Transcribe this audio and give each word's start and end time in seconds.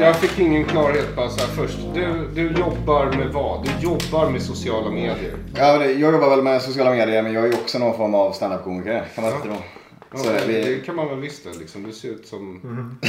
Jag 0.00 0.16
fick 0.20 0.38
ingen 0.38 0.64
klarhet 0.64 1.16
bara 1.16 1.28
så 1.28 1.40
här 1.46 1.54
först. 1.54 1.78
Du, 1.94 2.28
du 2.34 2.50
jobbar 2.60 3.06
med 3.12 3.28
vad? 3.32 3.64
Du 3.66 3.70
jobbar 3.82 4.30
med 4.30 4.42
sociala 4.42 4.90
medier. 4.90 5.36
Ja, 5.56 5.84
jag 5.84 6.12
jobbar 6.12 6.30
väl 6.30 6.42
med 6.42 6.62
sociala 6.62 6.90
medier 6.90 7.22
men 7.22 7.32
jag 7.32 7.44
är 7.44 7.48
ju 7.48 7.54
också 7.54 7.78
någon 7.78 7.96
form 7.96 8.14
av 8.14 8.32
standup-komiker. 8.32 9.04
Kan 9.14 9.24
man 9.24 9.30
Ja. 9.32 9.36
inte 9.36 9.48
då? 9.48 9.56
Ja, 10.12 10.18
Så 10.18 10.32
det, 10.32 10.44
vi- 10.48 10.74
det 10.74 10.86
kan 10.86 10.96
man 10.96 11.08
väl 11.08 11.20
visst 11.20 11.44
det, 11.44 11.58
liksom. 11.58 11.82
Du 11.82 11.92
ser 11.92 12.08
ut 12.08 12.26
som 12.26 12.60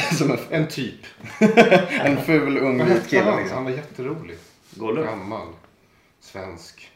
Som 0.18 0.32
en, 0.32 0.38
en 0.50 0.68
typ. 0.68 0.96
en 2.04 2.18
ful 2.18 2.58
ung 2.58 2.86
vit 2.86 3.08
kille 3.10 3.22
han? 3.24 3.38
liksom. 3.40 3.56
Han 3.56 3.64
var 3.66 3.72
jätterolig. 3.72 4.38
Gollum. 4.76 5.06
Gammal. 5.06 5.48
Svensk. 6.22 6.92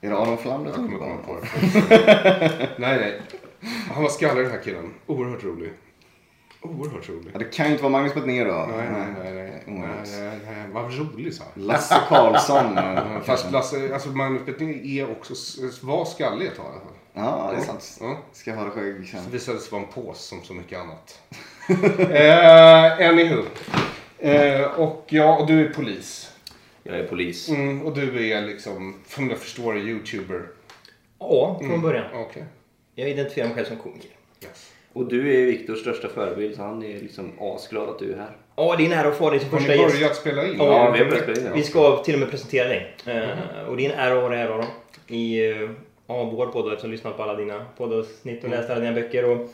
Är 0.00 0.10
det 0.10 0.16
Aron 0.18 0.38
Flam 0.38 0.62
du 0.64 0.68
Jag 0.68 0.76
kommer 0.76 0.88
på? 0.90 0.98
komma 0.98 1.16
på 1.26 1.36
det. 1.40 2.68
nej, 2.78 2.98
nej. 2.98 3.20
Han 3.92 4.02
var 4.02 4.10
skallig 4.10 4.44
den 4.44 4.52
här 4.52 4.62
killen. 4.64 4.94
Oerhört 5.06 5.44
rolig. 5.44 5.72
Oerhört 6.60 7.08
rolig. 7.08 7.30
Ja, 7.32 7.38
det 7.38 7.44
kan 7.44 7.66
ju 7.66 7.72
inte 7.72 7.82
vara 7.82 7.92
Magnus 7.92 8.14
Betnér 8.14 8.44
då. 8.44 8.52
Nej, 8.52 8.88
nej, 8.92 9.06
nej. 9.18 9.32
nej. 9.32 9.62
nej, 9.66 9.88
nej, 10.18 10.38
nej. 10.44 10.66
Vad 10.72 10.98
rolig 10.98 11.34
sa. 11.34 11.44
Lasse 11.54 12.00
Karlsson. 12.08 12.78
Fast 13.24 13.52
Lasse, 13.52 13.94
alltså 13.94 14.08
Magnus 14.08 14.46
Betnér 14.46 14.86
är 14.86 15.10
också, 15.10 15.34
var 15.82 16.04
skallig 16.04 16.46
ett 16.46 16.56
tag 16.56 16.66
i 16.66 16.68
alla 16.68 16.80
fall. 16.80 16.92
Ja, 17.12 17.50
det 17.52 17.62
är 17.62 17.66
sant. 17.66 17.98
Ja. 18.00 18.18
Ska 18.32 18.54
ha 18.54 18.64
det 18.64 18.70
skägg 18.70 19.08
sen. 19.08 19.20
Det 19.24 19.30
visade 19.30 19.58
sig 19.58 19.72
vara 19.72 19.82
en 19.82 19.88
pås 19.88 20.20
som 20.20 20.42
så 20.42 20.54
mycket 20.54 20.78
annat. 20.78 21.20
eh, 22.10 23.08
anywho. 23.08 23.42
Eh, 24.18 24.62
och 24.62 25.04
ja, 25.08 25.38
och 25.38 25.46
du 25.46 25.66
är 25.66 25.74
polis. 25.74 26.32
Jag 26.82 26.98
är 26.98 27.06
polis. 27.06 27.48
Mm, 27.48 27.82
och 27.82 27.94
du 27.94 28.30
är 28.32 28.42
liksom, 28.42 28.94
som 29.06 29.30
jag 29.30 29.38
förstår 29.38 29.78
youtuber. 29.78 30.48
Ja, 31.18 31.60
från 31.60 31.80
början. 31.80 32.04
Okej. 32.14 32.44
Jag 32.94 33.08
identifierar 33.08 33.46
mig 33.46 33.56
själv 33.56 33.66
som 33.66 33.76
komiker. 33.76 34.10
Yes. 34.44 34.72
Och 34.98 35.08
du 35.08 35.42
är 35.42 35.46
Viktors 35.46 35.80
största 35.80 36.08
förebild 36.08 36.56
så 36.56 36.62
han 36.62 36.82
är 36.82 37.00
liksom 37.00 37.32
asglad 37.40 37.88
att 37.88 37.98
du 37.98 38.12
är 38.12 38.16
här. 38.16 38.30
Ja, 38.56 38.74
det 38.78 38.82
är 38.82 38.86
en 38.86 38.92
ära 38.92 39.08
att 39.08 39.16
få 39.18 39.30
dig 39.30 39.40
som 39.40 39.50
Har 39.50 39.58
första 39.58 39.72
ni 39.72 39.78
gäst. 39.82 39.94
börjat 39.94 40.16
spela 40.16 40.46
in? 40.46 40.54
Ja, 40.58 40.90
vi 40.90 40.98
har 40.98 41.06
börjat 41.06 41.22
spela 41.22 41.40
in. 41.40 41.48
Vi 41.54 41.62
ska 41.62 42.02
till 42.04 42.14
och 42.14 42.20
med 42.20 42.30
presentera 42.30 42.68
dig. 42.68 42.94
Eh, 43.06 43.68
och 43.68 43.76
det 43.76 43.86
är 43.86 43.90
en 43.92 43.98
ära 43.98 44.14
att 44.16 44.22
ha 44.22 44.28
dig 44.28 44.38
här 44.38 44.46
Aron. 44.48 44.64
I 45.06 45.52
uh, 45.52 45.70
ja, 46.06 46.24
vår 46.24 46.46
podd 46.46 46.72
eftersom 46.72 46.72
jag 46.72 46.78
har 46.82 46.88
lyssnat 46.88 47.16
på 47.16 47.22
alla 47.22 47.34
dina 47.34 47.64
poddavsnitt 47.76 48.44
och 48.44 48.50
läst 48.50 48.70
alla 48.70 48.80
dina 48.80 48.92
böcker. 48.92 49.24
Och 49.24 49.48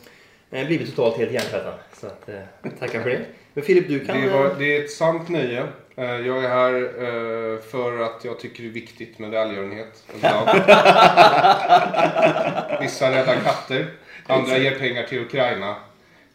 eh, 0.51 0.67
blivit 0.67 0.95
totalt 0.95 1.17
helt 1.17 1.31
hjärntvättad. 1.31 1.73
Så 1.93 2.07
att, 2.07 2.29
eh, 2.29 2.35
tackar 2.79 3.01
för 3.01 3.09
det. 3.09 3.19
Men 3.53 3.63
Filip, 3.63 3.87
du 3.87 4.05
kan... 4.05 4.21
Det, 4.21 4.29
var, 4.29 4.45
eh, 4.45 4.51
det 4.59 4.77
är 4.77 4.83
ett 4.83 4.91
sant 4.91 5.29
nöje. 5.29 5.63
Eh, 5.97 6.27
Jag 6.27 6.43
är 6.43 6.49
här 6.49 6.73
eh, 6.73 7.59
för 7.61 7.99
att 8.03 8.25
jag 8.25 8.39
tycker 8.39 8.63
det 8.63 8.69
är 8.69 8.73
viktigt 8.73 9.19
med 9.19 9.29
välgörenhet. 9.29 10.03
Vissa 12.81 13.11
räddar 13.11 13.35
katter, 13.43 13.85
andra 14.27 14.57
ger 14.57 14.79
pengar 14.79 15.03
till 15.03 15.19
Ukraina. 15.19 15.75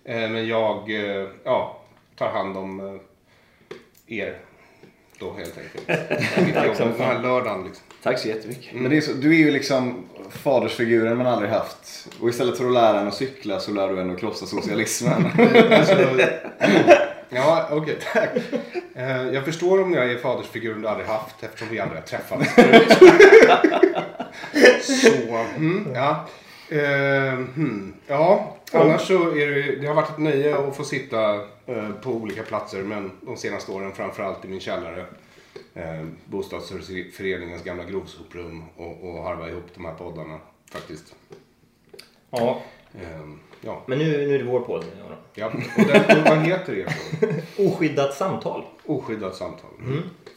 Eh, 0.05 0.31
Men 0.31 0.47
jag 0.47 0.91
eh, 0.91 1.27
ja, 1.45 1.81
tar 2.19 2.29
hand 2.31 2.57
om 2.57 2.81
eh, 2.81 4.17
er 4.19 4.37
då 5.19 5.33
helt 5.39 5.59
enkelt. 5.59 5.89
Mitt 6.47 6.65
jobb 6.67 6.77
den 6.99 7.07
här 7.07 7.23
lördagen 7.23 7.65
liksom. 7.65 7.85
Tack 8.03 8.19
så 8.19 8.29
jättemycket. 8.29 8.75
Men 8.75 8.91
det 8.91 8.97
är 8.97 9.01
så, 9.01 9.13
du 9.13 9.31
är 9.35 9.39
ju 9.39 9.51
liksom 9.51 10.05
fadersfiguren 10.31 11.17
man 11.17 11.27
aldrig 11.27 11.51
haft. 11.51 12.09
Och 12.21 12.29
istället 12.29 12.59
för 12.59 12.67
att 12.67 12.73
lära 12.73 13.01
en 13.01 13.09
att 13.09 13.15
cykla 13.15 13.61
så 13.61 13.73
lär 13.73 13.89
du 13.89 14.01
en 14.01 14.11
att 14.11 14.21
krossa 14.21 14.47
socialismen. 14.47 15.25
Alltså, 15.73 15.95
ja, 17.29 17.69
okej, 17.71 17.99
tack. 18.13 18.31
Eh, 18.95 19.23
Jag 19.29 19.45
förstår 19.45 19.83
om 19.83 19.95
jag 19.95 20.13
är 20.13 20.19
fadersfiguren 20.19 20.83
du 20.83 20.89
aldrig 20.89 21.09
haft 21.09 21.43
eftersom 21.43 21.69
vi 21.71 21.81
aldrig 21.81 22.01
har 22.01 22.07
träffats 22.07 22.55
Så, 24.83 25.37
mm, 25.57 25.93
ja. 25.95 26.27
Eh, 26.73 27.35
hmm, 27.35 27.95
ja, 28.07 28.57
annars 28.73 29.01
så 29.07 29.31
är 29.37 29.47
det, 29.51 29.77
det 29.77 29.87
har 29.87 29.95
varit 29.95 30.11
ett 30.11 30.19
nöje 30.19 30.57
att 30.59 30.77
få 30.77 30.85
sitta 30.85 31.35
eh, 31.67 31.91
på 32.03 32.11
olika 32.11 32.43
platser 32.43 32.83
men 32.83 33.11
de 33.21 33.37
senaste 33.37 33.73
åren 33.73 33.93
framförallt 33.93 34.45
i 34.45 34.49
min 34.49 34.61
källare. 34.61 35.05
Eh, 35.75 36.05
bostadsföreningens 36.25 37.65
gamla 37.65 37.85
grovsoprum 37.85 38.63
och, 38.77 39.11
och 39.11 39.23
harva 39.25 39.49
ihop 39.49 39.67
de 39.75 39.85
här 39.85 39.95
poddarna 39.95 40.39
faktiskt. 40.71 41.15
Ja, 42.31 42.63
Eh, 42.95 43.31
ja, 43.61 43.83
men 43.87 43.99
nu, 43.99 44.05
nu 44.27 44.35
är 44.35 44.39
det 44.39 44.45
vår 44.45 44.61
podd. 44.61 44.85
Aron. 45.07 45.17
ja. 45.35 45.47
Och, 45.47 45.87
den, 45.87 46.25
vad 46.25 46.39
heter 46.39 46.79
er 46.79 46.85
podd? 47.21 47.35
Oskyddat 47.73 48.15
samtal. 48.15 48.65
Oskyddat 48.87 49.37
samtal. 49.37 49.71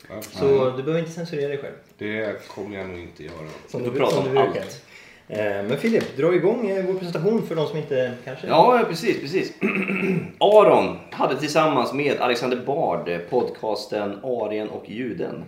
Ja, 0.10 0.22
Så 0.22 0.70
du 0.70 0.84
behöver 0.84 1.00
inte 1.00 1.12
censurera 1.12 1.48
dig 1.48 1.58
själv. 1.58 1.76
det 1.98 2.48
kommer 2.48 2.78
jag 2.78 2.90
nog 2.90 3.00
inte 3.00 3.24
göra. 3.24 3.48
Som 3.68 3.84
Du 3.84 3.90
du, 3.90 3.98
pratar 3.98 4.30
om 4.30 4.38
allt. 4.38 4.82
Eh, 5.28 5.38
Men 5.40 5.78
Filip, 5.78 6.18
dra 6.18 6.36
igång 6.36 6.70
eh, 6.70 6.86
vår 6.86 6.94
presentation 6.94 7.48
för 7.48 7.56
de 7.56 7.68
som 7.68 7.78
inte 7.78 8.14
kanske... 8.26 8.48
Ja, 8.48 8.82
precis, 8.90 9.22
precis. 9.22 9.54
Aron 10.40 10.98
hade 11.12 11.40
tillsammans 11.40 11.94
med 11.94 12.22
Alexander 12.22 12.58
Bard 12.66 13.10
eh, 13.10 13.18
podcasten 13.18 14.20
Arien 14.24 14.70
och 14.70 14.90
juden. 14.90 15.44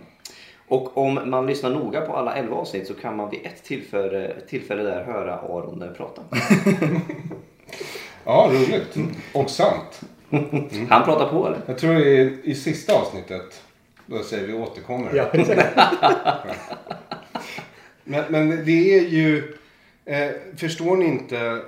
Och 0.68 0.98
om 0.98 1.20
man 1.24 1.46
lyssnar 1.46 1.70
noga 1.70 2.00
på 2.00 2.16
alla 2.16 2.34
11 2.34 2.56
avsnitt 2.56 2.86
så 2.86 2.94
kan 2.94 3.16
man 3.16 3.30
vid 3.30 3.46
ett 3.46 3.64
tillfälle, 3.64 4.32
tillfälle 4.48 4.82
där 4.82 5.04
höra 5.04 5.34
Aron 5.34 5.84
prata. 5.96 6.22
Ja, 8.24 8.50
roligt. 8.52 8.96
Och 9.32 9.50
sant. 9.50 10.00
Han 10.90 11.04
pratar 11.04 11.28
på 11.28 11.46
eller? 11.46 11.60
Jag 11.66 11.78
tror 11.78 11.96
i, 11.96 12.38
i 12.44 12.54
sista 12.54 12.94
avsnittet, 12.94 13.62
då 14.06 14.22
säger 14.22 14.46
vi 14.46 14.52
återkommer. 14.52 15.10
Ja. 15.14 15.26
Men, 18.08 18.24
men 18.28 18.64
det 18.64 18.98
är 18.98 19.08
ju, 19.08 19.56
eh, 20.06 20.30
förstår 20.56 20.96
ni 20.96 21.04
inte 21.06 21.62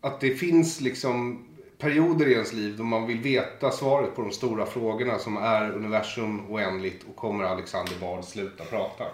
att 0.00 0.20
det 0.20 0.30
finns 0.30 0.80
liksom 0.80 1.44
perioder 1.78 2.26
i 2.26 2.32
ens 2.32 2.52
liv 2.52 2.74
då 2.78 2.84
man 2.84 3.06
vill 3.06 3.20
veta 3.20 3.70
svaret 3.70 4.14
på 4.16 4.22
de 4.22 4.30
stora 4.30 4.66
frågorna 4.66 5.18
som 5.18 5.36
är 5.36 5.70
universum 5.72 6.50
oändligt 6.50 7.04
och 7.10 7.16
kommer 7.16 7.44
Alexander 7.44 7.94
Bard 8.00 8.24
sluta 8.24 8.64
prata? 8.64 9.04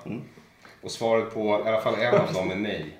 Och 0.82 0.90
svaret 0.90 1.34
på 1.34 1.62
i 1.64 1.68
alla 1.68 1.80
fall 1.80 1.94
en 2.00 2.14
av 2.14 2.32
dem 2.32 2.50
är 2.50 2.56
nej. 2.56 2.96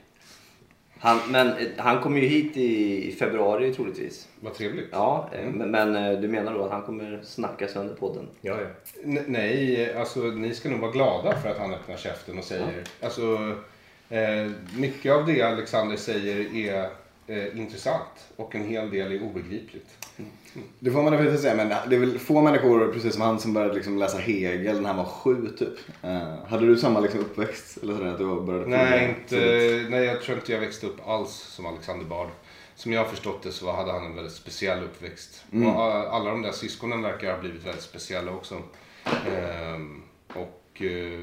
Han, 0.98 1.18
men 1.28 1.46
eh, 1.48 1.54
han 1.76 2.02
kommer 2.02 2.20
ju 2.20 2.26
hit 2.26 2.56
i, 2.56 3.12
februari 3.12 3.74
troligtvis. 3.74 4.28
Vad 4.40 4.54
trevligt. 4.54 4.88
Ja, 4.92 5.30
eh, 5.32 5.48
men, 5.50 5.70
men 5.70 5.96
eh, 5.96 6.20
du 6.20 6.28
menar 6.28 6.54
då 6.54 6.64
att 6.64 6.70
han 6.70 6.82
kommer 6.82 7.20
snacka 7.24 7.68
sönder 7.68 7.94
podden? 7.94 8.28
Ja, 8.40 8.56
ja. 8.60 8.66
N- 9.04 9.24
nej, 9.26 9.94
alltså 9.94 10.20
ni 10.20 10.54
ska 10.54 10.68
nog 10.68 10.80
vara 10.80 10.90
glada 10.90 11.38
för 11.38 11.48
att 11.48 11.58
han 11.58 11.74
öppnar 11.74 11.96
käften 11.96 12.38
och 12.38 12.44
säger. 12.44 12.84
Alltså, 13.02 13.54
eh, 14.10 14.50
mycket 14.76 15.12
av 15.12 15.26
det 15.26 15.42
Alexander 15.42 15.96
säger 15.96 16.56
är 16.56 16.90
eh, 17.26 17.58
intressant 17.58 18.28
och 18.36 18.54
en 18.54 18.64
hel 18.64 18.90
del 18.90 19.12
är 19.12 19.22
obegripligt. 19.22 19.86
Det 20.78 20.90
får 20.90 21.02
man 21.02 21.12
definitivt 21.12 21.40
säga, 21.40 21.54
men 21.54 21.68
det 21.68 21.96
är 21.96 22.00
väl 22.00 22.18
få 22.18 22.40
människor, 22.40 22.92
precis 22.92 23.12
som 23.12 23.22
han, 23.22 23.40
som 23.40 23.52
började 23.52 23.74
liksom 23.74 23.98
läsa 23.98 24.18
Hegel 24.18 24.80
när 24.80 24.88
han 24.88 24.96
var 24.96 25.04
sju 25.04 25.48
typ. 25.58 25.78
Eh, 26.02 26.44
hade 26.48 26.66
du 26.66 26.76
samma 26.76 27.00
liksom 27.00 27.20
uppväxt? 27.20 27.78
Eller 27.82 27.94
sådär, 27.94 28.10
att 28.10 28.18
du 28.18 28.40
började 28.40 28.66
Nej, 28.66 29.08
inte, 29.08 29.28
tidigt? 29.28 29.90
nej, 29.90 30.04
jag 30.04 30.22
tror 30.22 30.38
inte 30.38 30.52
jag 30.52 30.60
växte 30.60 30.86
upp 30.86 31.08
alls 31.08 31.30
som 31.30 31.66
Alexander 31.66 32.04
Bard. 32.06 32.28
Som 32.74 32.92
jag 32.92 33.00
har 33.00 33.08
förstått 33.08 33.42
det 33.42 33.52
så 33.52 33.72
hade 33.72 33.92
han 33.92 34.06
en 34.06 34.14
väldigt 34.14 34.34
speciell 34.34 34.84
uppväxt. 34.84 35.44
Och 35.52 35.62
eh, 35.62 36.14
alla 36.14 36.30
de 36.30 36.42
där 36.42 36.52
syskonen 36.52 37.02
verkar 37.02 37.32
ha 37.32 37.40
blivit 37.40 37.66
väldigt 37.66 37.82
speciella 37.84 38.32
också. 38.32 38.62
Ehm, 39.04 40.02
och 40.34 40.59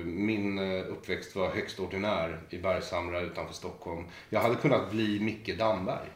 min 0.05 0.59
eh, 0.59 0.79
uppväxt 0.91 1.35
var 1.35 1.49
högst 1.49 1.79
ordinär 1.79 2.39
i 2.49 2.57
Bergshamra 2.57 3.21
utanför 3.21 3.53
Stockholm. 3.53 4.03
Jag 4.29 4.39
hade 4.39 4.55
kunnat 4.55 4.91
bli 4.91 5.19
Micke 5.19 5.57
Damberg. 5.57 6.07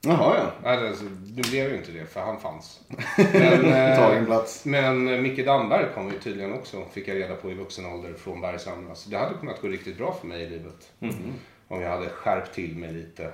Jaha, 0.00 0.36
ja. 0.64 0.70
Alltså, 0.70 1.04
nu 1.36 1.42
blev 1.50 1.70
ju 1.70 1.76
inte 1.76 1.92
det 1.92 2.06
för 2.06 2.20
han 2.20 2.40
fanns. 2.40 2.80
Men, 3.32 3.64
eh, 3.64 3.96
Tagen 3.96 4.26
plats. 4.26 4.64
men 4.64 5.08
eh, 5.08 5.20
Micke 5.20 5.44
Damberg 5.46 5.86
kom 5.94 6.06
ju 6.12 6.18
tydligen 6.18 6.52
också, 6.52 6.84
fick 6.92 7.08
jag 7.08 7.16
reda 7.16 7.34
på 7.34 7.50
i 7.50 7.54
vuxen 7.54 7.86
ålder 7.86 8.14
från 8.14 8.40
Bergshamra. 8.40 8.94
Så 8.94 9.10
det 9.10 9.16
hade 9.18 9.34
kunnat 9.34 9.60
gå 9.62 9.68
riktigt 9.68 9.98
bra 9.98 10.16
för 10.20 10.26
mig 10.26 10.42
i 10.42 10.48
livet. 10.48 10.92
Om 11.68 11.80
jag 11.82 11.90
hade 11.90 12.08
skärpt 12.08 12.54
till 12.54 12.76
mig 12.76 12.92
lite. 12.92 13.30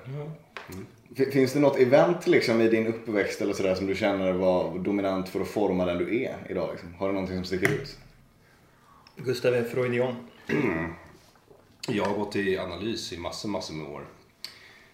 F- 1.17 1.33
Finns 1.33 1.53
det 1.53 1.61
något 1.61 1.79
event 1.79 2.27
liksom 2.27 2.61
i 2.61 2.69
din 2.69 2.87
uppväxt 2.87 3.41
eller 3.41 3.53
sådär 3.53 3.75
som 3.75 3.87
du 3.87 3.95
känner 3.95 4.33
var 4.33 4.79
dominant 4.79 5.29
för 5.29 5.41
att 5.41 5.49
forma 5.49 5.85
den 5.85 5.99
du 5.99 6.23
är 6.23 6.37
idag? 6.49 6.69
Liksom? 6.73 6.95
Har 6.99 7.07
du 7.09 7.13
någonting 7.15 7.37
som 7.37 7.45
sticker 7.45 7.71
ut? 7.73 7.99
Gustav 9.17 9.55
är 9.55 9.65
freudian. 9.65 10.17
Jag 11.89 12.05
har 12.05 12.15
gått 12.17 12.37
i 12.37 12.59
analys 12.59 13.13
i 13.13 13.19
massor, 13.19 13.49
massor 13.49 13.75
med 13.75 13.87
år. 13.87 14.07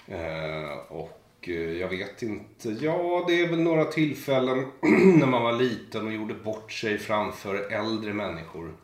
Eh, 0.06 0.72
och 0.88 1.49
eh, 1.49 1.55
jag 1.55 1.88
vet 1.88 2.22
inte, 2.22 2.70
ja 2.70 3.25
det 3.28 3.40
är 3.40 3.49
väl 3.49 3.61
några 3.61 3.84
tillfällen 3.84 4.58
när 5.19 5.26
man 5.26 5.43
var 5.43 5.52
liten 5.52 6.06
och 6.06 6.12
gjorde 6.12 6.34
bort 6.34 6.72
sig 6.72 6.99
framför 6.99 7.55
äldre 7.55 8.12
människor. 8.12 8.75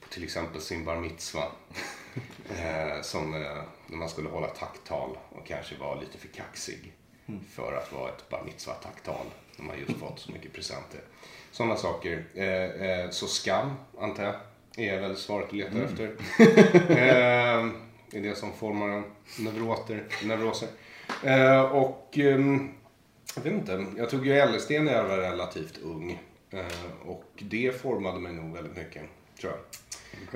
På 0.00 0.08
till 0.08 0.24
exempel 0.24 0.60
sin 0.60 0.84
bar 0.84 0.96
mitzva. 0.96 1.42
Eh, 2.50 3.02
som 3.02 3.34
eh, 3.34 3.40
när 3.86 3.96
man 3.96 4.08
skulle 4.08 4.28
hålla 4.28 4.46
tacktal 4.46 5.18
och 5.30 5.46
kanske 5.46 5.76
var 5.76 6.00
lite 6.00 6.18
för 6.18 6.28
kaxig. 6.28 6.92
För 7.50 7.72
att 7.72 7.92
vara 7.92 8.08
ett 8.08 8.28
bar 8.28 8.42
mitzva 8.44 8.72
tacktal. 8.72 9.26
När 9.56 9.64
man 9.64 9.78
just 9.78 10.00
fått 10.00 10.18
så 10.18 10.32
mycket 10.32 10.52
presenter. 10.52 11.00
Sådana 11.50 11.76
saker. 11.76 13.10
Så 13.10 13.26
skam, 13.26 13.70
antar 13.98 14.24
jag, 14.24 14.34
är 14.76 15.00
väl 15.00 15.16
svaret 15.16 15.50
du 15.50 15.56
letar 15.56 15.80
efter. 15.80 16.04
eh, 16.88 17.70
det 18.10 18.18
är 18.18 18.22
det 18.22 18.36
som 18.36 18.52
formar 18.52 18.88
en 18.88 19.04
neuroter, 19.38 20.04
neuroser. 20.24 20.68
Eh, 21.24 21.60
och 21.60 22.18
ehm, 22.18 22.70
jag 23.36 23.42
vet 23.42 23.52
inte, 23.52 23.86
jag 23.96 24.10
tog 24.10 24.26
ju 24.26 24.46
LSD 24.46 24.70
när 24.70 24.92
jag 24.92 25.04
var 25.04 25.18
relativt 25.18 25.78
ung. 25.78 26.22
Och 27.04 27.24
det 27.38 27.80
formade 27.80 28.20
mig 28.20 28.32
nog 28.32 28.54
väldigt 28.54 28.76
mycket, 28.76 29.02
tror 29.40 29.52
jag. 29.52 29.60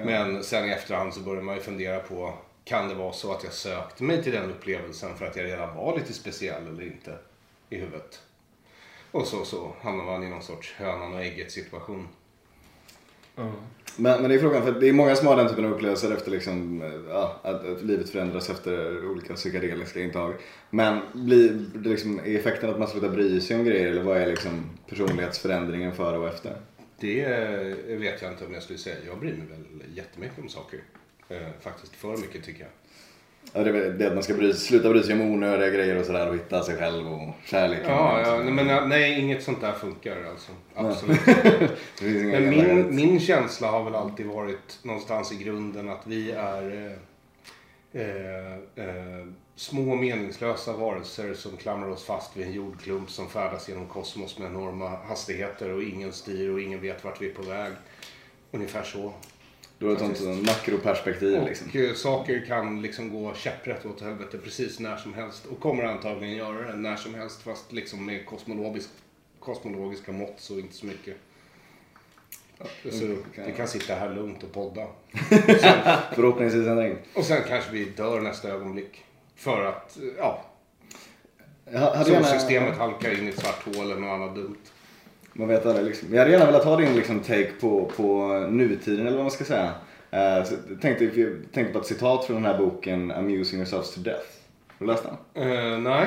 Men 0.06 0.44
sen 0.44 0.68
i 0.68 0.70
efterhand 0.70 1.14
så 1.14 1.20
börjar 1.20 1.42
man 1.42 1.54
ju 1.54 1.60
fundera 1.60 2.00
på, 2.00 2.34
kan 2.64 2.88
det 2.88 2.94
vara 2.94 3.12
så 3.12 3.32
att 3.32 3.44
jag 3.44 3.52
sökte 3.52 4.02
mig 4.02 4.22
till 4.22 4.32
den 4.32 4.50
upplevelsen 4.50 5.16
för 5.16 5.26
att 5.26 5.36
jag 5.36 5.44
redan 5.44 5.76
var 5.76 5.98
lite 5.98 6.12
speciell 6.12 6.66
eller 6.66 6.82
inte 6.82 7.18
i 7.70 7.76
huvudet? 7.76 8.20
Och 9.10 9.26
så, 9.26 9.44
så 9.44 9.72
hamnar 9.80 10.04
man 10.04 10.24
i 10.24 10.30
någon 10.30 10.42
sorts 10.42 10.74
hönan 10.76 11.14
och 11.14 11.20
ägget 11.20 11.52
situation. 11.52 12.08
Men, 13.96 14.20
men 14.20 14.30
det 14.30 14.36
är 14.36 14.40
frågan, 14.40 14.62
för 14.62 14.80
det 14.80 14.88
är 14.88 14.92
många 14.92 15.16
som 15.16 15.26
har 15.26 15.36
den 15.36 15.48
typen 15.48 15.64
av 15.64 15.72
upplevelser 15.72 16.12
efter 16.12 16.30
liksom, 16.30 16.82
eh, 16.82 16.88
ja, 17.08 17.40
att, 17.42 17.68
att 17.68 17.82
livet 17.82 18.10
förändras 18.10 18.50
efter 18.50 19.06
olika 19.10 19.34
psykedeliska 19.34 20.00
intag. 20.00 20.34
Men 20.70 21.00
blir 21.12 21.66
det 21.74 21.88
liksom, 21.88 22.18
är 22.18 22.38
effekten 22.38 22.70
att 22.70 22.78
man 22.78 22.88
slutar 22.88 23.08
bry 23.08 23.40
sig 23.40 23.56
om 23.56 23.64
grejer 23.64 23.86
eller 23.86 24.02
vad 24.02 24.16
är 24.16 24.26
liksom 24.26 24.70
personlighetsförändringen 24.88 25.92
före 25.92 26.18
och 26.18 26.28
efter? 26.28 26.56
Det 27.00 27.24
eh, 27.24 27.98
vet 27.98 28.22
jag 28.22 28.32
inte 28.32 28.44
om 28.44 28.54
jag 28.54 28.62
skulle 28.62 28.78
säga. 28.78 28.96
Jag 29.06 29.20
bryr 29.20 29.32
mig 29.32 29.46
väl 29.46 29.96
jättemycket 29.96 30.38
om 30.38 30.48
saker. 30.48 30.80
Eh, 31.28 31.38
faktiskt 31.60 31.96
för 31.96 32.16
mycket 32.16 32.44
tycker 32.44 32.60
jag. 32.60 32.70
Ja, 33.52 33.64
det 33.64 33.70
är 33.70 33.90
det 33.90 34.06
att 34.06 34.14
man 34.14 34.22
ska 34.22 34.34
bry, 34.34 34.52
sluta 34.52 34.90
bry 34.90 35.02
sig 35.02 35.14
om 35.14 35.20
onödiga 35.20 35.70
grejer 35.70 35.98
och 35.98 36.06
sådär 36.06 36.28
och 36.28 36.34
hitta 36.34 36.62
sig 36.62 36.76
själv 36.76 37.12
och 37.12 37.34
kärleken. 37.44 37.90
Ja, 37.90 38.20
ja 38.20 38.42
nej, 38.42 38.64
men 38.64 38.88
nej, 38.88 39.20
inget 39.20 39.42
sånt 39.42 39.60
där 39.60 39.72
funkar 39.72 40.24
alltså. 40.30 40.52
Absolut 40.74 41.20
Men 42.02 42.50
min, 42.50 42.96
min 42.96 43.20
känsla 43.20 43.68
har 43.68 43.84
väl 43.84 43.94
alltid 43.94 44.26
varit 44.26 44.78
någonstans 44.82 45.32
i 45.32 45.36
grunden 45.36 45.88
att 45.88 46.06
vi 46.06 46.30
är 46.30 46.96
eh, 47.92 48.02
eh, 48.02 48.54
eh, 48.54 49.26
små 49.56 49.94
meningslösa 49.94 50.72
varelser 50.72 51.34
som 51.34 51.56
klamrar 51.56 51.88
oss 51.88 52.04
fast 52.04 52.36
vid 52.36 52.46
en 52.46 52.52
jordklump 52.52 53.10
som 53.10 53.28
färdas 53.28 53.68
genom 53.68 53.86
kosmos 53.86 54.38
med 54.38 54.50
enorma 54.50 54.88
hastigheter 54.88 55.72
och 55.72 55.82
ingen 55.82 56.12
styr 56.12 56.50
och 56.50 56.60
ingen 56.60 56.80
vet 56.80 57.04
vart 57.04 57.22
vi 57.22 57.30
är 57.30 57.34
på 57.34 57.42
väg. 57.42 57.72
Ungefär 58.50 58.82
så. 58.82 59.12
Du 59.80 59.86
har 59.86 59.92
ett 59.92 60.16
sånt 60.18 60.46
makroperspektiv 60.46 61.38
Och 61.38 61.48
liksom. 61.48 61.80
eh, 61.80 61.94
saker 61.94 62.44
kan 62.46 62.82
liksom 62.82 63.10
gå 63.10 63.34
käpprätt 63.34 63.86
åt 63.86 64.00
helvete 64.00 64.38
precis 64.38 64.78
när 64.78 64.96
som 64.96 65.14
helst. 65.14 65.46
Och 65.46 65.60
kommer 65.60 65.84
antagligen 65.84 66.36
göra 66.36 66.66
det 66.72 66.76
när 66.76 66.96
som 66.96 67.14
helst 67.14 67.42
fast 67.42 67.72
liksom 67.72 68.06
med 68.06 68.26
kosmologisk, 68.26 68.88
kosmologiska 69.40 70.12
mått 70.12 70.34
så 70.36 70.58
inte 70.58 70.74
så 70.74 70.86
mycket. 70.86 71.16
Så 72.90 73.16
vi 73.46 73.52
kan 73.56 73.68
sitta 73.68 73.94
här 73.94 74.14
lugnt 74.14 74.42
och 74.42 74.52
podda. 74.52 74.86
Förhoppningsvis 76.14 76.66
en 76.66 76.76
regn. 76.76 76.96
Och 77.14 77.24
sen 77.24 77.42
kanske 77.48 77.72
vi 77.72 77.84
dör 77.84 78.20
nästa 78.20 78.48
ögonblick. 78.48 79.04
För 79.36 79.64
att, 79.64 79.96
eh, 79.98 80.02
ja, 80.18 80.44
gärna- 81.72 82.04
solsystemet 82.04 82.76
halkar 82.78 83.18
in 83.18 83.26
i 83.26 83.28
ett 83.28 83.38
svart 83.40 83.64
hål 83.64 83.84
eller 83.90 84.00
något 84.00 84.10
annat 84.20 84.34
dumt. 84.34 84.56
Man 85.32 85.48
vet 85.48 85.66
aldrig 85.66 85.86
liksom. 85.86 86.08
Jag 86.12 86.18
hade 86.18 86.30
gärna 86.30 86.46
velat 86.46 86.64
ha 86.64 86.76
din 86.76 86.96
liksom, 86.96 87.20
take 87.20 87.50
på, 87.60 87.90
på 87.96 88.28
nutiden 88.50 89.06
eller 89.06 89.16
vad 89.16 89.24
man 89.24 89.30
ska 89.30 89.44
säga. 89.44 89.72
Uh, 90.12 90.44
så 90.44 90.54
tänkte, 90.80 91.10
tänkte 91.52 91.72
på 91.72 91.78
ett 91.78 91.86
citat 91.86 92.24
från 92.24 92.36
den 92.36 92.44
här 92.44 92.58
boken 92.58 93.10
Amusing 93.10 93.58
Yourselves 93.58 93.94
to 93.94 94.00
Death. 94.00 94.26
Har 94.78 94.86
du 94.86 94.92
läst 94.92 95.04
den? 95.34 95.42
Eh, 95.48 95.78
nej. 95.78 96.06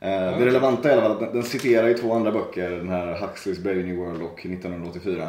Eh, 0.00 0.38
Det 0.38 0.46
relevanta 0.46 0.90
är 0.90 0.96
i 0.96 0.98
alla 0.98 1.02
fall 1.02 1.12
att 1.12 1.20
den, 1.20 1.32
den 1.32 1.42
citerar 1.42 1.88
ju 1.88 1.94
två 1.94 2.12
andra 2.12 2.32
böcker, 2.32 2.70
den 2.70 2.88
här 2.88 3.18
Huxleys 3.20 3.58
Brave 3.58 3.82
New 3.82 3.96
World 3.96 4.22
och 4.22 4.46
1984. 4.46 5.28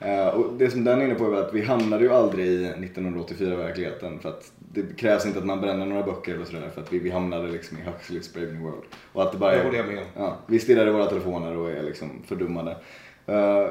Eh, 0.00 0.26
och 0.28 0.52
det 0.58 0.70
som 0.70 0.84
den 0.84 1.00
är 1.00 1.04
inne 1.04 1.14
på 1.14 1.32
är 1.32 1.36
att 1.36 1.54
vi 1.54 1.62
hamnade 1.62 2.04
ju 2.04 2.10
aldrig 2.10 2.46
i 2.46 2.72
1984-verkligheten 2.78 4.18
för 4.18 4.28
att 4.28 4.52
det 4.58 4.98
krävs 4.98 5.26
inte 5.26 5.38
att 5.38 5.44
man 5.44 5.60
bränner 5.60 5.86
några 5.86 6.02
böcker 6.02 6.34
eller 6.34 6.44
sådär 6.44 6.70
för 6.74 6.80
att 6.80 6.92
vi, 6.92 6.98
vi 6.98 7.10
hamnade 7.10 7.48
liksom 7.48 7.78
i 7.78 7.80
Huxleys 7.80 8.32
Brave 8.32 8.52
New 8.52 8.62
World. 8.62 8.82
Och 9.12 9.22
att 9.22 9.32
det 9.32 9.38
bara 9.38 9.50
Det 9.50 9.58
är, 9.58 9.64
håller 9.64 9.78
jag 9.78 9.86
med 9.86 10.04
ja, 10.16 10.38
vi 10.46 10.58
stirrar 10.58 10.86
i 10.86 10.90
våra 10.90 11.06
telefoner 11.06 11.56
och 11.56 11.70
är 11.70 11.82
liksom 11.82 12.22
fördummade. 12.26 12.70
Eh, 13.26 13.68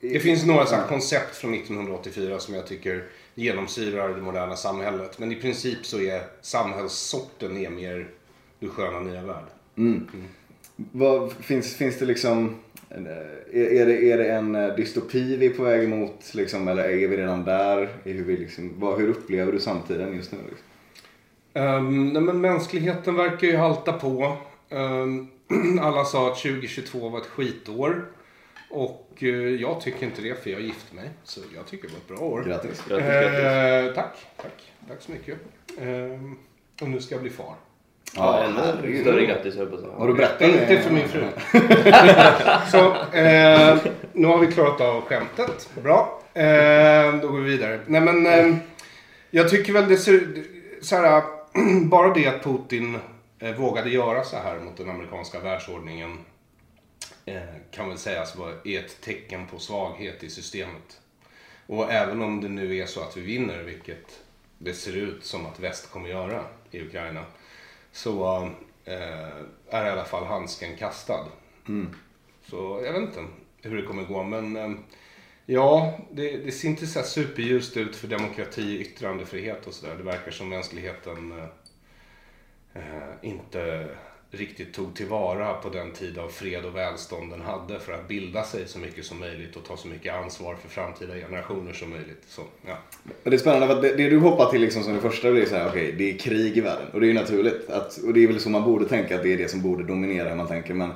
Det 0.00 0.20
finns 0.20 0.46
några 0.46 0.66
sådana 0.66 0.86
koncept 0.86 1.36
från 1.36 1.54
1984 1.54 2.38
som 2.38 2.54
jag 2.54 2.66
tycker 2.66 3.04
genomsyrar 3.34 4.08
det 4.08 4.20
moderna 4.22 4.56
samhället. 4.56 5.18
Men 5.18 5.32
i 5.32 5.36
princip 5.36 5.86
så 5.86 6.00
är 6.00 6.22
samhällssorten 6.40 7.56
är 7.56 7.70
mer 7.70 8.08
du 8.58 8.68
sköna 8.68 9.00
nya 9.00 9.22
värld. 9.22 9.44
Vad, 10.76 11.32
finns, 11.32 11.76
finns 11.76 11.98
det 11.98 12.04
liksom, 12.04 12.54
är, 12.88 13.72
är, 13.72 13.86
det, 13.86 14.12
är 14.12 14.18
det 14.18 14.32
en 14.32 14.54
eh, 14.54 14.74
dystopi 14.74 15.36
vi 15.36 15.46
är 15.46 15.50
på 15.50 15.62
väg 15.62 15.84
emot 15.84 16.34
liksom, 16.34 16.68
eller 16.68 16.84
är 16.84 17.08
vi 17.08 17.16
redan 17.16 17.44
där? 17.44 17.88
I 18.04 18.12
hur, 18.12 18.24
vi 18.24 18.36
liksom, 18.36 18.72
vad, 18.80 18.98
hur 18.98 19.08
upplever 19.08 19.52
du 19.52 19.60
samtiden 19.60 20.16
just 20.16 20.32
nu? 20.32 20.38
Liksom? 20.48 20.66
Um, 21.56 22.12
nej, 22.12 22.22
men 22.22 22.40
mänskligheten 22.40 23.14
verkar 23.14 23.46
ju 23.46 23.56
halta 23.56 23.92
på. 23.92 24.36
Ehm, 24.68 25.28
alla 25.80 26.04
sa 26.04 26.32
att 26.32 26.38
2022 26.38 27.08
var 27.08 27.18
ett 27.18 27.26
skitår. 27.26 28.04
Och 28.70 29.14
eh, 29.18 29.28
jag 29.34 29.80
tycker 29.80 30.06
inte 30.06 30.22
det 30.22 30.42
för 30.42 30.50
jag 30.50 30.60
gift 30.60 30.92
mig. 30.92 31.10
Så 31.24 31.40
jag 31.54 31.66
tycker 31.66 31.88
det 31.88 31.94
var 31.94 32.00
ett 32.00 32.08
bra 32.08 32.28
år. 32.28 32.44
Grattis. 32.44 32.84
Grattis, 32.88 33.06
grattis. 33.06 33.40
Eh, 33.40 33.94
tack, 33.94 34.16
tack. 34.36 34.72
Tack 34.88 35.02
så 35.02 35.12
mycket. 35.12 35.38
Ehm, 35.80 36.36
och 36.80 36.88
nu 36.88 37.00
ska 37.00 37.14
jag 37.14 37.22
bli 37.22 37.30
far. 37.30 37.54
Ja, 38.14 38.48
herregud. 38.56 39.00
större 39.00 39.26
grattis 39.26 39.56
höll 39.56 39.68
jag 39.70 39.82
på 39.82 39.88
att. 39.88 39.98
Har 39.98 40.08
du 40.08 40.14
berättat 40.14 40.38
det? 40.38 40.46
Inte 40.46 40.80
för 40.80 40.90
min 40.90 41.08
fru. 41.08 41.22
så, 42.70 42.86
eh, 43.16 43.78
nu 44.12 44.26
har 44.26 44.38
vi 44.38 44.52
klarat 44.52 44.80
av 44.80 45.00
skämtet. 45.00 45.70
Bra. 45.82 46.22
Eh, 46.34 47.14
då 47.22 47.28
går 47.28 47.38
vi 47.40 47.50
vidare. 47.50 47.80
Nej 47.86 48.00
men, 48.00 48.26
eh, 48.26 48.56
jag 49.30 49.50
tycker 49.50 49.72
väl 49.72 49.88
det 49.88 49.96
ser 49.96 50.44
så 50.82 50.96
här, 50.96 51.22
bara 51.84 52.14
det 52.14 52.26
att 52.26 52.44
Putin 52.44 52.98
eh, 53.38 53.54
vågade 53.54 53.90
göra 53.90 54.24
så 54.24 54.36
här 54.36 54.58
mot 54.58 54.76
den 54.76 54.90
amerikanska 54.90 55.40
världsordningen 55.40 56.18
eh, 57.26 57.42
kan 57.70 57.88
väl 57.88 57.98
sägas 57.98 58.36
vara 58.36 58.52
är 58.64 58.78
ett 58.78 59.00
tecken 59.00 59.46
på 59.46 59.58
svaghet 59.58 60.22
i 60.22 60.30
systemet. 60.30 61.00
Och 61.66 61.92
även 61.92 62.22
om 62.22 62.40
det 62.40 62.48
nu 62.48 62.76
är 62.76 62.86
så 62.86 63.00
att 63.00 63.16
vi 63.16 63.20
vinner, 63.20 63.62
vilket 63.62 64.20
det 64.58 64.74
ser 64.74 64.96
ut 64.96 65.24
som 65.24 65.46
att 65.46 65.60
väst 65.60 65.90
kommer 65.90 66.08
göra 66.08 66.44
i 66.70 66.80
Ukraina, 66.82 67.24
så 67.96 68.50
eh, 68.84 69.28
är 69.70 69.86
i 69.86 69.90
alla 69.90 70.04
fall 70.04 70.24
handsken 70.24 70.76
kastad. 70.76 71.24
Så 72.50 72.80
jag 72.84 72.92
vet 72.92 73.02
inte 73.02 73.24
hur 73.62 73.76
det 73.76 73.82
kommer 73.82 74.04
gå, 74.04 74.22
men 74.22 74.56
eh, 74.56 74.70
ja, 75.46 75.98
det, 76.10 76.36
det 76.36 76.52
ser 76.52 76.68
inte 76.68 76.86
så 76.86 76.98
här 76.98 77.06
superljust 77.06 77.76
ut 77.76 77.96
för 77.96 78.08
demokrati, 78.08 78.80
yttrandefrihet 78.80 79.66
och 79.66 79.74
sådär. 79.74 79.96
Det 79.96 80.02
verkar 80.02 80.30
som 80.30 80.48
mänskligheten 80.48 81.32
eh, 81.32 81.48
eh, 82.82 83.12
inte 83.22 83.88
riktigt 84.36 84.74
tog 84.74 84.94
tillvara 84.94 85.54
på 85.54 85.68
den 85.68 85.92
tid 85.92 86.18
av 86.18 86.28
fred 86.28 86.64
och 86.64 86.76
välstånd 86.76 87.30
den 87.30 87.40
hade 87.40 87.80
för 87.80 87.92
att 87.92 88.08
bilda 88.08 88.42
sig 88.44 88.62
så 88.68 88.78
mycket 88.78 89.04
som 89.04 89.18
möjligt 89.20 89.56
och 89.56 89.64
ta 89.64 89.76
så 89.76 89.88
mycket 89.88 90.14
ansvar 90.14 90.56
för 90.62 90.68
framtida 90.68 91.14
generationer 91.14 91.72
som 91.72 91.90
möjligt. 91.90 92.22
Så, 92.28 92.42
ja. 92.66 92.76
Men 93.02 93.30
det 93.30 93.36
är 93.36 93.38
spännande 93.38 93.66
för 93.66 93.74
att 93.74 93.82
det, 93.82 93.96
det 93.96 94.10
du 94.10 94.18
hoppar 94.18 94.50
till 94.50 94.60
liksom 94.60 94.82
som 94.82 94.94
det 94.94 95.00
första 95.00 95.32
blir 95.32 95.46
så 95.46 95.54
här, 95.54 95.68
okej, 95.68 95.94
det 95.98 96.10
är 96.12 96.18
krig 96.18 96.56
i 96.58 96.60
världen. 96.60 96.86
Och 96.92 97.00
det 97.00 97.06
är 97.06 97.08
ju 97.08 97.14
naturligt. 97.14 97.70
Att, 97.70 97.96
och 97.98 98.14
det 98.14 98.22
är 98.24 98.26
väl 98.26 98.40
så 98.40 98.50
man 98.50 98.64
borde 98.64 98.88
tänka 98.88 99.16
att 99.16 99.22
det 99.22 99.32
är 99.32 99.36
det 99.38 99.50
som 99.50 99.62
borde 99.62 99.84
dominera 99.84 100.28
hur 100.28 100.36
man 100.36 100.48
tänker. 100.48 100.74
Men 100.74 100.90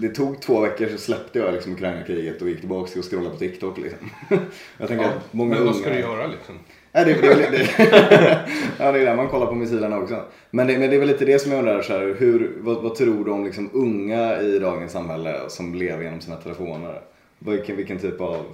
det 0.00 0.08
tog 0.08 0.40
två 0.42 0.60
veckor 0.60 0.88
så 0.88 0.98
släppte 0.98 1.38
jag 1.38 1.54
liksom 1.54 1.72
Ukraina-kriget 1.72 2.42
och 2.42 2.48
gick 2.48 2.60
tillbaka 2.60 2.90
till 2.90 3.00
att 3.00 3.06
scrolla 3.06 3.30
på 3.30 3.36
TikTok 3.36 3.78
liksom. 3.78 4.10
Jag 4.78 4.88
tänker 4.88 5.04
Ja, 5.04 5.10
att 5.10 5.32
många 5.32 5.54
men 5.54 5.64
vad 5.64 5.74
unga- 5.74 5.80
ska 5.82 5.90
du 5.92 5.98
göra 6.00 6.26
liksom? 6.26 6.58
Nej, 6.96 7.04
det, 7.04 7.14
det, 7.14 7.34
det, 7.34 7.50
det, 7.50 7.68
ja, 8.78 8.92
det 8.92 9.00
är 9.00 9.04
där 9.04 9.16
man 9.16 9.28
kollar 9.28 9.46
på 9.46 9.54
missilerna 9.54 9.98
också. 9.98 10.24
Men 10.50 10.66
det, 10.66 10.78
men 10.78 10.90
det 10.90 10.96
är 10.96 11.00
väl 11.00 11.08
lite 11.08 11.24
det 11.24 11.38
som 11.38 11.52
jag 11.52 11.58
undrar, 11.58 11.82
så 11.82 11.92
här, 11.92 12.16
hur, 12.18 12.56
vad, 12.60 12.82
vad 12.82 12.94
tror 12.94 13.24
du 13.24 13.30
om 13.30 13.44
liksom 13.44 13.70
unga 13.72 14.40
i 14.40 14.58
dagens 14.58 14.92
samhälle 14.92 15.40
som 15.48 15.74
lever 15.74 16.04
genom 16.04 16.20
sina 16.20 16.36
telefoner? 16.36 17.02
Vilken, 17.38 17.76
vilken 17.76 17.98
typ 17.98 18.20
av 18.20 18.46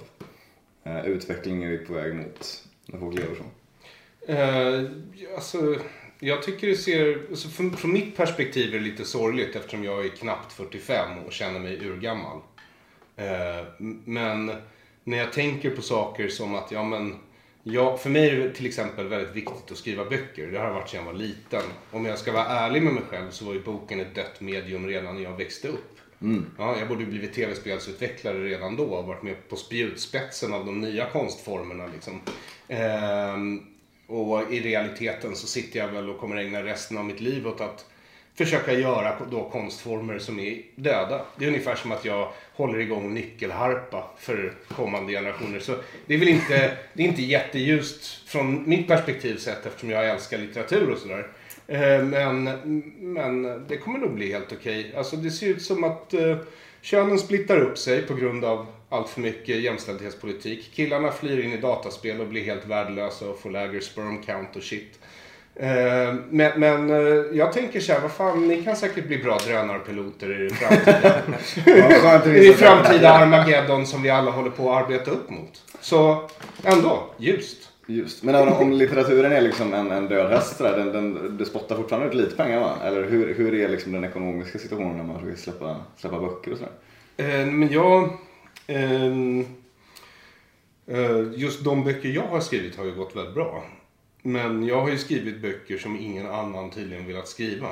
eh, 0.83 1.05
utveckling 1.05 1.63
är 1.63 1.69
vi 1.69 1.77
på 1.77 1.93
väg 1.93 2.15
mot 2.15 2.63
när 2.85 2.99
folk 2.99 3.19
lever 3.19 3.35
så? 3.35 3.43
Eh, 4.31 4.83
alltså, 5.35 5.75
jag 6.19 6.43
tycker 6.43 6.67
det 6.67 6.75
ser, 6.75 7.21
alltså 7.29 7.49
från, 7.49 7.77
från 7.77 7.93
mitt 7.93 8.17
perspektiv 8.17 8.75
är 8.75 8.79
det 8.79 8.85
lite 8.85 9.05
sorgligt 9.05 9.55
eftersom 9.55 9.83
jag 9.83 10.05
är 10.05 10.09
knappt 10.09 10.53
45 10.53 11.19
och 11.25 11.31
känner 11.31 11.59
mig 11.59 11.87
urgammal. 11.87 12.37
Eh, 13.15 13.65
men 14.05 14.51
när 15.03 15.17
jag 15.17 15.33
tänker 15.33 15.69
på 15.69 15.81
saker 15.81 16.27
som 16.27 16.55
att, 16.55 16.71
ja 16.71 16.83
men, 16.83 17.15
jag, 17.63 18.01
för 18.01 18.09
mig 18.09 18.29
är 18.29 18.35
det 18.35 18.53
till 18.53 18.65
exempel 18.65 19.07
väldigt 19.07 19.35
viktigt 19.35 19.71
att 19.71 19.77
skriva 19.77 20.05
böcker. 20.05 20.47
Det 20.47 20.59
har 20.59 20.73
varit 20.73 20.89
sedan 20.89 21.05
jag 21.05 21.13
var 21.13 21.19
liten. 21.19 21.63
Om 21.91 22.05
jag 22.05 22.19
ska 22.19 22.31
vara 22.31 22.45
ärlig 22.45 22.83
med 22.83 22.93
mig 22.93 23.03
själv 23.09 23.31
så 23.31 23.45
var 23.45 23.53
ju 23.53 23.63
boken 23.63 23.99
ett 23.99 24.15
dött 24.15 24.41
medium 24.41 24.87
redan 24.87 25.15
när 25.15 25.23
jag 25.23 25.37
växte 25.37 25.67
upp. 25.67 25.99
Ja, 26.57 26.77
jag 26.79 26.87
borde 26.87 27.01
ju 27.03 27.09
blivit 27.09 27.33
tv-spelsutvecklare 27.33 28.43
redan 28.45 28.75
då 28.75 28.83
och 28.83 29.07
varit 29.07 29.23
med 29.23 29.49
på 29.49 29.55
spjutspetsen 29.55 30.53
av 30.53 30.65
de 30.65 30.81
nya 30.81 31.09
konstformerna. 31.09 31.87
Liksom. 31.87 32.21
Ehm, 32.67 33.61
och 34.07 34.53
i 34.53 34.59
realiteten 34.59 35.35
så 35.35 35.47
sitter 35.47 35.79
jag 35.79 35.87
väl 35.87 36.09
och 36.09 36.19
kommer 36.19 36.35
ägna 36.35 36.63
resten 36.63 36.97
av 36.97 37.05
mitt 37.05 37.21
liv 37.21 37.47
åt 37.47 37.61
att 37.61 37.85
försöka 38.35 38.73
göra 38.73 39.15
då 39.31 39.49
konstformer 39.49 40.19
som 40.19 40.39
är 40.39 40.61
döda. 40.75 41.25
Det 41.35 41.45
är 41.45 41.49
ungefär 41.49 41.75
som 41.75 41.91
att 41.91 42.05
jag 42.05 42.31
håller 42.53 42.79
igång 42.79 43.13
nyckelharpa 43.13 44.11
för 44.19 44.53
kommande 44.67 45.13
generationer. 45.13 45.59
Så 45.59 45.75
det 46.05 46.13
är 46.13 46.17
väl 46.17 46.27
inte, 46.27 46.77
det 46.93 47.03
är 47.03 47.07
inte 47.07 47.21
jätteljust 47.21 48.29
från 48.29 48.69
mitt 48.69 48.87
perspektiv 48.87 49.37
sett 49.37 49.65
eftersom 49.65 49.89
jag 49.89 50.09
älskar 50.09 50.37
litteratur 50.37 50.89
och 50.89 50.97
sådär. 50.97 51.27
Eh, 51.67 52.03
men, 52.03 52.43
men 52.99 53.67
det 53.67 53.77
kommer 53.77 53.99
nog 53.99 54.13
bli 54.13 54.31
helt 54.31 54.51
okej. 54.51 54.93
Alltså 54.97 55.15
det 55.15 55.31
ser 55.31 55.47
ut 55.47 55.61
som 55.61 55.83
att 55.83 56.13
eh, 56.13 56.37
könen 56.81 57.19
splittar 57.19 57.59
upp 57.59 57.77
sig 57.77 58.01
på 58.01 58.13
grund 58.13 58.45
av 58.45 58.65
allt 58.89 59.09
för 59.09 59.21
mycket 59.21 59.61
jämställdhetspolitik. 59.61 60.71
Killarna 60.73 61.11
flyr 61.11 61.43
in 61.43 61.53
i 61.53 61.57
dataspel 61.57 62.21
och 62.21 62.27
blir 62.27 62.43
helt 62.43 62.65
värdelösa 62.65 63.29
och 63.29 63.39
får 63.39 63.49
lägre 63.49 63.81
sperm 63.81 64.23
count 64.23 64.55
och 64.55 64.63
shit. 64.63 64.99
Eh, 65.55 66.15
Men, 66.29 66.59
men 66.59 66.89
eh, 66.89 67.23
jag 67.37 67.53
tänker 67.53 67.79
så 67.79 67.93
här, 67.93 67.99
vad 67.99 68.11
fan, 68.11 68.47
ni 68.47 68.63
kan 68.63 68.75
säkert 68.75 69.07
bli 69.07 69.17
bra 69.17 69.37
drönarpiloter 69.47 70.45
i 70.45 70.49
framtida, 70.49 71.13
att 72.15 72.27
i 72.27 72.53
framtida 72.53 73.09
Armageddon 73.11 73.85
som 73.87 74.01
vi 74.01 74.09
alla 74.09 74.31
håller 74.31 74.49
på 74.51 74.73
att 74.73 74.83
arbeta 74.83 75.11
upp 75.11 75.29
mot. 75.29 75.61
Så 75.81 76.29
ändå, 76.63 77.03
ljust. 77.17 77.69
Just. 77.87 78.23
Men 78.23 78.35
om, 78.35 78.53
om 78.53 78.71
litteraturen 78.71 79.31
är 79.31 79.41
liksom 79.41 79.73
en, 79.73 79.91
en 79.91 80.07
död 80.07 80.31
häst, 80.31 80.57
sådär, 80.57 80.77
den, 80.77 80.91
den, 80.91 81.37
det 81.37 81.45
spottar 81.45 81.75
fortfarande 81.75 82.07
ut 82.07 82.13
lite 82.13 82.35
pengar 82.35 82.59
va? 82.59 82.75
Eller 82.83 83.03
hur, 83.03 83.33
hur 83.35 83.53
är 83.53 83.69
liksom 83.69 83.91
den 83.91 84.03
ekonomiska 84.03 84.59
situationen 84.59 84.97
när 84.97 85.03
man 85.03 85.19
försöker 85.19 85.41
släppa, 85.41 85.75
släppa 85.97 86.19
böcker 86.19 86.51
och 86.51 86.57
sådär? 86.57 86.73
Eh, 87.17 87.45
Men 87.45 87.71
jag... 87.71 88.09
ehm, 88.67 89.45
eh, 90.87 91.21
Just 91.35 91.63
de 91.63 91.83
böcker 91.83 92.09
jag 92.09 92.27
har 92.27 92.39
skrivit 92.39 92.75
har 92.77 92.85
ju 92.85 92.95
gått 92.95 93.15
väldigt 93.15 93.35
bra. 93.35 93.63
Men 94.25 94.65
jag 94.67 94.81
har 94.81 94.89
ju 94.89 94.97
skrivit 94.97 95.41
böcker 95.41 95.77
som 95.77 95.99
ingen 95.99 96.27
annan 96.27 96.69
tydligen 96.71 97.07
velat 97.07 97.27
skriva. 97.27 97.67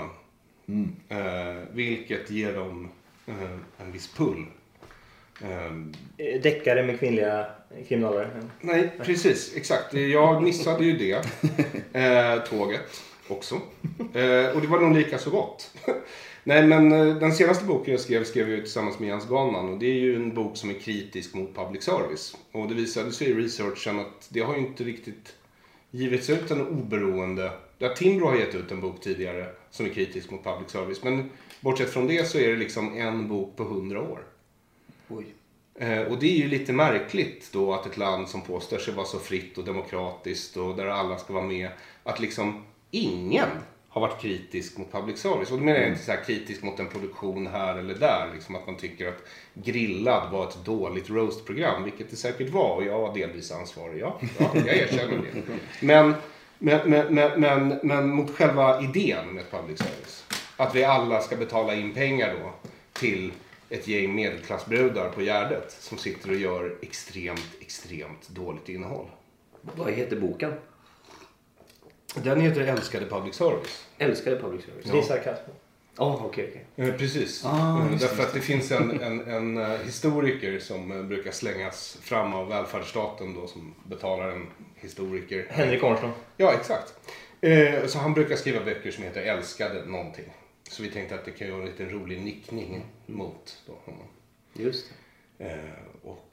Eh, 1.09 1.63
Vilket 1.73 2.29
ger 2.31 2.53
dem 2.53 2.89
eh, 3.27 3.51
en 3.77 3.91
viss 3.91 4.07
pull. 4.13 4.45
Ehm, 5.43 5.93
Eh, 6.17 6.41
Deckare 6.41 6.83
med 6.83 6.99
kvinnliga 6.99 7.45
kriminalare. 7.87 8.29
Nej, 8.61 8.91
precis. 9.03 9.55
Exakt. 9.55 9.93
Jag 9.93 10.43
missade 10.43 10.85
ju 10.85 10.97
det 10.97 11.13
eh, 11.99 12.43
tåget 12.43 13.03
också. 13.27 13.55
Eh, 14.13 14.55
och 14.55 14.61
det 14.61 14.67
var 14.67 14.79
nog 14.79 14.95
lika 14.97 15.17
så 15.17 15.29
gott. 15.29 15.71
Nej, 16.43 16.67
men 16.67 16.91
eh, 16.91 17.15
den 17.15 17.31
senaste 17.33 17.65
boken 17.65 17.91
jag 17.91 18.01
skrev 18.01 18.23
skrev 18.23 18.49
jag 18.49 18.59
tillsammans 18.59 18.99
med 18.99 19.09
Jens 19.09 19.29
Ganman 19.29 19.69
och 19.73 19.79
det 19.79 19.85
är 19.85 19.99
ju 19.99 20.15
en 20.15 20.33
bok 20.33 20.57
som 20.57 20.69
är 20.69 20.73
kritisk 20.73 21.33
mot 21.33 21.55
public 21.55 21.83
service. 21.83 22.37
Och 22.51 22.67
det 22.67 22.73
visade 22.75 23.11
sig 23.11 23.27
i 23.27 23.33
researchen 23.33 23.99
att 23.99 24.27
det 24.29 24.39
har 24.39 24.53
ju 24.55 24.59
inte 24.59 24.83
riktigt 24.83 25.33
givits 25.91 26.29
ut 26.29 26.51
en 26.51 26.67
oberoende... 26.67 27.51
Ja, 27.77 27.89
Timbro 27.89 28.25
har 28.27 28.35
gett 28.35 28.55
ut 28.55 28.71
en 28.71 28.81
bok 28.81 29.01
tidigare 29.01 29.49
som 29.69 29.85
är 29.85 29.89
kritisk 29.89 30.31
mot 30.31 30.43
public 30.43 30.69
service. 30.69 31.03
Men 31.03 31.29
bortsett 31.59 31.89
från 31.89 32.07
det 32.07 32.27
så 32.27 32.37
är 32.37 32.47
det 32.47 32.55
liksom 32.55 32.97
en 32.97 33.27
bok 33.27 33.55
på 33.55 33.63
hundra 33.63 34.01
år. 34.01 34.19
Oj. 35.09 35.25
Eh, 35.75 36.01
Och 36.01 36.19
det 36.19 36.27
är 36.27 36.37
ju 36.37 36.47
lite 36.47 36.73
märkligt 36.73 37.49
då 37.53 37.73
att 37.73 37.85
ett 37.85 37.97
land 37.97 38.29
som 38.29 38.41
påstår 38.41 38.77
sig 38.77 38.93
vara 38.93 39.05
så 39.05 39.19
fritt 39.19 39.57
och 39.57 39.63
demokratiskt 39.63 40.57
och 40.57 40.75
där 40.75 40.85
alla 40.85 41.17
ska 41.17 41.33
vara 41.33 41.43
med, 41.45 41.69
att 42.03 42.19
liksom 42.19 42.63
ingen 42.91 43.49
har 43.91 44.01
varit 44.01 44.21
kritisk 44.21 44.77
mot 44.77 44.91
public 44.91 45.19
service. 45.19 45.51
Och 45.51 45.57
då 45.57 45.63
menar 45.63 45.79
jag 45.79 45.89
inte 45.89 46.03
så 46.03 46.11
här 46.11 46.23
kritisk 46.23 46.63
mot 46.63 46.79
en 46.79 46.89
produktion 46.89 47.47
här 47.47 47.77
eller 47.77 47.95
där, 47.95 48.29
liksom 48.33 48.55
att 48.55 48.67
man 48.67 48.77
tycker 48.77 49.07
att 49.07 49.23
Grillad 49.53 50.31
var 50.31 50.47
ett 50.47 50.65
dåligt 50.65 51.09
roastprogram, 51.09 51.83
vilket 51.83 52.09
det 52.09 52.15
säkert 52.15 52.49
var 52.49 52.75
och 52.75 52.83
jag 52.83 52.99
var 52.99 53.13
delvis 53.13 53.51
ansvarig, 53.51 54.01
ja, 54.01 54.19
ja 54.37 54.51
jag 54.53 54.77
erkänner 54.77 55.17
det. 55.17 55.41
Men, 55.81 56.13
men, 56.57 56.89
men, 56.89 57.13
men, 57.15 57.41
men, 57.41 57.79
men 57.83 58.09
mot 58.09 58.35
själva 58.35 58.81
idén 58.81 59.27
med 59.27 59.51
public 59.51 59.79
service, 59.79 60.25
att 60.57 60.75
vi 60.75 60.83
alla 60.83 61.21
ska 61.21 61.35
betala 61.35 61.75
in 61.75 61.93
pengar 61.93 62.35
då 62.43 62.69
till 62.93 63.31
ett 63.69 63.87
gäng 63.87 64.15
medelklassbrudar 64.15 65.09
på 65.09 65.21
Gärdet 65.21 65.71
som 65.71 65.97
sitter 65.97 66.29
och 66.29 66.35
gör 66.35 66.75
extremt, 66.81 67.57
extremt 67.61 68.29
dåligt 68.29 68.69
innehåll. 68.69 69.07
Vad 69.61 69.91
heter 69.91 70.19
boken? 70.19 70.53
Den 72.15 72.41
heter 72.41 72.61
Älskade 72.61 73.05
public 73.05 73.35
service. 73.35 73.85
Älskade 73.97 74.39
public 74.39 74.65
service. 74.65 74.91
Det 74.91 74.97
är 74.97 75.01
sarkasm. 75.01 75.51
Ja, 75.97 76.21
okej, 76.25 76.47
okej. 76.75 76.87
Eh, 76.89 76.95
precis. 76.97 77.45
Ah, 77.45 77.85
Eh, 77.85 77.91
just 77.91 78.01
Därför 78.09 78.23
att 78.23 78.33
det 78.33 78.39
finns 78.41 78.71
en, 78.71 79.01
en, 79.01 79.27
en 79.27 79.57
eh, 79.57 79.77
historiker 79.85 80.59
som 80.59 80.91
eh, 80.91 81.03
brukar 81.03 81.31
slängas 81.31 81.97
fram 82.01 82.33
av 82.33 82.47
välfärdsstaten 82.47 83.33
då 83.33 83.47
som 83.47 83.73
betalar 83.83 84.29
en 84.29 84.47
historiker. 84.75 85.47
Henrik 85.49 85.83
Arnström. 85.83 86.11
Ja, 86.37 86.53
exakt. 86.53 86.93
Eh, 87.41 87.85
Så 87.87 87.99
han 87.99 88.13
brukar 88.13 88.35
skriva 88.35 88.65
böcker 88.65 88.91
som 88.91 89.03
heter 89.03 89.21
Älskade 89.21 89.85
någonting. 89.85 90.25
Så 90.69 90.83
vi 90.83 90.89
tänkte 90.91 91.15
att 91.15 91.25
det 91.25 91.31
kan 91.31 91.47
ju 91.47 91.53
vara 91.53 91.63
en 91.63 91.69
liten 91.69 91.89
rolig 91.89 92.21
nickning 92.21 92.85
mot 93.05 93.57
då 93.67 93.73
honom. 93.85 94.07
Just 94.53 94.85
det. 95.37 95.45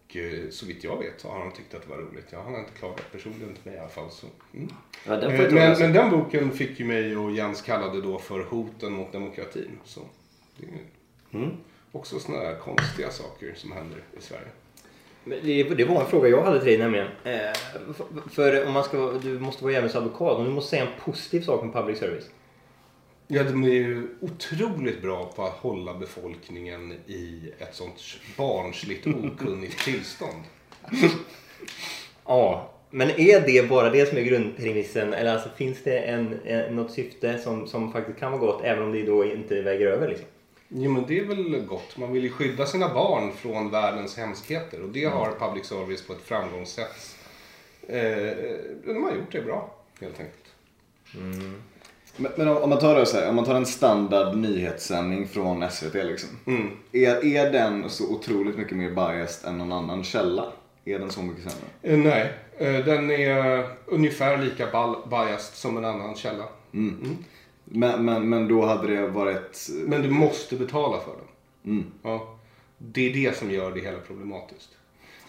Och 0.08 0.16
eh, 0.16 0.50
så 0.50 0.66
vitt 0.66 0.84
jag 0.84 0.98
vet 0.98 1.20
så 1.20 1.28
har 1.28 1.38
han 1.40 1.52
tyckt 1.52 1.74
att 1.74 1.82
det 1.82 1.88
var 1.88 1.96
roligt. 1.96 2.26
Ja, 2.30 2.42
han 2.44 2.52
har 2.52 2.60
inte 2.60 2.72
klagat 2.78 3.12
personligen 3.12 3.54
till 3.54 3.64
mig 3.64 3.74
i 3.74 3.78
alla 3.78 3.88
fall. 3.88 4.10
Så. 4.10 4.26
Mm. 4.54 4.68
Ja, 5.06 5.16
den 5.16 5.30
Eh, 5.30 5.52
men, 5.52 5.78
men 5.78 5.92
den 5.92 6.10
boken 6.10 6.50
fick 6.50 6.80
ju 6.80 6.86
mig 6.86 7.16
och 7.16 7.30
Jens 7.32 7.62
kallade 7.62 8.00
då 8.02 8.18
för 8.18 8.44
hoten 8.44 8.92
mot 8.92 9.12
demokratin. 9.12 9.78
Så 9.84 10.00
det 10.56 10.66
är 10.66 10.72
Mm. 11.40 11.50
också 11.92 12.18
sådana 12.18 12.44
där 12.44 12.54
konstiga 12.58 13.10
saker 13.10 13.52
som 13.56 13.72
händer 13.72 13.98
i 14.18 14.22
Sverige. 14.22 14.48
Det, 15.24 15.74
det 15.74 15.84
var 15.84 16.00
en 16.00 16.06
fråga 16.06 16.28
jag 16.28 16.42
hade 16.42 16.58
till 16.58 16.68
dig 16.68 16.78
nämligen. 16.78 17.06
Eh, 17.24 17.52
för, 17.94 18.28
för 18.30 18.66
om 18.66 18.72
man 18.72 18.84
ska, 18.84 19.12
du 19.22 19.38
måste 19.38 19.64
vara 19.64 19.72
djävulens 19.72 19.96
advokat 19.96 20.38
och 20.38 20.44
du 20.44 20.50
måste 20.50 20.70
säga 20.70 20.82
en 20.82 21.00
positiv 21.04 21.40
sak 21.40 21.62
om 21.62 21.72
public 21.72 21.98
service. 21.98 22.30
Ja, 23.30 23.42
de 23.42 23.64
är 23.64 23.68
ju 23.68 24.08
otroligt 24.20 25.02
bra 25.02 25.32
på 25.36 25.44
att 25.44 25.52
hålla 25.52 25.94
befolkningen 25.94 26.92
i 27.06 27.52
ett 27.58 27.74
sånt 27.74 28.00
barnsligt 28.36 29.06
okunnigt 29.24 29.84
tillstånd. 29.84 30.42
Ja, 32.26 32.74
men 32.90 33.10
är 33.10 33.40
det 33.40 33.68
bara 33.68 33.90
det 33.90 34.06
som 34.06 34.18
är 34.18 34.22
grundpremissen 34.22 35.12
eller 35.14 35.32
alltså 35.32 35.48
finns 35.56 35.82
det 35.84 35.98
en, 35.98 36.40
en, 36.44 36.76
något 36.76 36.92
syfte 36.92 37.38
som, 37.38 37.66
som 37.66 37.92
faktiskt 37.92 38.18
kan 38.18 38.32
vara 38.32 38.40
gott 38.40 38.64
även 38.64 38.84
om 38.84 38.92
det 38.92 39.02
då 39.02 39.24
inte 39.24 39.62
väger 39.62 39.86
över 39.86 40.08
liksom? 40.08 40.26
Jo, 40.68 40.90
men 40.90 41.04
det 41.06 41.18
är 41.18 41.24
väl 41.24 41.60
gott. 41.66 41.96
Man 41.96 42.12
vill 42.12 42.22
ju 42.22 42.30
skydda 42.30 42.66
sina 42.66 42.94
barn 42.94 43.32
från 43.32 43.70
världens 43.70 44.16
hemskheter 44.16 44.82
och 44.82 44.88
det 44.88 45.04
har 45.04 45.32
public 45.38 45.66
service 45.66 46.06
på 46.06 46.12
ett 46.12 46.22
framgångssätt. 46.22 47.16
Eh, 47.88 48.00
de 48.84 49.02
har 49.02 49.12
gjort 49.12 49.32
det 49.32 49.42
bra, 49.42 49.74
helt 50.00 50.20
enkelt. 50.20 50.44
Men, 52.18 52.32
men 52.36 52.48
om 52.48 52.70
man 52.70 52.78
tar 52.78 52.94
det 52.94 53.06
så 53.06 53.16
här, 53.16 53.28
om 53.28 53.36
man 53.36 53.44
tar 53.44 53.54
en 53.54 53.66
standard 53.66 54.36
nyhetssändning 54.36 55.28
från 55.28 55.70
SVT 55.70 55.94
liksom. 55.94 56.28
Är, 56.92 57.24
är 57.24 57.52
den 57.52 57.90
så 57.90 58.14
otroligt 58.14 58.56
mycket 58.56 58.76
mer 58.76 58.90
biased 58.90 59.48
än 59.48 59.58
någon 59.58 59.72
annan 59.72 60.04
källa? 60.04 60.52
Är 60.84 60.98
den 60.98 61.10
så 61.10 61.22
mycket 61.22 61.42
sämre? 61.42 61.68
Eh, 61.82 61.98
nej, 61.98 62.32
eh, 62.58 62.84
den 62.84 63.10
är 63.10 63.64
ungefär 63.86 64.38
lika 64.38 64.66
biased 65.10 65.54
som 65.54 65.76
en 65.76 65.84
annan 65.84 66.16
källa. 66.16 66.44
Men, 67.64 68.04
men, 68.04 68.28
men 68.28 68.48
då 68.48 68.66
hade 68.66 68.96
det 68.96 69.06
varit... 69.06 69.68
Men 69.86 70.02
du 70.02 70.10
måste 70.10 70.56
betala 70.56 71.00
för 71.00 71.10
dem. 71.10 71.28
Mm. 71.64 71.84
Ja. 72.02 72.34
Det 72.78 73.10
är 73.10 73.12
det 73.12 73.36
som 73.36 73.50
gör 73.50 73.70
det 73.70 73.80
hela 73.80 73.98
problematiskt. 73.98 74.68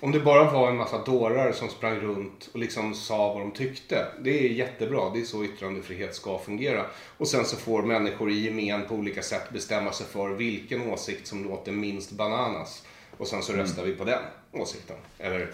Om 0.02 0.12
det 0.12 0.20
bara 0.20 0.52
var 0.52 0.70
en 0.70 0.78
massa 0.78 1.04
dårar 1.04 1.52
som 1.52 1.70
sprang 1.70 2.00
runt 2.00 2.50
och 2.54 2.60
liksom 2.60 2.94
sa 2.96 3.34
vad 3.34 3.42
de 3.42 3.52
tyckte. 3.52 4.06
Det 4.22 4.46
är 4.46 4.50
jättebra. 4.50 5.10
Det 5.14 5.20
är 5.20 5.26
så 5.26 5.44
yttrandefrihet 5.44 6.16
ska 6.16 6.38
fungera. 6.38 6.86
Och 7.18 7.28
sen 7.28 7.46
så 7.46 7.58
får 7.58 7.84
människor 7.84 8.32
i 8.32 8.40
gemen 8.40 8.88
på 8.88 8.96
olika 8.96 9.22
sätt 9.22 9.50
bestämma 9.54 9.92
sig 9.92 10.08
för 10.08 10.30
vilken 10.30 10.92
åsikt 10.92 11.28
som 11.28 11.44
låter 11.44 11.72
minst 11.72 12.12
bananas. 12.12 12.86
Och 13.18 13.28
sen 13.28 13.42
så 13.42 13.54
röstar 13.54 13.84
vi 13.84 13.94
på 13.94 14.04
den 14.04 14.22
åsikten. 14.52 14.98
Eller 15.18 15.52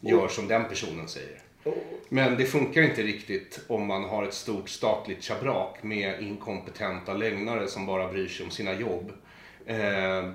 gör 0.00 0.28
som 0.28 0.48
den 0.48 0.64
personen 0.68 1.08
säger. 1.08 1.42
Men 2.08 2.36
det 2.36 2.44
funkar 2.44 2.82
inte 2.82 3.02
riktigt 3.02 3.60
om 3.66 3.86
man 3.86 4.04
har 4.04 4.24
ett 4.24 4.34
stort 4.34 4.68
statligt 4.68 5.24
schabrak 5.24 5.82
med 5.82 6.22
inkompetenta 6.22 7.14
lögnare 7.14 7.68
som 7.68 7.86
bara 7.86 8.12
bryr 8.12 8.28
sig 8.28 8.44
om 8.44 8.50
sina 8.50 8.74
jobb. 8.74 9.12
Eh, 9.66 10.30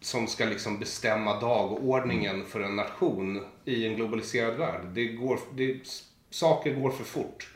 som 0.00 0.26
ska 0.26 0.44
liksom 0.44 0.78
bestämma 0.78 1.40
dagordningen 1.40 2.44
för 2.44 2.60
en 2.60 2.76
nation 2.76 3.44
i 3.64 3.86
en 3.86 3.96
globaliserad 3.96 4.54
värld. 4.54 4.80
Det 4.94 5.06
går, 5.06 5.38
det, 5.54 5.76
saker 6.30 6.74
går 6.74 6.90
för 6.90 7.04
fort. 7.04 7.48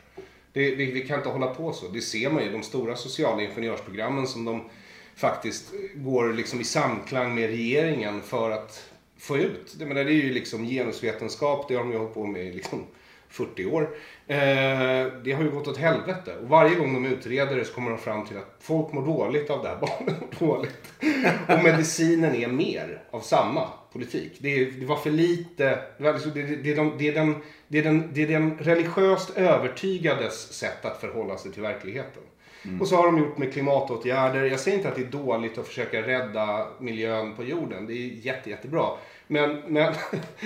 Det, 0.53 0.75
det, 0.75 0.85
vi 0.85 1.07
kan 1.07 1.17
inte 1.17 1.29
hålla 1.29 1.47
på 1.47 1.73
så. 1.73 1.87
Det 1.87 2.01
ser 2.01 2.29
man 2.29 2.43
ju, 2.43 2.51
de 2.51 2.63
stora 2.63 2.95
sociala 2.95 3.41
ingenjörsprogrammen 3.41 4.27
som 4.27 4.45
de 4.45 4.69
faktiskt 5.15 5.71
går 5.95 6.33
liksom 6.33 6.61
i 6.61 6.63
samklang 6.63 7.35
med 7.35 7.49
regeringen 7.49 8.21
för 8.21 8.51
att 8.51 8.91
få 9.17 9.37
ut. 9.37 9.75
Det, 9.79 9.85
menar, 9.85 10.03
det 10.03 10.11
är 10.11 10.23
ju 10.23 10.33
liksom 10.33 10.65
genusvetenskap, 10.65 11.67
det 11.67 11.75
har 11.75 11.83
de 11.83 11.91
ju 11.91 11.97
hållit 11.97 12.13
på 12.13 12.25
med 12.25 12.45
i 12.45 12.53
liksom 12.53 12.85
40 13.31 13.65
år. 13.65 13.81
Eh, 14.27 14.37
det 15.23 15.31
har 15.31 15.43
ju 15.43 15.51
gått 15.51 15.67
åt 15.67 15.77
helvete. 15.77 16.35
Och 16.41 16.49
varje 16.49 16.75
gång 16.75 16.93
de 16.93 17.05
utreder 17.05 17.55
det 17.55 17.65
så 17.65 17.73
kommer 17.73 17.89
de 17.89 17.99
fram 17.99 18.25
till 18.25 18.37
att 18.37 18.55
folk 18.59 18.93
mår 18.93 19.05
dåligt 19.05 19.49
av 19.49 19.63
det 19.63 19.69
här, 19.69 19.75
barnen 19.81 20.15
mår 20.39 20.47
dåligt. 20.47 20.93
Och 21.47 21.63
medicinen 21.63 22.35
är 22.35 22.47
mer 22.47 23.03
av 23.11 23.19
samma 23.19 23.67
politik. 23.93 24.31
Det, 24.39 24.49
är, 24.49 24.71
det 24.71 24.85
var 24.85 24.95
för 24.95 25.11
lite, 25.11 25.79
det, 25.97 26.03
var 26.03 26.13
liksom- 26.13 26.31
det, 26.33 26.41
det, 26.41 26.55
det, 26.55 26.71
är 26.71 26.75
de, 26.75 26.93
det, 26.97 27.07
är 27.07 27.13
den, 27.13 27.35
det, 27.67 27.79
är 27.79 27.83
den, 27.83 28.09
det 28.13 28.23
är 28.23 28.27
den 28.27 28.57
religiöst 28.57 29.37
övertygades 29.37 30.53
sätt 30.53 30.85
att 30.85 31.01
förhålla 31.01 31.37
sig 31.37 31.51
till 31.51 31.61
verkligheten. 31.61 32.23
Och 32.81 32.87
så 32.87 32.95
har 32.95 33.05
de 33.05 33.17
gjort 33.17 33.37
med 33.37 33.53
klimatåtgärder. 33.53 34.43
Jag 34.43 34.59
säger 34.59 34.77
inte 34.77 34.89
att 34.89 34.95
det 34.95 35.01
är 35.01 35.05
dåligt 35.05 35.57
att 35.57 35.67
försöka 35.67 36.01
rädda 36.01 36.67
miljön 36.79 37.35
på 37.35 37.43
jorden. 37.43 37.87
Det 37.87 37.93
är 37.93 38.07
jätte, 38.07 38.49
jättebra. 38.49 38.85
Men, 39.31 39.61
men, 39.67 39.93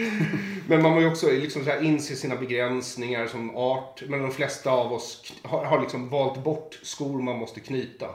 men 0.67 0.81
man 0.81 0.91
måste 0.91 1.01
ju 1.01 1.11
också 1.11 1.27
liksom 1.27 1.63
så 1.63 1.69
här 1.69 1.83
inse 1.83 2.15
sina 2.15 2.35
begränsningar 2.35 3.27
som 3.27 3.55
art. 3.55 4.03
Men 4.07 4.21
de 4.21 4.31
flesta 4.31 4.71
av 4.71 4.93
oss 4.93 5.33
har, 5.43 5.65
har 5.65 5.81
liksom 5.81 6.09
valt 6.09 6.43
bort 6.43 6.79
skor 6.81 7.21
man 7.21 7.37
måste 7.37 7.59
knyta. 7.59 8.07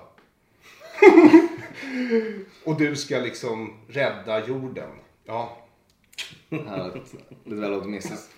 Och 2.65 2.79
du 2.79 2.97
ska 2.97 3.19
liksom 3.19 3.75
rädda 3.89 4.47
jorden. 4.47 4.91
Ja, 5.25 5.57
Härligt. 6.50 7.15
Lite 7.45 7.61
väl 7.61 7.75
optimistiskt. 7.75 8.31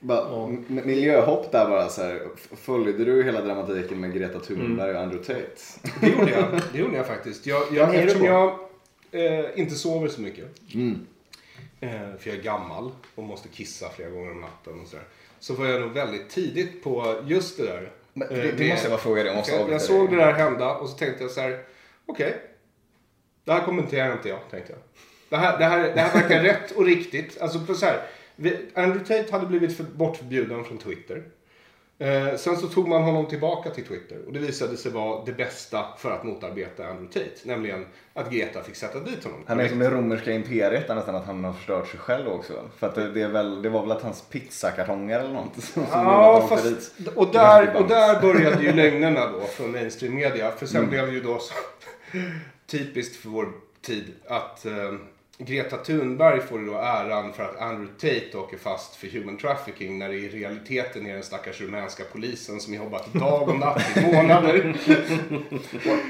Bara, 0.00 0.48
Miljöhopp 0.66 1.52
där 1.52 1.68
bara 1.68 1.88
så 1.88 2.02
här. 2.02 2.28
Följde 2.56 3.04
du 3.04 3.22
hela 3.22 3.40
dramatiken 3.40 4.00
med 4.00 4.14
Greta 4.14 4.40
Thunberg 4.40 4.94
och 4.94 5.02
Andrew 5.02 5.24
Tate? 5.24 5.56
det 6.00 6.08
gjorde 6.08 6.30
jag. 6.30 6.60
Det 6.72 6.78
gjorde 6.78 6.96
jag 6.96 7.06
faktiskt. 7.06 7.46
Jag, 7.46 7.62
jag, 7.72 7.94
eftersom 7.94 8.24
jag 8.24 8.58
eh, 9.12 9.44
inte 9.54 9.74
sover 9.74 10.08
så 10.08 10.20
mycket. 10.20 10.74
Mm. 10.74 11.06
Eh, 11.82 11.90
för 12.18 12.30
jag 12.30 12.38
är 12.38 12.42
gammal 12.42 12.90
och 13.14 13.22
måste 13.22 13.48
kissa 13.48 13.88
flera 13.90 14.10
gånger 14.10 14.30
om 14.30 14.40
natten 14.40 14.80
och 14.80 14.88
sådär. 14.88 15.04
Så 15.38 15.54
var 15.54 15.66
jag 15.66 15.80
nog 15.80 15.90
väldigt 15.92 16.30
tidigt 16.30 16.84
på 16.84 17.20
just 17.26 17.56
det 17.58 17.64
där. 17.64 17.90
Men 18.12 18.28
det- 18.28 18.34
Eh, 18.48 18.54
det 18.56 18.68
måste 18.68 18.84
jag 18.84 18.92
bara 18.92 19.00
fråga 19.00 19.22
dig, 19.22 19.36
måste 19.36 19.52
jag, 19.52 19.70
jag 19.70 19.82
såg 19.82 20.10
det 20.10 20.16
där 20.16 20.32
hända 20.32 20.74
och 20.74 20.88
så 20.88 20.96
tänkte 20.96 21.22
jag 21.24 21.30
så 21.30 21.40
här. 21.40 21.62
Okej. 22.06 22.34
det 23.44 23.52
här 23.52 23.64
kommenterar 23.64 24.12
inte 24.12 24.28
jag, 24.28 24.38
tänkte 24.50 24.72
jag. 24.72 24.80
Det 25.28 25.36
här, 25.36 25.58
det 25.58 25.64
här, 25.64 25.94
det 25.94 26.00
här 26.00 26.20
verkar 26.20 26.42
rätt 26.42 26.70
och 26.70 26.84
riktigt. 26.84 27.40
Alltså 27.40 27.60
på 27.60 27.74
så 27.74 27.86
här. 27.86 28.02
vi- 28.36 28.58
Andrew 28.74 29.04
Tate 29.22 29.32
hade 29.32 29.46
blivit 29.46 29.76
för, 29.76 29.84
bortförbjuden 29.84 30.64
från 30.64 30.78
Twitter. 30.78 31.22
Eh, 32.02 32.36
sen 32.36 32.56
så 32.56 32.66
tog 32.68 32.88
man 32.88 33.02
honom 33.02 33.26
tillbaka 33.26 33.70
till 33.70 33.84
Twitter 33.86 34.18
och 34.26 34.32
det 34.32 34.38
visade 34.38 34.76
sig 34.76 34.92
vara 34.92 35.24
det 35.24 35.32
bästa 35.32 35.84
för 35.98 36.10
att 36.10 36.24
motarbeta 36.24 36.86
Andrew 36.86 37.12
Tate. 37.12 37.48
Nämligen 37.48 37.86
att 38.14 38.30
Greta 38.30 38.62
fick 38.62 38.76
sätta 38.76 39.00
dit 39.00 39.24
honom. 39.24 39.44
Han 39.46 39.60
är 39.60 39.68
som 39.68 39.78
det 39.78 39.90
romerska 39.90 40.32
imperiet 40.32 40.88
nästan 40.88 41.14
att 41.16 41.26
han 41.26 41.44
har 41.44 41.52
förstört 41.52 41.88
sig 41.88 42.00
själv 42.00 42.28
också. 42.28 42.52
För 42.78 42.86
att 42.86 42.94
det, 42.94 43.10
det, 43.10 43.26
väl, 43.28 43.62
det 43.62 43.68
var 43.68 43.82
väl 43.82 43.92
att 43.92 44.02
hans 44.02 44.22
pizzakartonger 44.22 45.18
eller 45.20 45.32
något 45.34 45.64
som, 45.64 45.84
Ja, 45.90 46.46
fast, 46.48 46.64
dit. 46.64 47.08
och, 47.14 47.32
där, 47.32 47.76
och 47.76 47.88
där 47.88 48.20
började 48.20 48.62
ju 48.62 48.72
lögnerna 48.82 49.26
då 49.26 49.40
från 49.40 49.70
mainstream 49.72 50.14
media. 50.14 50.50
För 50.50 50.66
sen 50.66 50.76
Mm. 50.78 50.90
blev 50.90 51.12
ju 51.14 51.20
då 51.20 51.38
så 51.38 51.54
typiskt 52.66 53.16
för 53.16 53.28
vår 53.28 53.48
tid 53.82 54.04
att 54.28 54.66
eh, 54.66 54.72
Greta 55.38 55.76
Thunberg 55.76 56.40
får 56.40 56.60
ju 56.60 56.66
då 56.66 56.74
äran 56.78 57.32
för 57.32 57.42
att 57.42 57.60
Andrew 57.60 57.92
Tate 58.00 58.38
åker 58.38 58.56
fast 58.56 58.96
för 58.96 59.06
human 59.06 59.36
trafficking 59.36 59.98
när 59.98 60.08
det 60.08 60.14
i 60.14 60.28
realiteten 60.28 61.06
är 61.06 61.14
den 61.14 61.22
stackars 61.22 61.60
rumänska 61.60 62.02
polisen 62.12 62.60
som 62.60 62.74
jobbat 62.74 63.12
dag 63.12 63.48
och 63.48 63.58
natt 63.58 63.82
i 63.96 64.14
månader. 64.14 64.76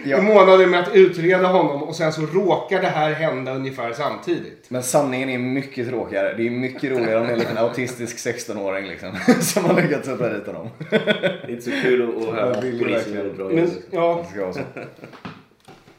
Ja. 0.04 0.18
I 0.18 0.22
månader 0.22 0.66
med 0.66 0.80
att 0.80 0.94
utreda 0.94 1.46
honom 1.48 1.82
och 1.82 1.96
sen 1.96 2.12
så 2.12 2.22
råkar 2.22 2.82
det 2.82 2.88
här 2.88 3.12
hända 3.12 3.54
ungefär 3.54 3.92
samtidigt. 3.92 4.64
Men 4.68 4.82
sanningen 4.82 5.28
är 5.28 5.38
mycket 5.38 5.88
tråkigare. 5.88 6.35
Det 6.37 6.46
är 6.46 6.50
mycket 6.50 6.90
roligare 6.90 7.20
om 7.20 7.26
det 7.26 7.30
är 7.30 7.32
en 7.32 7.38
liten 7.38 7.58
autistisk 7.58 8.16
16-åring 8.16 8.87
liksom. 8.87 9.16
Som 9.40 9.64
har 9.64 9.82
lyckats 9.82 10.08
sätta 10.08 10.28
dit 10.28 10.46
honom. 10.46 10.68
Det 10.90 10.96
är 10.96 11.50
inte 11.50 11.62
så 11.62 11.70
kul 11.70 12.02
att, 12.02 12.35
höra 12.35 12.54
polisen 12.61 13.37
dra 13.37 13.44
Men, 13.44 13.58
in. 13.58 13.70
ja, 13.90 14.24
Det 14.24 14.30
ska 14.30 14.46
vara 14.46 14.87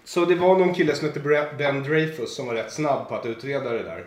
så. 0.05 0.25
Det 0.25 0.35
var 0.35 0.57
någon 0.57 0.73
kille 0.73 0.95
som 0.95 1.07
hette 1.07 1.49
Ben 1.57 1.83
Dreyfus 1.83 2.35
som 2.35 2.47
var 2.47 2.53
rätt 2.53 2.73
snabb 2.73 3.09
på 3.09 3.15
att 3.15 3.25
utreda 3.25 3.69
det 3.69 3.83
där. 3.83 4.05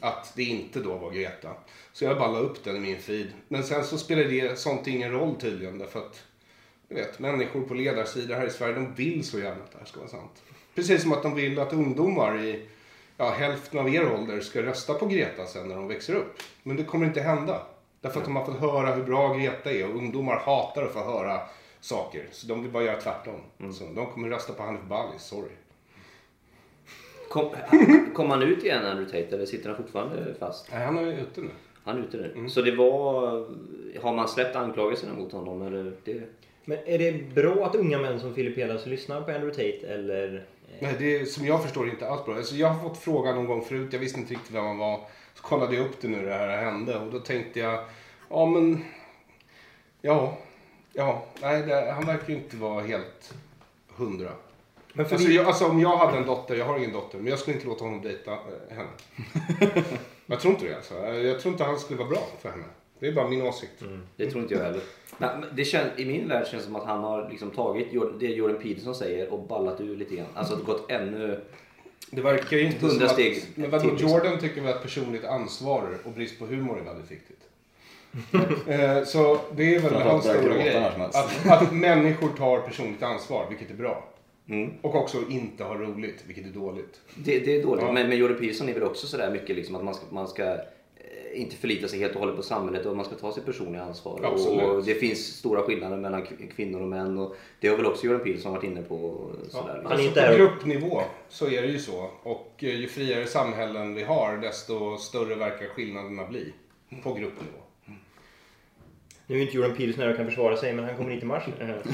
Att 0.00 0.32
det 0.36 0.42
inte 0.42 0.80
då 0.80 0.94
var 0.94 1.10
Greta. 1.10 1.50
Så 1.92 2.04
jag 2.04 2.18
bara 2.18 2.30
la 2.30 2.38
upp 2.38 2.64
den 2.64 2.76
i 2.76 2.80
min 2.80 3.00
feed. 3.00 3.26
Men 3.48 3.64
sen 3.64 3.84
så 3.84 3.98
spelade 3.98 4.28
det 4.28 4.58
sånt 4.58 4.86
ingen 4.86 5.12
roll 5.12 5.34
tydligen. 5.40 5.78
Därför 5.78 5.98
att, 5.98 6.24
du 6.88 6.94
vet, 6.94 7.18
människor 7.18 7.60
på 7.60 7.74
ledarsidor 7.74 8.34
här 8.34 8.46
i 8.46 8.50
Sverige, 8.50 8.74
de 8.74 8.94
vill 8.94 9.24
så 9.24 9.38
gärna 9.38 9.62
att 9.64 9.72
det 9.72 9.78
här 9.78 9.86
ska 9.86 10.00
vara 10.00 10.10
sant. 10.10 10.42
Precis 10.74 11.02
som 11.02 11.12
att 11.12 11.22
de 11.22 11.34
vill 11.34 11.58
att 11.58 11.72
ungdomar 11.72 12.44
i 12.44 12.68
ja, 13.16 13.30
hälften 13.30 13.80
av 13.80 13.94
er 13.94 14.12
ålder 14.12 14.40
ska 14.40 14.62
rösta 14.62 14.94
på 14.94 15.06
Greta 15.06 15.46
sen 15.46 15.68
när 15.68 15.76
de 15.76 15.88
växer 15.88 16.14
upp. 16.14 16.38
Men 16.62 16.76
det 16.76 16.84
kommer 16.84 17.06
inte 17.06 17.20
hända. 17.20 17.62
Därför 18.00 18.18
att 18.18 18.24
de 18.24 18.36
har 18.36 18.44
fått 18.44 18.60
höra 18.60 18.94
hur 18.94 19.02
bra 19.02 19.34
Greta 19.34 19.72
är 19.72 19.88
och 19.88 19.96
ungdomar 19.96 20.36
hatar 20.36 20.82
att 20.82 20.92
få 20.92 21.04
höra 21.04 21.40
saker. 21.86 22.26
Så 22.32 22.46
de 22.46 22.62
vill 22.62 22.70
bara 22.70 22.84
göra 22.84 23.00
tvärtom. 23.00 23.40
Så 23.72 23.84
de 23.84 24.06
kommer 24.06 24.28
rösta 24.28 24.52
på 24.52 24.62
Hanif 24.62 24.82
Bali, 24.82 25.18
sorry. 25.18 25.50
Kom, 27.28 27.50
kom 28.14 28.30
han 28.30 28.42
ut 28.42 28.64
igen 28.64 28.84
Andrew 28.84 29.22
Tate 29.22 29.36
eller 29.36 29.46
sitter 29.46 29.68
han 29.68 29.76
fortfarande 29.76 30.34
fast? 30.38 30.72
Nej, 30.72 30.84
han 30.84 30.98
är 30.98 31.12
ute 31.12 31.40
nu. 31.40 31.50
Han 31.84 31.98
är 31.98 32.00
ute 32.00 32.16
nu. 32.16 32.32
Mm. 32.34 32.50
Så 32.50 32.62
det 32.62 32.76
var... 32.76 33.30
Har 34.02 34.14
man 34.14 34.28
släppt 34.28 34.56
anklagelserna 34.56 35.14
mot 35.14 35.32
honom 35.32 35.62
eller? 35.62 35.92
Det... 36.04 36.22
Men 36.64 36.78
är 36.86 36.98
det 36.98 37.34
bra 37.34 37.66
att 37.66 37.74
unga 37.74 37.98
män 37.98 38.20
som 38.20 38.34
Filip 38.34 38.56
Helas 38.56 38.86
lyssnar 38.86 39.22
på 39.22 39.30
Andrew 39.30 39.50
Tate 39.50 39.92
eller? 39.92 40.46
Nej, 40.78 40.94
det 40.98 41.16
är, 41.16 41.24
som 41.24 41.46
jag 41.46 41.62
förstår 41.62 41.84
det 41.84 41.90
inte 41.90 42.08
alls 42.08 42.24
bra. 42.24 42.36
Alltså, 42.36 42.54
jag 42.54 42.68
har 42.68 42.88
fått 42.88 42.98
frågan 42.98 43.34
någon 43.34 43.46
gång 43.46 43.64
förut, 43.64 43.92
jag 43.92 44.00
visste 44.00 44.20
inte 44.20 44.34
riktigt 44.34 44.54
vem 44.54 44.64
han 44.64 44.78
var. 44.78 45.00
Så 45.34 45.42
kollade 45.42 45.76
jag 45.76 45.86
upp 45.86 46.00
det 46.00 46.08
nu 46.08 46.24
det 46.24 46.32
här 46.32 46.64
hände 46.64 46.98
och 46.98 47.12
då 47.12 47.18
tänkte 47.18 47.60
jag, 47.60 47.84
ja 48.30 48.46
men, 48.46 48.84
ja, 50.02 50.38
ja, 50.96 51.24
nej 51.42 51.62
det, 51.62 51.92
han 51.92 52.06
verkar 52.06 52.28
ju 52.28 52.34
inte 52.34 52.56
vara 52.56 52.82
helt 52.82 53.34
hundra. 53.96 54.30
Men 54.92 55.06
för 55.06 55.14
Alltså, 55.14 55.28
vi- 55.28 55.36
jag, 55.36 55.46
alltså 55.46 55.66
om 55.66 55.80
jag 55.80 55.96
hade 55.96 56.18
en 56.18 56.26
dotter, 56.26 56.54
jag 56.56 56.64
har 56.64 56.78
ingen 56.78 56.92
dotter, 56.92 57.18
men 57.18 57.26
jag 57.26 57.38
skulle 57.38 57.54
inte 57.56 57.66
låta 57.68 57.84
honom 57.84 58.02
dejta 58.02 58.32
eh, 58.32 58.76
henne. 58.76 58.88
jag 60.26 60.40
tror 60.40 60.54
inte 60.54 60.66
det 60.66 60.76
alltså. 60.76 60.94
Jag 61.14 61.40
tror 61.40 61.52
inte 61.52 61.64
han 61.64 61.78
skulle 61.78 61.98
vara 61.98 62.08
bra 62.08 62.26
för 62.42 62.50
henne. 62.50 62.64
Det 62.98 63.08
är 63.08 63.12
bara 63.12 63.28
min 63.28 63.42
åsikt. 63.42 63.82
Det 64.16 64.30
tror 64.30 64.42
inte 64.42 64.54
jag 64.54 64.62
heller. 64.62 64.80
Men 65.18 65.44
det 65.52 65.64
känns, 65.64 65.98
I 65.98 66.04
min 66.04 66.28
värld 66.28 66.46
känns 66.46 66.62
det 66.62 66.66
som 66.66 66.76
att 66.76 66.84
han 66.86 67.04
har 67.04 67.28
liksom 67.30 67.50
tagit 67.50 67.88
det 68.20 68.26
Jordan 68.26 68.62
Peterson 68.62 68.94
säger 68.94 69.32
och 69.32 69.46
ballat 69.46 69.80
ur 69.80 69.96
lite 69.96 70.16
grann. 70.16 70.26
Alltså 70.34 70.56
gått 70.56 70.90
ännu... 70.90 71.40
Det 72.10 72.20
verkar 72.20 72.56
ju 72.56 72.66
inte 72.66 72.86
Hundra 72.86 72.98
som 72.98 73.06
att... 73.06 73.12
steg 73.12 73.42
Men 73.54 73.70
vadå, 73.70 73.90
liksom. 73.90 74.08
Jordan 74.08 74.38
tycker 74.38 74.60
väl 74.60 74.74
att 74.74 74.82
personligt 74.82 75.24
ansvar 75.24 75.88
och 76.04 76.12
brist 76.12 76.38
på 76.38 76.46
humor 76.46 76.78
är 76.78 76.84
väldigt 76.84 77.10
viktigt. 77.10 77.40
eh, 78.66 79.04
så 79.04 79.38
det 79.56 79.74
är 79.74 79.80
väl 79.80 79.94
hans 79.94 80.24
stora 80.24 80.54
grej. 80.54 80.76
Att, 80.76 81.48
att 81.48 81.72
människor 81.72 82.28
tar 82.28 82.60
personligt 82.60 83.02
ansvar, 83.02 83.46
vilket 83.50 83.70
är 83.70 83.74
bra. 83.74 84.04
Mm. 84.48 84.70
Och 84.82 84.94
också 84.94 85.18
inte 85.30 85.64
har 85.64 85.78
roligt, 85.78 86.24
vilket 86.26 86.46
är 86.46 86.50
dåligt. 86.50 87.00
Det, 87.14 87.38
det 87.38 87.56
är 87.56 87.62
dåligt. 87.62 87.84
Ja. 87.84 87.92
Men, 87.92 88.08
men 88.08 88.38
Peterson 88.38 88.68
är 88.68 88.74
väl 88.74 88.82
också 88.82 89.06
sådär 89.06 89.30
mycket 89.30 89.56
liksom 89.56 89.76
att 89.76 89.84
man 89.84 89.94
ska, 89.94 90.04
man 90.10 90.28
ska 90.28 90.44
eh, 90.44 91.40
inte 91.40 91.56
förlita 91.56 91.88
sig 91.88 91.98
helt 91.98 92.14
och 92.14 92.20
hållet 92.20 92.36
på 92.36 92.42
samhället 92.42 92.86
och 92.86 92.96
man 92.96 93.04
ska 93.04 93.14
ta 93.14 93.32
sitt 93.32 93.44
personliga 93.44 93.82
ansvar. 93.82 94.20
Absolut. 94.24 94.62
Och 94.62 94.84
det 94.84 94.94
finns 94.94 95.26
stora 95.26 95.62
skillnader 95.62 95.96
mellan 95.96 96.26
kvinnor 96.56 96.80
och 96.80 96.88
män 96.88 97.18
och 97.18 97.36
det 97.60 97.68
har 97.68 97.76
väl 97.76 97.86
också 97.86 98.06
Jordan 98.06 98.24
Peterson 98.24 98.52
varit 98.52 98.64
inne 98.64 98.82
på. 98.82 99.30
Sådär, 99.48 99.74
liksom. 99.74 99.90
Han 99.90 100.00
är 100.00 100.04
inte 100.04 100.28
på 100.30 100.36
gruppnivå 100.36 101.02
så 101.28 101.46
är 101.46 101.62
det 101.62 101.68
ju 101.68 101.78
så. 101.78 102.10
Och 102.22 102.52
eh, 102.58 102.80
ju 102.80 102.88
friare 102.88 103.26
samhällen 103.26 103.94
vi 103.94 104.02
har, 104.02 104.36
desto 104.36 104.96
större 104.96 105.34
verkar 105.34 105.66
skillnaderna 105.66 106.26
bli. 106.26 106.52
På 107.02 107.14
gruppnivå. 107.14 107.65
Nu 109.26 109.38
är 109.38 109.42
inte 109.42 109.56
Jordan 109.56 109.76
Peterson 109.76 110.02
här 110.02 110.10
och 110.10 110.16
kan 110.16 110.26
försvara 110.26 110.56
sig 110.56 110.72
men 110.72 110.84
han 110.84 110.96
kommer 110.96 111.10
hit 111.10 111.22
i 111.22 111.26
mars. 111.26 111.42
eh, 111.60 111.68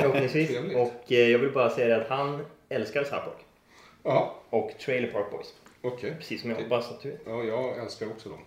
Förhoppningsvis. 0.00 0.50
Och 0.76 1.12
eh, 1.12 1.28
jag 1.30 1.38
vill 1.38 1.50
bara 1.52 1.70
säga 1.70 1.88
det 1.88 2.02
att 2.04 2.08
han 2.08 2.44
älskar 2.68 3.04
South. 3.04 3.28
Ja, 4.02 4.34
Och 4.50 4.70
Trailer 4.84 5.08
Park 5.08 5.30
Boys. 5.30 5.54
okej. 5.82 6.14
Precis 6.18 6.40
som 6.40 6.50
jag 6.50 6.56
hoppas 6.56 6.90
att 6.90 7.02
du 7.02 7.10
vet. 7.10 7.20
Ja, 7.26 7.44
jag 7.44 7.78
älskar 7.78 8.06
också 8.06 8.28
dem. 8.28 8.38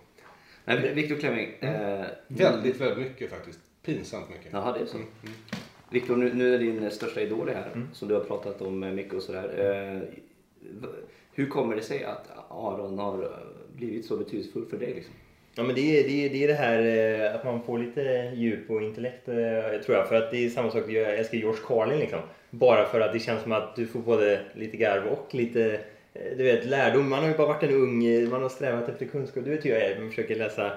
Nej, 0.64 0.94
Viktor 0.94 1.16
Klemming. 1.16 1.48
Eh, 1.60 2.04
Väldigt, 2.28 2.80
väldigt 2.80 2.98
mycket 2.98 3.30
faktiskt. 3.30 3.58
Pinsamt 3.82 4.30
mycket. 4.30 4.52
Jaha, 4.52 4.72
det 4.72 4.80
är 4.80 4.86
så. 4.86 4.98
Viktor, 5.90 6.16
nu, 6.16 6.34
nu 6.34 6.54
är 6.54 6.58
din 6.58 6.90
största 6.90 7.20
idol 7.20 7.48
här, 7.48 7.86
som 7.92 8.08
du 8.08 8.14
har 8.14 8.20
pratat 8.24 8.62
om 8.62 8.80
mycket 8.94 9.14
och 9.14 9.22
sådär. 9.22 9.48
Eh, 9.58 10.02
hur 11.32 11.46
kommer 11.46 11.76
det 11.76 11.82
sig 11.82 12.04
att 12.04 12.30
Aron 12.50 12.98
har 12.98 13.22
eh, 13.22 13.28
blivit 13.76 14.06
så 14.06 14.16
betydelsefull 14.16 14.66
för 14.66 14.76
dig? 14.76 14.94
Liksom? 14.94 15.14
Ja 15.56 15.62
men 15.62 15.74
det 15.74 15.80
är 15.80 16.04
det, 16.08 16.26
är, 16.26 16.30
det, 16.30 16.44
är 16.44 16.48
det 16.48 16.54
här 16.54 16.80
eh, 16.80 17.34
att 17.34 17.44
man 17.44 17.62
får 17.62 17.78
lite 17.78 18.32
djup 18.34 18.70
och 18.70 18.82
intellekt 18.82 19.28
eh, 19.28 19.80
tror 19.84 19.96
jag. 19.96 20.08
För 20.08 20.14
att 20.14 20.30
det 20.30 20.44
är 20.44 20.50
samma 20.50 20.70
sak, 20.70 20.84
jag 20.88 21.18
älskar 21.18 21.38
George 21.38 21.60
Carlin 21.66 21.98
liksom. 21.98 22.20
Bara 22.50 22.84
för 22.84 23.00
att 23.00 23.12
det 23.12 23.18
känns 23.18 23.42
som 23.42 23.52
att 23.52 23.76
du 23.76 23.86
får 23.86 24.00
både 24.00 24.40
lite 24.54 24.76
garv 24.76 25.06
och 25.06 25.34
lite 25.34 25.80
eh, 26.14 26.36
du 26.36 26.44
vet, 26.44 26.64
lärdom. 26.64 27.08
Man 27.08 27.22
har 27.22 27.28
ju 27.28 27.36
bara 27.36 27.46
varit 27.46 27.62
en 27.62 27.74
ung, 27.74 28.30
man 28.30 28.42
har 28.42 28.48
strävat 28.48 28.88
efter 28.88 29.06
kunskap. 29.06 29.44
Du 29.44 29.50
vet 29.50 29.64
hur 29.64 29.70
jag 29.70 29.82
är, 29.82 30.00
man 30.00 30.10
försöker 30.10 30.36
läsa 30.36 30.72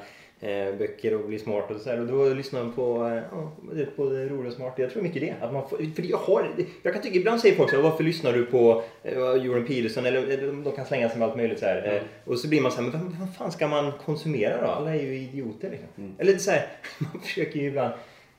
böcker 0.78 1.14
och 1.14 1.28
bli 1.28 1.40
smart 1.40 1.72
och 1.72 1.82
så 1.82 1.90
här. 1.90 2.00
Och 2.00 2.08
då 2.08 2.34
lyssnar 2.34 2.64
man 2.64 2.74
på 2.74 3.08
eh, 3.08 3.24
ja, 3.32 3.52
både 3.96 4.30
roligt 4.30 4.52
och 4.52 4.58
smart. 4.58 4.74
Jag 4.78 4.92
tror 4.92 5.04
mycket 5.04 5.22
det. 5.22 5.36
Att 5.42 5.54
man 5.54 5.70
får, 5.70 5.78
för 5.96 6.04
jag, 6.04 6.18
har, 6.18 6.50
jag 6.84 6.94
kan 6.94 7.02
tycka, 7.04 7.18
ibland 7.18 7.42
säger 7.42 7.56
folk 7.56 7.70
så 7.70 7.76
här, 7.76 7.84
varför 7.84 8.04
lyssnar 8.04 8.34
du 8.34 8.46
på 8.46 8.84
eh, 9.04 9.34
Jordan 9.34 9.66
Peterson? 9.66 10.06
Eller 10.06 10.52
de 10.64 10.72
kan 10.72 10.86
slänga 10.86 11.10
sig 11.10 11.20
med 11.20 11.28
allt 11.28 11.38
möjligt 11.38 11.60
så 11.60 11.66
här. 11.66 11.96
Eh, 11.96 12.02
och 12.32 12.40
så 12.40 12.48
blir 12.48 12.62
man 12.62 12.72
så 12.72 12.82
här, 12.82 12.90
men 12.90 13.02
vad, 13.02 13.20
vad 13.20 13.36
fan 13.36 13.52
ska 13.52 13.68
man 13.68 13.92
konsumera 14.06 14.62
då? 14.62 14.68
Alla 14.68 14.96
är 14.96 15.02
ju 15.02 15.16
idioter 15.16 15.70
liksom. 15.70 16.16
Eller 16.18 16.38
så 16.38 16.52
här, 16.52 16.68
man 16.98 17.22
försöker 17.22 17.60
ju 17.60 17.68
ibland 17.68 17.94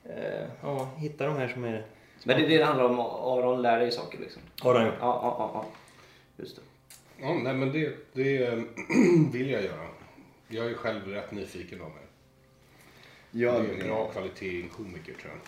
eh, 0.05 0.47
ja, 0.61 0.89
hitta 0.97 1.25
de 1.25 1.37
här 1.37 1.47
som 1.47 1.63
är... 1.63 1.85
Men 2.23 2.41
det, 2.41 2.47
det 2.47 2.63
handlar 2.63 2.85
om 2.85 2.99
att 2.99 3.19
Aron 3.19 3.61
lär 3.61 3.79
dig 3.79 3.91
saker 3.91 4.19
liksom? 4.19 4.41
Har 4.61 4.75
han 4.75 4.85
gjort? 4.85 4.95
Ja, 4.99 5.19
ja, 5.23 5.35
ja. 5.39 5.51
ja. 5.53 5.65
Just 6.37 6.55
det. 6.55 6.61
Ja, 7.21 7.33
nej 7.43 7.53
men 7.53 7.71
det, 7.71 7.89
det 8.13 8.45
eh, 8.45 8.59
vill 9.31 9.49
jag 9.49 9.63
göra. 9.63 9.98
Jag 10.51 10.65
är 10.65 10.73
själv 10.73 11.07
rätt 11.07 11.31
nyfiken 11.31 11.81
av 11.81 11.89
mig. 11.89 12.03
Ja, 13.31 13.51
det 13.51 13.57
är 13.57 13.81
en 13.81 13.87
bra 13.87 14.11
kvalitet 14.11 14.45
i 14.45 14.61
en 14.61 14.69
komiker 14.69 15.13
tror 15.13 15.31
jag. 15.33 15.41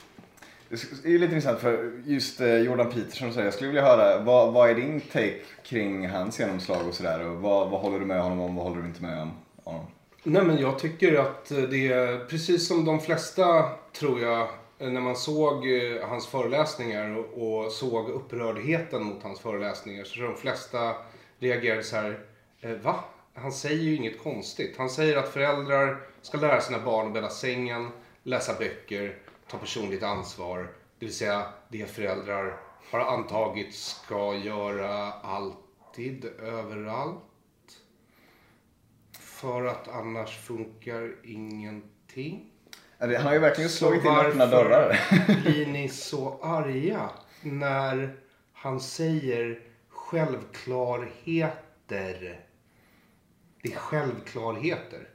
Det 1.03 1.09
är 1.09 1.19
lite 1.19 1.35
intressant 1.35 1.59
för 1.59 2.01
just 2.05 2.41
eh, 2.41 2.57
Jordan 2.57 2.91
Peterson 2.91 3.27
och 3.27 3.33
så, 3.33 3.39
jag 3.39 3.53
skulle 3.53 3.69
vilja 3.69 3.85
höra 3.85 4.23
vad, 4.23 4.53
vad 4.53 4.69
är 4.69 4.75
din 4.75 5.01
take 5.01 5.39
kring 5.63 6.09
hans 6.09 6.39
genomslag 6.39 6.87
och 6.87 6.93
sådär 6.93 7.23
vad, 7.23 7.69
vad 7.69 7.81
håller 7.81 7.99
du 7.99 8.05
med 8.05 8.21
honom 8.21 8.39
om, 8.39 8.55
vad 8.55 8.65
håller 8.65 8.81
du 8.81 8.87
inte 8.87 9.01
med 9.01 9.21
om 9.21 9.31
honom? 9.63 9.85
Nej 10.23 10.43
men 10.43 10.57
jag 10.57 10.79
tycker 10.79 11.19
att 11.19 11.49
det 11.49 11.87
är 11.87 12.25
precis 12.25 12.67
som 12.67 12.85
de 12.85 12.99
flesta 12.99 13.69
tror 13.93 14.21
jag 14.21 14.47
när 14.77 15.01
man 15.01 15.15
såg 15.15 15.67
eh, 15.67 16.07
hans 16.07 16.27
föreläsningar 16.27 17.17
och, 17.17 17.63
och 17.65 17.71
såg 17.71 18.09
upprördheten 18.09 19.03
mot 19.03 19.23
hans 19.23 19.39
föreläsningar 19.39 20.03
så 20.03 20.13
tror 20.13 20.25
jag 20.25 20.35
de 20.35 20.41
flesta 20.41 20.95
reagerade 21.39 21.83
så 21.83 21.95
här. 21.95 22.19
Eh, 22.61 22.71
va? 22.71 23.03
Han 23.33 23.51
säger 23.51 23.83
ju 23.83 23.95
inget 23.95 24.23
konstigt. 24.23 24.77
Han 24.77 24.89
säger 24.89 25.17
att 25.17 25.29
föräldrar 25.29 26.01
ska 26.21 26.37
lära 26.37 26.61
sina 26.61 26.79
barn 26.79 27.07
att 27.07 27.13
bädda 27.13 27.29
sängen, 27.29 27.89
läsa 28.23 28.53
böcker, 28.59 29.17
ta 29.47 29.57
personligt 29.57 30.03
ansvar. 30.03 30.59
Det 30.99 31.05
vill 31.05 31.15
säga 31.15 31.45
det 31.69 31.89
föräldrar 31.89 32.57
har 32.91 32.99
antagit 32.99 33.75
ska 33.75 34.35
göra 34.35 35.11
alltid, 35.11 36.25
överallt. 36.25 37.23
För 39.19 39.65
att 39.65 39.87
annars 39.87 40.37
funkar 40.37 41.15
ingenting. 41.23 42.45
Han 42.97 43.15
har 43.15 43.33
ju 43.33 43.39
verkligen 43.39 43.69
slagit 43.69 44.05
in 44.05 44.11
öppna 44.11 44.45
dörrar. 44.45 44.99
blir 45.43 45.65
ni 45.65 45.89
så 45.93 46.39
arga 46.41 47.09
när 47.41 48.15
han 48.53 48.79
säger 48.79 49.59
självklarheter? 49.89 52.45
Det 53.63 53.73
är 53.73 53.77
självklarheter. 53.77 55.07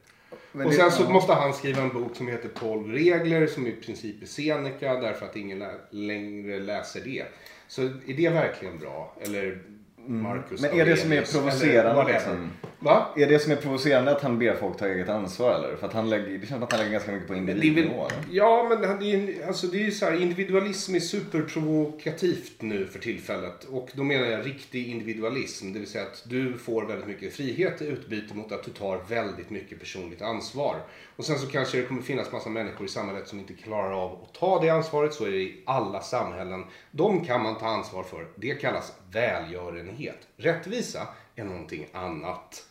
Men 0.52 0.66
och 0.66 0.72
det- 0.72 0.78
sen 0.78 0.90
så 0.92 1.02
ja. 1.02 1.10
måste 1.10 1.32
han 1.32 1.54
skriva 1.54 1.82
en 1.82 1.88
bok 1.88 2.16
som 2.16 2.28
heter 2.28 2.48
12 2.48 2.92
regler 2.92 3.46
som 3.46 3.66
i 3.66 3.72
princip 3.72 4.22
är 4.22 4.26
Seneca 4.26 4.94
därför 5.00 5.26
att 5.26 5.36
ingen 5.36 5.58
lä- 5.58 5.80
längre 5.90 6.58
läser 6.58 7.00
det. 7.04 7.24
Så 7.68 7.82
är 7.82 8.14
det 8.16 8.28
verkligen 8.28 8.78
bra? 8.78 9.16
Eller 9.20 9.62
Marcus 10.06 10.60
Mm. 10.64 10.70
Men 10.76 10.80
är 10.80 10.86
det 10.90 10.96
som 10.96 11.12
är 11.12 11.22
provocerande 11.22 12.12
liksom? 12.12 12.50
Va? 12.78 13.06
Är 13.16 13.26
det 13.26 13.38
som 13.38 13.52
är 13.52 13.56
provocerande 13.56 14.10
att 14.10 14.22
han 14.22 14.38
ber 14.38 14.54
folk 14.54 14.78
ta 14.78 14.86
eget 14.86 15.08
ansvar 15.08 15.54
eller? 15.54 15.76
För 15.76 15.86
att 15.86 15.92
han 15.92 16.10
lägger, 16.10 16.26
det 16.26 16.38
känns 16.38 16.48
som 16.48 16.62
att 16.62 16.72
han 16.72 16.78
lägger 16.80 16.92
ganska 16.92 17.12
mycket 17.12 17.28
på 17.28 17.34
individnivå. 17.34 18.08
ja, 18.30 18.66
men 18.68 18.80
det 19.00 19.06
är, 19.06 19.16
ju- 19.18 19.42
alltså 19.42 19.66
det 19.66 19.76
är 19.78 19.84
ju 19.84 19.90
så 19.90 20.04
här, 20.06 20.22
individualism 20.22 20.94
är 20.94 21.00
superprovokativt 21.00 22.62
nu 22.62 22.86
för 22.86 22.98
tillfället. 22.98 23.64
Och 23.64 23.88
då 23.94 24.02
menar 24.04 24.26
jag 24.26 24.46
riktig 24.46 24.86
individualism. 24.88 25.72
Det 25.72 25.78
vill 25.78 25.88
säga 25.88 26.04
att 26.04 26.22
du 26.26 26.58
får 26.58 26.84
väldigt 26.86 27.06
mycket 27.08 27.34
frihet 27.34 27.82
i 27.82 27.86
utbyte 27.86 28.34
mot 28.34 28.52
att 28.52 28.64
du 28.64 28.70
tar 28.70 29.00
väldigt 29.08 29.50
mycket 29.50 29.80
personligt 29.80 30.22
ansvar. 30.22 30.76
Och 31.16 31.24
sen 31.24 31.38
så 31.38 31.46
kanske 31.46 31.78
det 31.80 31.84
kommer 31.86 32.02
finnas 32.02 32.32
massa 32.32 32.48
människor 32.50 32.86
i 32.86 32.88
samhället 32.90 33.28
som 33.28 33.38
inte 33.38 33.52
klarar 33.54 33.92
av 34.04 34.12
att 34.22 34.34
ta 34.34 34.60
det 34.62 34.68
ansvaret. 34.70 35.14
Så 35.14 35.24
är 35.26 35.30
det 35.30 35.36
i 35.42 35.62
alla 35.66 36.00
samhällen. 36.00 36.64
De 36.90 37.24
kan 37.24 37.42
man 37.42 37.58
ta 37.58 37.66
ansvar 37.66 38.02
för. 38.02 38.26
Det 38.36 38.54
kallas 38.54 38.92
välgörenhet. 39.12 40.18
Rättvisa 40.36 41.08
är 41.36 41.44
någonting 41.44 41.86
annat. 41.92 42.62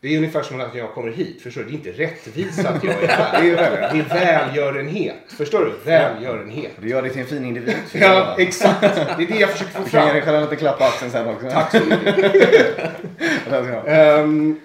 Det 0.00 0.14
är 0.14 0.16
ungefär 0.16 0.42
som 0.42 0.60
att 0.60 0.74
jag 0.74 0.94
kommer 0.94 1.10
hit. 1.12 1.42
Förstår 1.42 1.60
du? 1.62 1.66
Det 1.68 1.72
är 1.72 1.76
inte 1.76 2.02
rättvisa 2.02 2.68
att 2.68 2.84
jag 2.84 3.02
är 3.02 3.08
här. 3.08 3.42
Det 3.42 3.48
är 3.50 3.54
välgörenhet. 3.56 4.08
Det 4.10 4.18
är 4.18 4.46
välgörenhet. 4.46 5.14
Förstår 5.28 5.64
du? 5.64 5.90
Välgörenhet. 5.90 6.72
Det 6.80 6.88
gör 6.88 7.02
dig 7.02 7.10
till 7.10 7.20
en 7.20 7.26
fin 7.26 7.44
individ. 7.44 7.76
Ja, 7.92 8.36
exakt. 8.38 8.80
Det 8.80 9.22
är 9.22 9.26
det 9.26 9.38
jag 9.38 9.50
försöker 9.50 9.72
få 9.72 9.82
Du 9.84 9.90
kan 9.90 10.06
ge 10.06 10.12
dig 10.12 10.22
fram. 10.22 10.26
själv 10.26 10.36
en 10.36 10.42
liten 10.42 10.58
klapp 10.58 10.78
på 10.78 10.84
axeln 10.84 11.10
sen 11.10 11.28
också. 11.28 11.50
Tack 11.50 11.70
så 11.70 11.84
mycket. 11.84 12.16
Du 13.50 13.72
ha. 13.72 13.86
Ehm, 13.86 14.60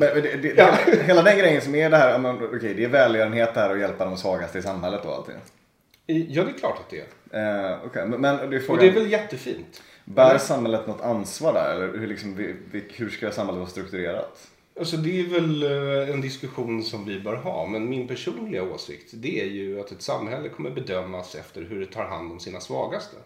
det, 0.00 0.20
det, 0.20 0.36
det, 0.36 0.54
Ja. 0.56 0.74
hela, 1.04 1.22
den 1.22 1.38
grejen 1.38 1.60
som 1.60 1.74
är 1.74 1.90
det 1.90 1.96
här, 1.96 2.18
men, 2.18 2.36
okej 2.36 2.74
det 2.74 2.84
är 2.84 2.88
välgörenhet 2.88 3.54
det 3.54 3.60
här 3.60 3.70
att 3.70 3.80
hjälpa 3.80 4.04
de 4.04 4.16
svagaste 4.16 4.58
i 4.58 4.62
samhället 4.62 5.04
och 5.04 5.14
allt 5.14 5.26
det. 5.26 6.12
ja, 6.12 6.44
det 6.44 6.50
är 6.50 6.58
klart 6.58 6.78
att 6.78 6.90
det 6.90 7.00
är. 7.30 7.70
Eh, 7.70 7.78
okej, 7.86 8.06
men, 8.06 8.20
men 8.20 8.50
det 8.50 8.56
är 8.56 8.70
Och 8.70 8.78
det 8.78 8.88
är 8.88 8.92
väl 8.92 9.10
jättefint. 9.10 9.82
Bär 10.04 10.38
samhället 10.38 10.86
något 10.86 11.00
ansvar 11.00 11.52
där? 11.52 11.74
Eller 11.74 11.98
hur, 11.98 12.06
liksom, 12.06 12.54
hur 12.88 13.10
ska 13.10 13.30
samhället 13.30 13.58
vara 13.58 13.70
strukturerat? 13.70 14.50
Alltså 14.78 14.96
det 14.96 15.20
är 15.20 15.24
väl 15.24 15.62
eh, 15.62 16.14
en 16.14 16.20
diskussion 16.20 16.82
som 16.82 17.04
vi 17.04 17.20
bör 17.20 17.36
ha. 17.36 17.66
Men 17.66 17.88
min 17.88 18.08
personliga 18.08 18.62
åsikt 18.62 19.10
det 19.12 19.40
är 19.40 19.46
ju 19.46 19.80
att 19.80 19.92
ett 19.92 20.02
samhälle 20.02 20.48
kommer 20.48 20.70
bedömas 20.70 21.34
efter 21.34 21.62
hur 21.62 21.80
det 21.80 21.86
tar 21.86 22.04
hand 22.04 22.32
om 22.32 22.40
sina 22.40 22.60
svagaste. 22.60 23.16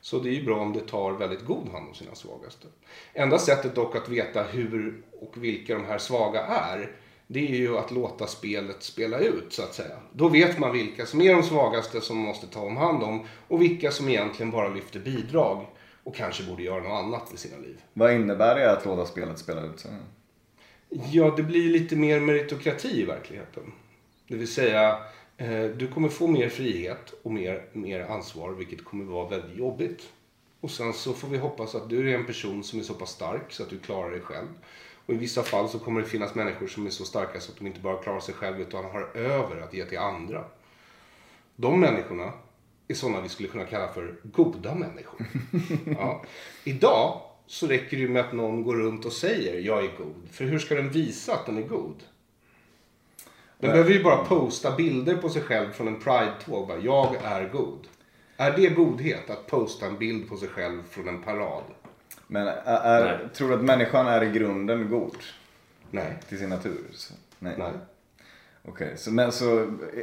Så 0.00 0.18
det 0.18 0.28
är 0.28 0.32
ju 0.34 0.44
bra 0.44 0.60
om 0.60 0.72
det 0.72 0.80
tar 0.80 1.12
väldigt 1.12 1.44
god 1.44 1.68
hand 1.68 1.88
om 1.88 1.94
sina 1.94 2.14
svagaste. 2.14 2.66
Enda 3.14 3.38
sättet 3.38 3.74
dock 3.74 3.96
att 3.96 4.08
veta 4.08 4.42
hur 4.42 5.02
och 5.20 5.44
vilka 5.44 5.74
de 5.74 5.84
här 5.84 5.98
svaga 5.98 6.40
är 6.42 6.90
det 7.26 7.48
är 7.48 7.56
ju 7.56 7.78
att 7.78 7.90
låta 7.90 8.26
spelet 8.26 8.82
spela 8.82 9.18
ut 9.18 9.52
så 9.52 9.62
att 9.62 9.74
säga. 9.74 9.96
Då 10.12 10.28
vet 10.28 10.58
man 10.58 10.72
vilka 10.72 11.06
som 11.06 11.20
är 11.20 11.34
de 11.34 11.42
svagaste 11.42 12.00
som 12.00 12.16
man 12.16 12.26
måste 12.26 12.46
ta 12.46 12.60
om 12.60 12.76
hand 12.76 13.02
om 13.02 13.26
och 13.48 13.62
vilka 13.62 13.90
som 13.90 14.08
egentligen 14.08 14.50
bara 14.50 14.68
lyfter 14.68 15.00
bidrag 15.00 15.66
och 16.04 16.14
kanske 16.14 16.44
borde 16.44 16.62
göra 16.62 16.82
något 16.82 17.04
annat 17.04 17.30
med 17.30 17.38
sina 17.38 17.58
liv. 17.58 17.82
Vad 17.92 18.12
innebär 18.12 18.54
det 18.54 18.72
att 18.72 18.84
låta 18.84 19.06
spelet 19.06 19.38
spela 19.38 19.62
ut 19.62 19.80
sig? 19.80 19.90
Ja, 20.88 21.34
det 21.36 21.42
blir 21.42 21.70
lite 21.70 21.96
mer 21.96 22.20
meritokrati 22.20 23.00
i 23.00 23.04
verkligheten. 23.04 23.72
Det 24.28 24.36
vill 24.36 24.48
säga, 24.48 24.98
eh, 25.36 25.64
du 25.64 25.88
kommer 25.88 26.08
få 26.08 26.26
mer 26.26 26.48
frihet 26.48 27.14
och 27.22 27.32
mer, 27.32 27.64
mer 27.72 28.00
ansvar, 28.00 28.50
vilket 28.50 28.84
kommer 28.84 29.04
vara 29.04 29.28
väldigt 29.28 29.56
jobbigt. 29.56 30.02
Och 30.60 30.70
sen 30.70 30.92
så 30.92 31.12
får 31.12 31.28
vi 31.28 31.38
hoppas 31.38 31.74
att 31.74 31.88
du 31.88 32.10
är 32.10 32.18
en 32.18 32.26
person 32.26 32.64
som 32.64 32.78
är 32.78 32.82
så 32.82 32.94
pass 32.94 33.10
stark 33.10 33.52
så 33.52 33.62
att 33.62 33.70
du 33.70 33.78
klarar 33.78 34.10
dig 34.10 34.20
själv. 34.20 34.48
Och 35.06 35.14
i 35.14 35.16
vissa 35.16 35.42
fall 35.42 35.68
så 35.68 35.78
kommer 35.78 36.00
det 36.00 36.06
finnas 36.06 36.34
människor 36.34 36.66
som 36.66 36.86
är 36.86 36.90
så 36.90 37.04
starka 37.04 37.40
så 37.40 37.52
att 37.52 37.58
de 37.58 37.66
inte 37.66 37.80
bara 37.80 38.02
klarar 38.02 38.20
sig 38.20 38.34
själva 38.34 38.60
utan 38.60 38.84
har 38.84 39.16
över 39.16 39.60
att 39.60 39.74
ge 39.74 39.84
till 39.84 39.98
andra. 39.98 40.44
De 41.56 41.80
människorna 41.80 42.32
är 42.92 42.96
sådana 42.96 43.20
vi 43.20 43.28
skulle 43.28 43.48
kunna 43.48 43.64
kalla 43.64 43.88
för 43.88 44.14
goda 44.22 44.74
människor. 44.74 45.26
Ja. 45.98 46.24
Idag 46.64 47.20
så 47.46 47.66
räcker 47.66 47.96
det 47.96 48.02
ju 48.02 48.08
med 48.08 48.24
att 48.24 48.32
någon 48.32 48.62
går 48.62 48.76
runt 48.76 49.04
och 49.04 49.12
säger 49.12 49.60
jag 49.60 49.84
är 49.84 49.96
god. 49.98 50.28
För 50.30 50.44
hur 50.44 50.58
ska 50.58 50.74
den 50.74 50.90
visa 50.90 51.34
att 51.34 51.46
den 51.46 51.58
är 51.58 51.62
god? 51.62 52.02
Den 53.58 53.70
behöver 53.70 53.90
ju 53.90 54.02
bara 54.02 54.24
posta 54.24 54.76
bilder 54.76 55.16
på 55.16 55.28
sig 55.28 55.42
själv 55.42 55.72
från 55.72 55.88
en 55.88 56.00
Pride-tåg. 56.00 56.68
Bara, 56.68 56.78
Jag 56.78 57.16
är 57.24 57.48
god. 57.48 57.88
Är 58.36 58.56
det 58.56 58.68
godhet 58.68 59.30
att 59.30 59.46
posta 59.46 59.86
en 59.86 59.98
bild 59.98 60.28
på 60.28 60.36
sig 60.36 60.48
själv 60.48 60.82
från 60.90 61.08
en 61.08 61.22
parad? 61.22 61.64
Men 62.26 62.46
är, 62.64 63.28
tror 63.34 63.48
du 63.48 63.54
att 63.54 63.64
människan 63.64 64.06
är 64.06 64.22
i 64.24 64.30
grunden 64.30 64.90
god 64.90 65.16
Nej. 65.90 66.18
till 66.28 66.38
sin 66.38 66.48
natur? 66.48 66.84
Nej. 67.38 67.54
Nej. 67.58 67.72
Okej, 68.64 68.92
så, 68.96 69.10
men 69.12 69.32
så 69.32 69.58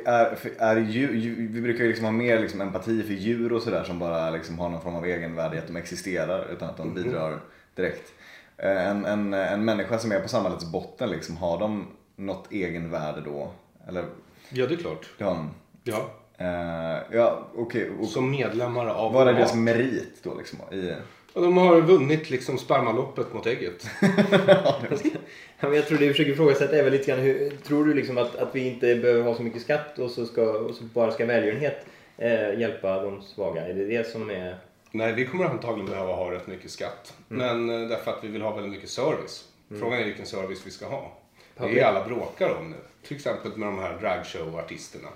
är, 0.06 0.38
är 0.58 0.78
djur, 0.78 1.14
djur, 1.14 1.48
vi 1.52 1.62
brukar 1.62 1.84
ju 1.84 1.88
liksom 1.88 2.06
ha 2.06 2.12
mer 2.12 2.40
liksom 2.40 2.62
empati 2.62 3.04
för 3.04 3.14
djur 3.14 3.54
och 3.54 3.62
sådär 3.62 3.84
som 3.84 4.00
bara 4.00 4.30
liksom 4.30 4.60
har 4.60 4.70
någon 4.70 4.82
form 4.82 4.96
av 4.96 5.06
egenvärde 5.06 5.56
i 5.56 5.60
att 5.60 5.68
de 5.68 5.76
existerar 5.76 6.52
utan 6.54 6.70
att 6.70 6.78
de 6.78 6.94
bidrar 6.94 7.40
direkt. 7.76 8.14
Eh, 8.58 8.88
En, 8.90 9.06
en, 9.06 9.34
en 9.34 9.66
människa 9.66 9.98
som 9.98 10.12
är 10.12 10.20
på 10.20 10.28
samhällets 10.28 10.72
botten, 10.72 11.10
liksom, 11.10 11.38
har 11.38 11.60
de 11.60 11.88
något 12.16 12.52
egenvärde 12.52 13.22
då? 13.22 13.52
Eller 13.88 14.06
Ja, 14.50 14.66
det 14.68 14.74
är 14.74 14.78
klart. 14.78 15.10
har 15.20 15.26
de. 15.36 15.50
Ja. 15.84 16.10
Eh, 16.38 16.98
ja, 17.12 17.48
okej. 17.56 17.90
och 18.00 18.08
Som 18.08 18.32
medlemmar 18.32 18.88
av 18.88 19.14
Vad 19.14 19.28
är 19.28 19.34
deras 19.34 19.56
merit 19.56 20.24
då 20.24 20.36
liksom? 20.38 20.60
I, 20.72 20.94
Och 21.34 21.42
de 21.42 21.58
har 21.58 21.82
vunnit 21.82 22.30
liksom 22.30 22.58
spermaloppet 22.58 23.34
mot 23.34 23.46
ägget. 23.46 23.88
Ja, 25.62 25.74
jag 25.74 25.88
tror 25.88 25.98
du 25.98 26.12
försöker 26.12 26.32
ifrågasätta 26.32 26.78
är 26.78 26.84
väl 26.84 26.92
lite 26.92 27.12
grann 27.12 27.20
hur, 27.20 27.50
tror 27.50 27.86
du 27.86 27.94
liksom 27.94 28.18
att, 28.18 28.36
att 28.36 28.56
vi 28.56 28.68
inte 28.68 28.96
behöver 28.96 29.22
ha 29.22 29.36
så 29.36 29.44
mycket 29.44 29.62
skatt 29.62 30.00
och 30.00 30.12
så, 30.12 30.26
ska, 30.26 30.42
och 30.42 30.76
så 30.76 30.84
bara 30.84 31.12
ska 31.12 31.26
välgörenhet 31.26 31.86
eh, 32.18 32.60
hjälpa 32.60 33.04
de 33.04 33.22
svaga? 33.22 33.68
Är 33.68 33.74
det 33.74 33.86
det 33.86 34.08
som 34.08 34.30
är... 34.30 34.58
Nej, 34.92 35.14
vi 35.14 35.26
kommer 35.26 35.46
antagligen 35.46 35.92
behöva 35.92 36.14
ha 36.14 36.32
rätt 36.32 36.48
mycket 36.48 36.72
skatt. 36.72 37.14
Men 37.28 37.70
eh, 37.70 37.90
därför 37.90 38.12
att 38.12 38.24
vi 38.24 38.28
vill 38.28 38.42
ha 38.42 38.56
väldigt 38.56 38.72
mycket 38.72 38.90
service. 38.90 39.48
Frågan 39.80 40.00
är 40.00 40.06
vilken 40.06 40.26
service 40.26 40.62
vi 40.66 40.72
ska 40.72 40.86
ha. 40.86 41.12
Det 41.58 41.80
är 41.80 41.86
alla 41.86 42.06
bråkar 42.06 42.56
om 42.60 42.70
nu. 42.70 42.78
Till 43.08 43.16
exempel 43.16 43.52
med 43.56 43.68
de 43.68 43.80
här 43.80 43.98
dragshow-artisterna. 44.02 45.10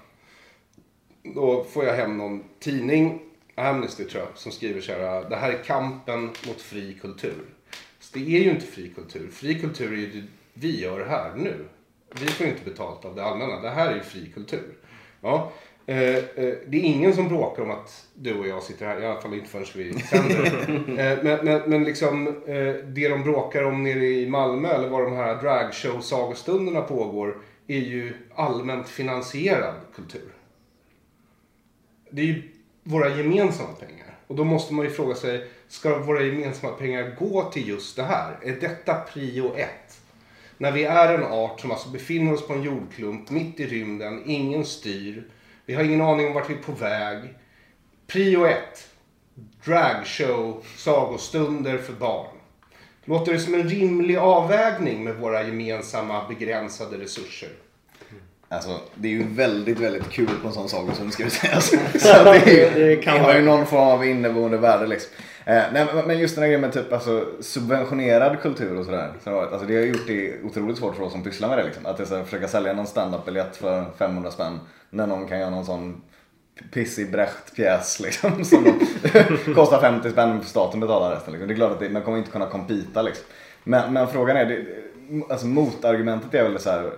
Då 1.23 1.63
får 1.63 1.85
jag 1.85 1.93
hem 1.93 2.17
någon 2.17 2.43
tidning, 2.59 3.19
Amnesty 3.55 4.03
tror 4.03 4.23
jag, 4.23 4.37
som 4.37 4.51
skriver 4.51 4.81
så 4.81 4.91
här. 4.91 5.29
Det 5.29 5.35
här 5.35 5.51
är 5.51 5.63
kampen 5.63 6.21
mot 6.23 6.61
fri 6.61 6.97
kultur. 7.01 7.45
Så 7.99 8.19
det 8.19 8.35
är 8.35 8.43
ju 8.43 8.49
inte 8.49 8.65
fri 8.65 8.89
kultur. 8.95 9.29
Fri 9.31 9.59
kultur 9.59 9.93
är 9.93 9.97
ju 9.97 10.11
det 10.11 10.27
vi 10.53 10.81
gör 10.81 11.05
här 11.05 11.35
nu. 11.35 11.65
Vi 12.19 12.27
får 12.27 12.47
inte 12.47 12.65
betalt 12.65 13.05
av 13.05 13.15
det 13.15 13.23
allmänna. 13.23 13.61
Det 13.61 13.69
här 13.69 13.91
är 13.91 13.95
ju 13.95 14.01
fri 14.01 14.31
kultur. 14.33 14.73
Ja. 15.21 15.51
Eh, 15.85 16.15
eh, 16.15 16.53
det 16.67 16.77
är 16.77 16.81
ingen 16.81 17.13
som 17.13 17.27
bråkar 17.27 17.63
om 17.63 17.71
att 17.71 18.05
du 18.13 18.33
och 18.33 18.47
jag 18.47 18.63
sitter 18.63 18.85
här, 18.85 19.01
i 19.01 19.05
alla 19.05 19.21
fall 19.21 19.33
inte 19.33 19.49
förrän 19.49 19.65
vi 19.75 19.99
sänder. 19.99 20.45
eh, 20.87 21.23
men, 21.23 21.45
men, 21.45 21.69
men 21.69 21.83
liksom 21.83 22.41
det 22.85 23.09
de 23.09 23.23
bråkar 23.23 23.63
om 23.63 23.83
nere 23.83 24.05
i 24.05 24.29
Malmö 24.29 24.67
eller 24.67 24.89
var 24.89 25.03
de 25.03 25.15
här 25.15 25.35
dragshow-sagostunderna 25.35 26.81
pågår 26.81 27.37
är 27.67 27.79
ju 27.79 28.13
allmänt 28.35 28.89
finansierad 28.89 29.75
kultur. 29.95 30.33
Det 32.09 32.21
är 32.21 32.25
ju 32.25 32.52
våra 32.83 33.09
gemensamma 33.17 33.73
pengar. 33.73 34.17
Och 34.27 34.35
då 34.35 34.43
måste 34.43 34.73
man 34.73 34.85
ju 34.85 34.91
fråga 34.91 35.15
sig, 35.15 35.47
ska 35.67 35.97
våra 35.97 36.21
gemensamma 36.23 36.73
pengar 36.73 37.15
gå 37.19 37.43
till 37.43 37.67
just 37.67 37.95
det 37.95 38.03
här? 38.03 38.39
Är 38.43 38.51
detta 38.61 38.93
prio 38.95 39.55
ett? 39.55 40.01
När 40.57 40.71
vi 40.71 40.83
är 40.83 41.13
en 41.13 41.23
art 41.23 41.59
som 41.59 41.71
alltså 41.71 41.89
befinner 41.89 42.33
oss 42.33 42.47
på 42.47 42.53
en 42.53 42.63
jordklump 42.63 43.29
mitt 43.29 43.59
i 43.59 43.67
rymden, 43.67 44.23
ingen 44.25 44.65
styr, 44.65 45.23
vi 45.65 45.73
har 45.73 45.83
ingen 45.83 46.01
aning 46.01 46.27
om 46.27 46.33
vart 46.33 46.49
vi 46.49 46.53
är 46.53 46.57
på 46.57 46.71
väg. 46.71 47.19
Prio 48.07 48.45
ett, 48.45 48.87
dragshow, 49.65 50.65
sagostunder 50.77 51.77
för 51.77 51.93
barn. 51.93 52.35
Låter 53.05 53.33
det 53.33 53.39
som 53.39 53.53
en 53.53 53.69
rimlig 53.69 54.15
avvägning 54.15 55.03
med 55.03 55.15
våra 55.15 55.43
gemensamma 55.43 56.27
begränsade 56.27 56.97
resurser? 56.97 57.49
Alltså, 58.53 58.79
det 58.95 59.07
är 59.07 59.11
ju 59.11 59.23
väldigt, 59.27 59.79
väldigt 59.79 60.09
kul 60.09 60.29
på 60.41 60.47
en 60.47 60.53
sån 60.53 60.69
sagostund 60.69 61.13
ska 61.13 61.23
vi 61.23 61.29
säga. 61.29 61.61
Så 61.61 61.77
så 61.99 62.23
det, 62.23 62.51
ju- 62.51 62.85
Det 62.87 62.95
kan 62.95 63.19
har 63.19 63.33
ju 63.33 63.41
någon 63.41 63.65
form 63.65 63.87
av 63.87 64.05
inneboende 64.05 64.57
värde 64.57 64.87
liksom. 64.87 65.11
Eh, 65.45 65.63
nej, 65.73 65.85
men- 66.07 66.19
just 66.19 66.35
den 66.35 66.41
här 66.41 66.47
grejen 66.47 66.61
med 66.61 66.73
typ 66.73 66.93
alltså, 66.93 67.25
subventionerad 67.41 68.41
kultur 68.41 68.79
och 68.79 68.85
sådär. 68.85 69.11
Så 69.23 69.39
alltså, 69.41 69.67
det 69.67 69.75
har 69.75 69.81
gjort 69.83 70.07
det 70.07 70.33
otroligt 70.43 70.77
svårt 70.77 70.95
för 70.95 71.03
oss 71.03 71.11
som 71.11 71.23
pysslar 71.23 71.49
med 71.49 71.57
det. 71.57 71.63
Liksom. 71.63 71.85
Att 71.85 71.97
det 71.97 72.05
så 72.05 72.15
här, 72.15 72.23
försöka 72.23 72.47
sälja 72.47 72.73
någon 72.73 72.87
standup-biljett 72.87 73.55
för 73.55 73.85
500 73.97 74.31
spänn. 74.31 74.59
När 74.89 75.07
någon 75.07 75.27
kan 75.27 75.39
göra 75.39 75.49
någon 75.49 75.65
sån 75.65 76.01
pissig 76.73 77.11
Brecht-pjäs 77.11 78.01
liksom. 78.01 78.43
Som 78.45 78.65
kostar 79.55 79.81
50 79.81 80.09
spänn 80.09 80.41
för 80.41 80.49
staten 80.49 80.79
betalar 80.79 81.15
resten. 81.15 81.33
Liksom. 81.33 81.47
Det 81.47 81.53
är 81.53 81.55
klart 81.55 81.71
att 81.71 81.79
det, 81.79 81.89
man 81.89 82.01
kommer 82.01 82.17
inte 82.17 82.31
kunna 82.31 82.45
competa 82.45 83.01
liksom. 83.01 83.25
Men, 83.63 83.93
men 83.93 84.07
frågan 84.07 84.37
är, 84.37 84.45
det, 84.45 84.65
alltså 85.29 85.45
motargumentet 85.47 86.33
är 86.33 86.43
väl 86.43 86.59
så 86.59 86.69
här, 86.69 86.91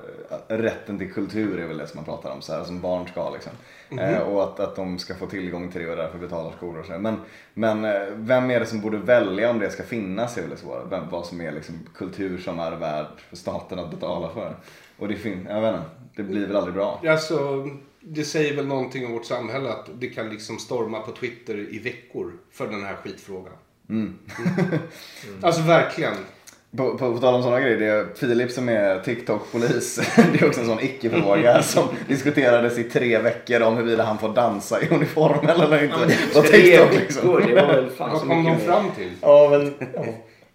rätten 0.47 0.97
till 0.97 1.13
kultur 1.13 1.59
är 1.59 1.67
väl 1.67 1.77
det 1.77 1.87
som 1.87 1.97
man 1.97 2.05
pratar 2.05 2.31
om, 2.31 2.41
så 2.41 2.53
här, 2.53 2.63
som 2.63 2.81
barn 2.81 3.07
ska 3.07 3.29
liksom. 3.29 3.51
Eh, 3.99 4.19
och 4.19 4.43
att, 4.43 4.59
att 4.59 4.75
de 4.75 4.99
ska 4.99 5.15
få 5.15 5.27
tillgång 5.27 5.71
till 5.71 5.81
det 5.81 5.91
och 5.91 5.97
därför 5.97 6.17
betalar 6.17 6.51
skolor 6.51 6.79
och 6.79 6.85
så. 6.85 6.99
Men, 6.99 7.15
men 7.53 7.85
eh, 7.85 8.07
vem 8.13 8.51
är 8.51 8.59
det 8.59 8.65
som 8.65 8.81
borde 8.81 8.97
välja 8.97 9.49
om 9.49 9.59
det 9.59 9.69
ska 9.69 9.83
finnas 9.83 10.37
är 10.37 10.41
väl 10.41 10.49
det 10.49 10.57
svåra. 10.57 10.85
Vem, 10.85 11.09
vad 11.09 11.25
som 11.25 11.41
är 11.41 11.51
liksom 11.51 11.79
kultur 11.95 12.37
som 12.37 12.59
är 12.59 12.71
värd 12.71 13.07
för 13.29 13.35
staten 13.35 13.79
att 13.79 13.91
betala 13.91 14.29
för. 14.29 14.55
Och 14.97 15.07
det 15.07 15.15
finns, 15.15 15.47
jag 15.49 15.61
vet 15.61 15.75
inte, 15.75 15.89
det 16.15 16.23
blir 16.23 16.47
väl 16.47 16.55
aldrig 16.55 16.75
bra. 16.75 17.01
Alltså, 17.07 17.67
det 17.99 18.23
säger 18.23 18.55
väl 18.55 18.67
någonting 18.67 19.05
om 19.05 19.11
vårt 19.11 19.25
samhälle 19.25 19.69
att 19.69 19.89
det 19.93 20.07
kan 20.07 20.29
liksom 20.29 20.57
storma 20.57 20.99
på 20.99 21.11
Twitter 21.11 21.57
i 21.75 21.79
veckor 21.79 22.33
för 22.51 22.67
den 22.67 22.83
här 22.83 22.95
skitfrågan. 22.95 23.53
Mm. 23.89 24.13
Alltså 25.41 25.61
verkligen. 25.61 26.13
På, 26.77 26.97
på, 26.97 27.13
på 27.13 27.17
tal 27.19 27.35
om 27.35 27.43
sådana 27.43 27.59
grejer, 27.61 27.77
det 27.79 27.85
är 27.85 28.05
Filip 28.15 28.51
som 28.51 28.69
är 28.69 28.99
TikTok-polis. 28.99 29.99
Det 30.33 30.41
är 30.41 30.47
också 30.47 30.61
en 30.61 30.67
sån 30.67 30.79
icke-fråga 30.79 31.61
som 31.63 31.83
diskuterades 32.07 32.77
i 32.77 32.83
tre 32.83 33.19
veckor 33.19 33.61
om 33.61 33.77
huruvida 33.77 34.03
han 34.03 34.17
får 34.17 34.29
dansa 34.29 34.81
i 34.81 34.87
uniform 34.89 35.47
eller 35.49 35.83
inte. 35.83 36.17
på 36.33 36.41
Tre 36.41 36.57
TikTok 36.61 36.89
veckor, 36.91 36.99
liksom. 36.99 37.41
det 37.47 37.61
var 37.61 37.73
väl 37.73 37.89
fan 37.89 38.11
Vad 38.11 38.21
så 38.21 38.27
kom 38.27 38.43
de 38.43 38.59
fram 38.59 38.91
till? 38.97 39.11
Ja, 39.21 39.47
men... 39.51 39.73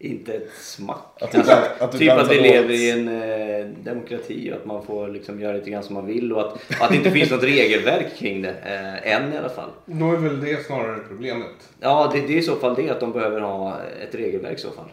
Inte 0.02 0.33
ett 0.33 0.50
smack. 0.61 0.98
Att 1.20 1.33
du 1.33 1.38
Alltså, 1.38 1.56
att 1.78 1.92
du 1.92 1.98
typ 1.98 2.12
att 2.12 2.30
vi 2.30 2.35
låt. 2.35 2.42
lever 2.42 2.74
i 2.74 2.90
en 2.90 3.09
eh, 3.09 3.66
demokrati 3.85 4.50
och 4.52 4.56
att 4.56 4.64
man 4.64 4.83
får 4.83 5.09
liksom 5.09 5.40
göra 5.40 5.52
lite 5.52 5.70
grann 5.70 5.83
som 5.83 5.94
man 5.94 6.06
vill 6.06 6.33
och 6.33 6.40
att, 6.40 6.54
att 6.80 6.90
det 6.90 6.96
inte 6.96 7.11
finns 7.11 7.30
något 7.30 7.42
regelverk 7.42 8.06
kring 8.18 8.42
det. 8.42 8.54
Eh, 8.64 9.12
än 9.14 9.33
i 9.33 9.37
alla 9.37 9.48
fall. 9.48 9.70
Då 9.87 10.12
är 10.12 10.16
väl 10.16 10.40
det 10.40 10.66
snarare 10.66 10.98
problemet. 11.09 11.46
Ja, 11.80 12.11
det, 12.14 12.20
det 12.20 12.33
är 12.33 12.38
i 12.38 12.42
så 12.42 12.56
fall 12.56 12.74
det 12.74 12.90
att 12.90 13.00
de 13.00 13.12
behöver 13.12 13.40
ha 13.40 13.76
ett 14.09 14.14
regelverk 14.14 14.59
i 14.59 14.61
så 14.61 14.70
fall. 14.70 14.88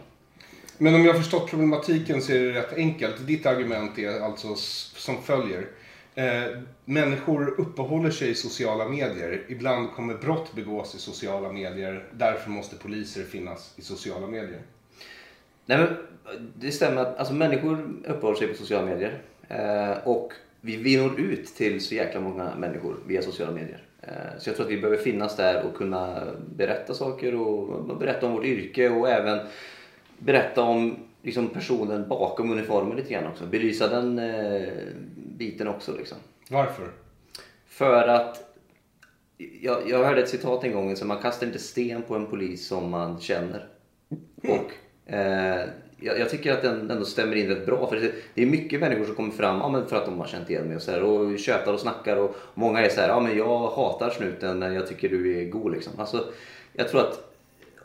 Men 0.78 0.94
om 0.94 1.04
jag 1.04 1.12
har 1.12 1.20
förstått 1.20 1.50
problematiken 1.50 2.22
så 2.22 2.32
är 2.32 2.38
det 2.38 2.52
rätt 2.52 2.76
enkelt. 2.76 3.26
Ditt 3.26 3.46
argument 3.46 3.98
är 3.98 4.20
alltså 4.20 4.54
som 4.96 5.22
följer. 5.22 5.66
Eh, 6.14 6.58
människor 6.84 7.60
uppehåller 7.60 8.10
sig 8.10 8.30
i 8.30 8.34
sociala 8.34 8.88
medier. 8.88 9.42
Ibland 9.48 9.90
kommer 9.92 10.14
brott 10.14 10.54
begås 10.54 10.94
i 10.94 10.98
sociala 10.98 11.52
medier. 11.52 12.04
Därför 12.12 12.50
måste 12.50 12.76
poliser 12.76 13.24
finnas 13.24 13.74
i 13.76 13.82
sociala 13.82 14.26
medier. 14.26 14.60
Nej, 15.66 15.78
men 15.78 15.86
eh, 15.86 16.40
det 16.54 16.72
stämmer 16.72 17.02
att 17.02 17.18
alltså, 17.18 17.34
människor 17.34 17.94
uppehåller 18.04 18.38
sig 18.38 18.48
på 18.48 18.54
sociala 18.54 18.86
medier. 18.86 19.18
Eh, 19.48 20.08
och 20.08 20.32
vi, 20.60 20.76
vi 20.76 20.96
når 20.96 21.20
ut 21.20 21.46
till 21.46 21.80
så 21.80 21.94
jäkla 21.94 22.20
många 22.20 22.54
människor 22.54 22.96
via 23.06 23.22
sociala 23.22 23.52
medier. 23.52 23.82
Eh, 24.02 24.38
så 24.38 24.48
jag 24.48 24.56
tror 24.56 24.66
att 24.66 24.72
vi 24.72 24.80
behöver 24.80 25.02
finnas 25.02 25.36
där 25.36 25.66
och 25.66 25.76
kunna 25.76 26.22
berätta 26.56 26.94
saker 26.94 27.34
och 27.34 27.96
berätta 27.96 28.26
om 28.26 28.32
vårt 28.32 28.44
yrke 28.44 28.88
och 28.88 29.08
även 29.08 29.38
berätta 30.18 30.62
om 30.62 30.96
liksom, 31.22 31.48
personen 31.48 32.08
bakom 32.08 32.52
uniformen 32.52 32.96
lite 32.96 33.12
grann 33.12 33.26
också. 33.26 33.46
Belysa 33.46 33.88
den 33.88 34.18
eh, 34.18 34.68
biten 35.16 35.68
också 35.68 35.96
liksom. 35.96 36.18
Varför? 36.50 36.88
För 37.66 38.08
att 38.08 38.54
jag, 39.60 39.88
jag 39.88 40.04
hörde 40.04 40.22
ett 40.22 40.28
citat 40.28 40.64
en 40.64 40.72
gång, 40.72 40.96
så 40.96 41.06
man 41.06 41.18
kastar 41.18 41.46
inte 41.46 41.58
sten 41.58 42.02
på 42.02 42.14
en 42.14 42.26
polis 42.26 42.66
som 42.66 42.90
man 42.90 43.20
känner. 43.20 43.68
Och 44.42 44.72
eh, 45.12 45.68
jag, 46.00 46.18
jag 46.18 46.30
tycker 46.30 46.52
att 46.52 46.62
den 46.62 46.90
ändå 46.90 47.04
stämmer 47.04 47.36
in 47.36 47.48
rätt 47.48 47.66
bra. 47.66 47.86
För 47.86 47.96
det, 47.96 48.12
det 48.34 48.42
är 48.42 48.46
mycket 48.46 48.80
människor 48.80 49.04
som 49.04 49.14
kommer 49.14 49.30
fram 49.30 49.58
ja, 49.58 49.68
men 49.68 49.86
för 49.86 49.96
att 49.96 50.04
de 50.04 50.18
har 50.20 50.26
känt 50.26 50.50
igen 50.50 50.64
mig 50.64 50.76
och, 50.76 50.82
så 50.82 50.90
här, 50.90 51.02
och 51.02 51.38
tjötar 51.38 51.72
och 51.72 51.80
snackar. 51.80 52.16
Och 52.16 52.36
många 52.54 52.80
är 52.80 52.88
så 52.88 53.00
här, 53.00 53.08
ja 53.08 53.20
men 53.20 53.36
jag 53.36 53.58
hatar 53.58 54.10
snuten 54.10 54.58
men 54.58 54.74
jag 54.74 54.86
tycker 54.86 55.08
du 55.08 55.38
är 55.38 55.44
god 55.44 55.72
liksom. 55.72 55.92
Alltså, 55.98 56.24
jag 56.72 56.88
tror 56.88 57.00
att 57.00 57.27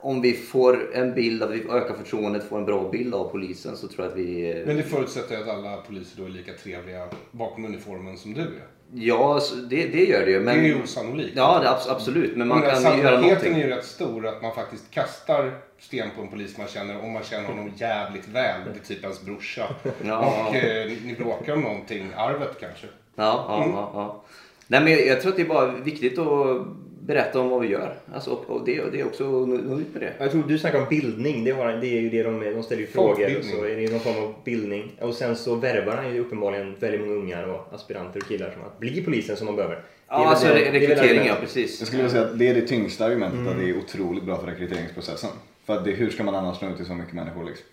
om 0.03 0.21
vi 0.21 0.33
får 0.33 0.95
en 0.95 1.13
bild, 1.13 1.43
att 1.43 1.51
vi 1.51 1.59
ökar 1.69 1.93
förtroendet, 1.93 2.43
får 2.43 2.57
en 2.57 2.65
bra 2.65 2.89
bild 2.91 3.13
av 3.15 3.29
polisen 3.29 3.77
så 3.77 3.87
tror 3.87 4.05
jag 4.05 4.11
att 4.11 4.17
vi... 4.17 4.51
eh, 4.59 4.65
Men 4.67 4.77
det 4.77 4.83
förutsätter 4.83 5.37
att 5.41 5.47
alla 5.47 5.77
poliser 5.77 6.17
då 6.21 6.25
är 6.25 6.29
lika 6.29 6.53
trevliga 6.53 7.07
bakom 7.31 7.65
uniformen 7.65 8.17
som 8.17 8.33
du 8.33 8.41
är. 8.41 8.63
Ja, 8.95 9.41
det, 9.69 9.87
det 9.87 10.05
gör 10.05 10.25
det 10.25 10.31
ju. 10.31 10.39
Men... 10.39 10.55
Det 10.57 10.61
är 10.63 10.65
ju 10.67 10.83
osannolikt. 10.83 11.33
Ja, 11.35 11.77
absolut. 11.89 12.37
Men 12.37 12.47
man 12.47 12.59
Men 12.59 12.83
kan 12.83 12.99
göra 12.99 13.19
någonting. 13.19 13.53
är 13.53 13.57
ju 13.63 13.67
rätt 13.67 13.85
stor 13.85 14.27
att 14.27 14.41
man 14.41 14.55
faktiskt 14.55 14.91
kastar 14.91 15.51
sten 15.79 16.07
på 16.15 16.21
en 16.21 16.27
polis 16.27 16.57
man 16.57 16.67
känner 16.67 17.03
om 17.03 17.11
man 17.11 17.23
känner 17.23 17.47
honom 17.47 17.71
jävligt 17.77 18.27
väl. 18.27 18.61
Det 18.65 18.79
är 18.79 18.95
typ 18.95 19.03
ens 19.03 19.21
brorsa. 19.25 19.75
Ja. 20.05 20.47
Och 20.49 20.55
eh, 20.55 20.91
ni 21.05 21.15
bråkar 21.19 21.53
om 21.53 21.61
någonting, 21.61 22.07
arvet 22.17 22.57
kanske. 22.59 22.87
Ja, 23.15 23.45
ja, 23.47 23.65
ja, 23.73 23.91
ja. 23.93 24.23
Nej, 24.67 24.81
men 24.83 24.91
jag, 24.91 25.05
jag 25.07 25.21
tror 25.21 25.31
att 25.31 25.35
det 25.37 25.43
är 25.43 25.47
bara 25.47 25.71
viktigt 25.71 26.19
att 26.19 26.65
berätta 27.05 27.39
om 27.39 27.49
vad 27.49 27.61
vi 27.61 27.67
gör. 27.67 27.93
Alltså, 28.13 28.31
och, 28.31 28.49
och 28.49 28.65
det, 28.65 28.81
det 28.91 28.99
är 28.99 29.05
också 29.05 29.23
nå- 29.23 29.79
ut 29.79 29.93
med 29.93 30.01
det. 30.01 30.13
Jag 30.19 30.31
tror 30.31 30.43
du 30.47 30.57
snackar 30.59 30.79
om 30.81 30.85
bildning. 30.89 31.43
Det, 31.43 31.51
har, 31.51 31.67
det 31.73 31.87
är 31.87 32.01
ju 32.01 32.09
det 32.09 32.23
de, 32.23 32.39
de 32.55 32.63
ställer 32.63 32.81
ju 32.81 32.87
frågor 32.87 33.37
och 33.39 33.43
så 33.45 33.65
är 33.65 33.75
det 33.75 33.91
någon 33.91 33.99
form 33.99 34.23
av 34.23 34.33
bildning. 34.45 34.91
Och 35.01 35.13
sen 35.13 35.35
så 35.35 35.55
värvar 35.55 35.95
han 35.95 36.13
ju 36.13 36.19
uppenbarligen 36.19 36.75
väldigt 36.79 37.01
många 37.01 37.13
ungar 37.13 37.43
och 37.43 37.73
aspiranter 37.73 38.19
och 38.21 38.27
killar 38.27 38.51
som 38.51 38.61
att 38.61 38.79
bli 38.79 39.01
polisen 39.05 39.37
som 39.37 39.47
de 39.47 39.55
behöver. 39.55 39.75
Det 39.75 39.81
är 39.81 40.17
Ja, 40.17 40.19
väl 40.19 40.27
alltså 40.27 40.47
det- 40.47 40.53
det 40.53 40.71
rekrytering, 40.71 41.27
ja 41.27 41.35
precis. 41.41 41.79
Jag 41.79 41.87
skulle 41.87 42.03
vilja 42.03 42.11
säga 42.17 42.23
att 42.31 42.39
det 42.39 42.47
är 42.47 42.53
det 42.53 42.67
tyngsta 42.67 43.05
argumentet 43.05 43.47
att 43.47 43.57
det 43.59 43.69
är 43.69 43.77
otroligt 43.77 44.23
bra 44.23 44.37
för 44.37 44.47
rekryteringsprocessen. 44.47 45.29
För 45.65 45.73
att 45.77 45.85
det, 45.85 45.91
hur 45.91 46.09
ska 46.09 46.23
man 46.23 46.35
annars 46.35 46.61
nå 46.61 46.69
ut 46.69 46.77
till 46.77 46.85
så 46.85 46.93
mycket 46.93 47.13
människor 47.13 47.43
liksom? 47.45 47.65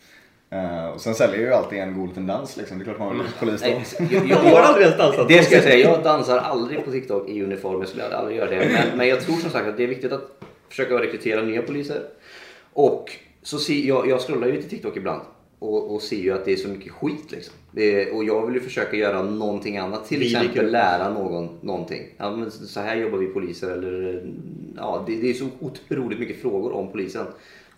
Eh, 0.51 0.87
och 0.87 1.01
sen 1.01 1.15
säljer 1.15 1.39
ju 1.39 1.53
alltid 1.53 1.79
en 1.79 1.95
god 1.99 2.09
liten 2.09 2.27
dans 2.27 2.57
liksom. 2.57 2.79
Det 2.79 2.83
är 2.83 2.85
klart 2.85 2.99
man 2.99 3.13
vill 3.13 3.19
bli 3.23 3.33
polis 3.39 3.63
då. 3.63 3.69
Nej, 3.69 3.85
jag, 4.29 4.29
Jag 4.29 4.37
har 4.37 4.61
aldrig 4.61 4.87
ens 4.87 4.99
dansat. 4.99 5.29
Det 5.29 5.43
ska 5.43 5.55
jag 5.55 5.65
säga, 5.65 5.91
jag 5.91 6.03
dansar 6.03 6.39
aldrig 6.39 6.85
på 6.85 6.91
TikTok 6.91 7.29
i 7.29 7.43
uniform. 7.43 7.81
Jag 7.81 7.89
skulle 7.89 8.17
aldrig 8.17 8.37
göra 8.37 8.51
det. 8.51 8.57
Men, 8.73 8.99
men 8.99 9.09
jag 9.09 9.21
tror 9.21 9.37
som 9.37 9.51
sagt 9.51 9.69
att 9.69 9.77
det 9.77 9.83
är 9.83 9.89
viktigt 9.89 10.13
att 10.13 10.43
försöka 10.69 10.95
rekrytera 10.95 11.43
nya 11.43 11.63
poliser. 11.63 12.03
Och 12.73 13.11
så 13.43 13.59
se, 13.59 13.87
jag, 13.87 14.09
jag 14.09 14.21
scrollar 14.21 14.47
ju 14.47 14.53
lite 14.53 14.69
TikTok 14.69 14.97
ibland. 14.97 15.23
och, 15.59 15.95
och 15.95 16.03
ser 16.03 16.17
ju 16.17 16.33
att 16.33 16.45
det 16.45 16.53
är 16.53 16.57
så 16.57 16.69
mycket 16.69 16.93
skit 16.93 17.33
liksom. 17.33 17.55
Det 17.73 18.03
är, 18.03 18.17
och 18.17 18.25
jag 18.25 18.47
vill 18.47 18.55
ju 18.55 18.61
försöka 18.61 18.97
göra 18.97 19.23
någonting 19.23 19.77
annat. 19.77 20.09
Till 20.09 20.21
Vi 20.21 20.27
exempel 20.37 20.71
lära 20.71 21.11
någon 21.15 21.49
någonting. 21.61 22.03
Ja, 22.17 22.37
men 22.37 22.51
så 22.51 22.81
här 22.81 22.97
jobbar 22.97 23.19
vi 23.19 23.27
poliser 23.27 23.71
eller 23.71 24.23
ja, 24.77 25.05
det, 25.07 25.17
det 25.17 25.31
är 25.31 25.35
så 25.35 25.49
otroligt 25.61 26.19
mycket 26.19 26.43
frågor 26.43 26.73
om 26.73 26.93
polisen. 26.93 27.27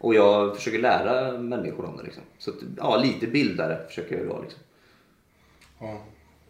Och 0.02 0.14
jag 0.14 0.56
försöker 0.56 0.78
lära 0.78 1.38
människor 1.38 1.84
om 1.84 1.96
det 1.96 2.02
liksom. 2.02 2.22
Så 2.38 2.50
att, 2.50 2.56
ja, 2.76 2.96
lite 2.96 3.26
bildare 3.26 3.86
försöker 3.88 4.18
jag 4.18 4.24
vara 4.24 4.42
liksom. 4.42 4.60
Ja, 5.80 6.02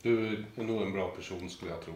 du 0.02 0.26
är 0.56 0.62
nog 0.62 0.82
en 0.82 0.92
bra 0.92 1.08
person 1.08 1.50
skulle 1.50 1.70
jag 1.70 1.80
tro. 1.84 1.94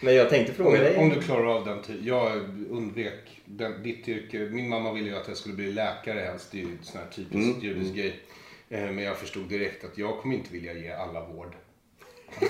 Men 0.00 0.14
jag 0.14 0.28
tänkte 0.30 0.52
Om 0.52 0.56
fråga 0.56 0.78
du, 0.78 0.84
dig. 0.84 0.96
om 0.98 1.08
du 1.08 1.20
klarar 1.20 1.46
av 1.56 1.64
den 1.64 1.82
tiden. 1.82 2.04
Jag 2.04 2.36
undvek 2.70 3.42
den, 3.44 3.82
ditt 3.82 4.08
yrke. 4.08 4.38
Min 4.38 4.68
mamma 4.68 4.92
ville 4.92 5.08
ju 5.08 5.16
att 5.16 5.28
jag 5.28 5.36
skulle 5.36 5.54
bli 5.54 5.72
läkare 5.72 6.20
helst. 6.20 6.48
Det 6.52 6.58
är 6.58 6.64
ju 6.64 6.70
en 6.70 6.78
sån 6.82 7.00
här 7.00 7.08
typisk 7.10 7.34
Mm, 7.34 7.60
judisk 7.60 7.94
grej. 7.94 8.20
Eh, 8.68 8.80
Men 8.90 8.98
jag 9.04 9.16
förstod 9.16 9.48
direkt 9.48 9.84
att 9.84 9.98
jag 9.98 10.18
kommer 10.18 10.34
inte 10.34 10.52
vilja 10.52 10.72
ge 10.72 10.90
alla 10.90 11.26
vård. 11.26 11.56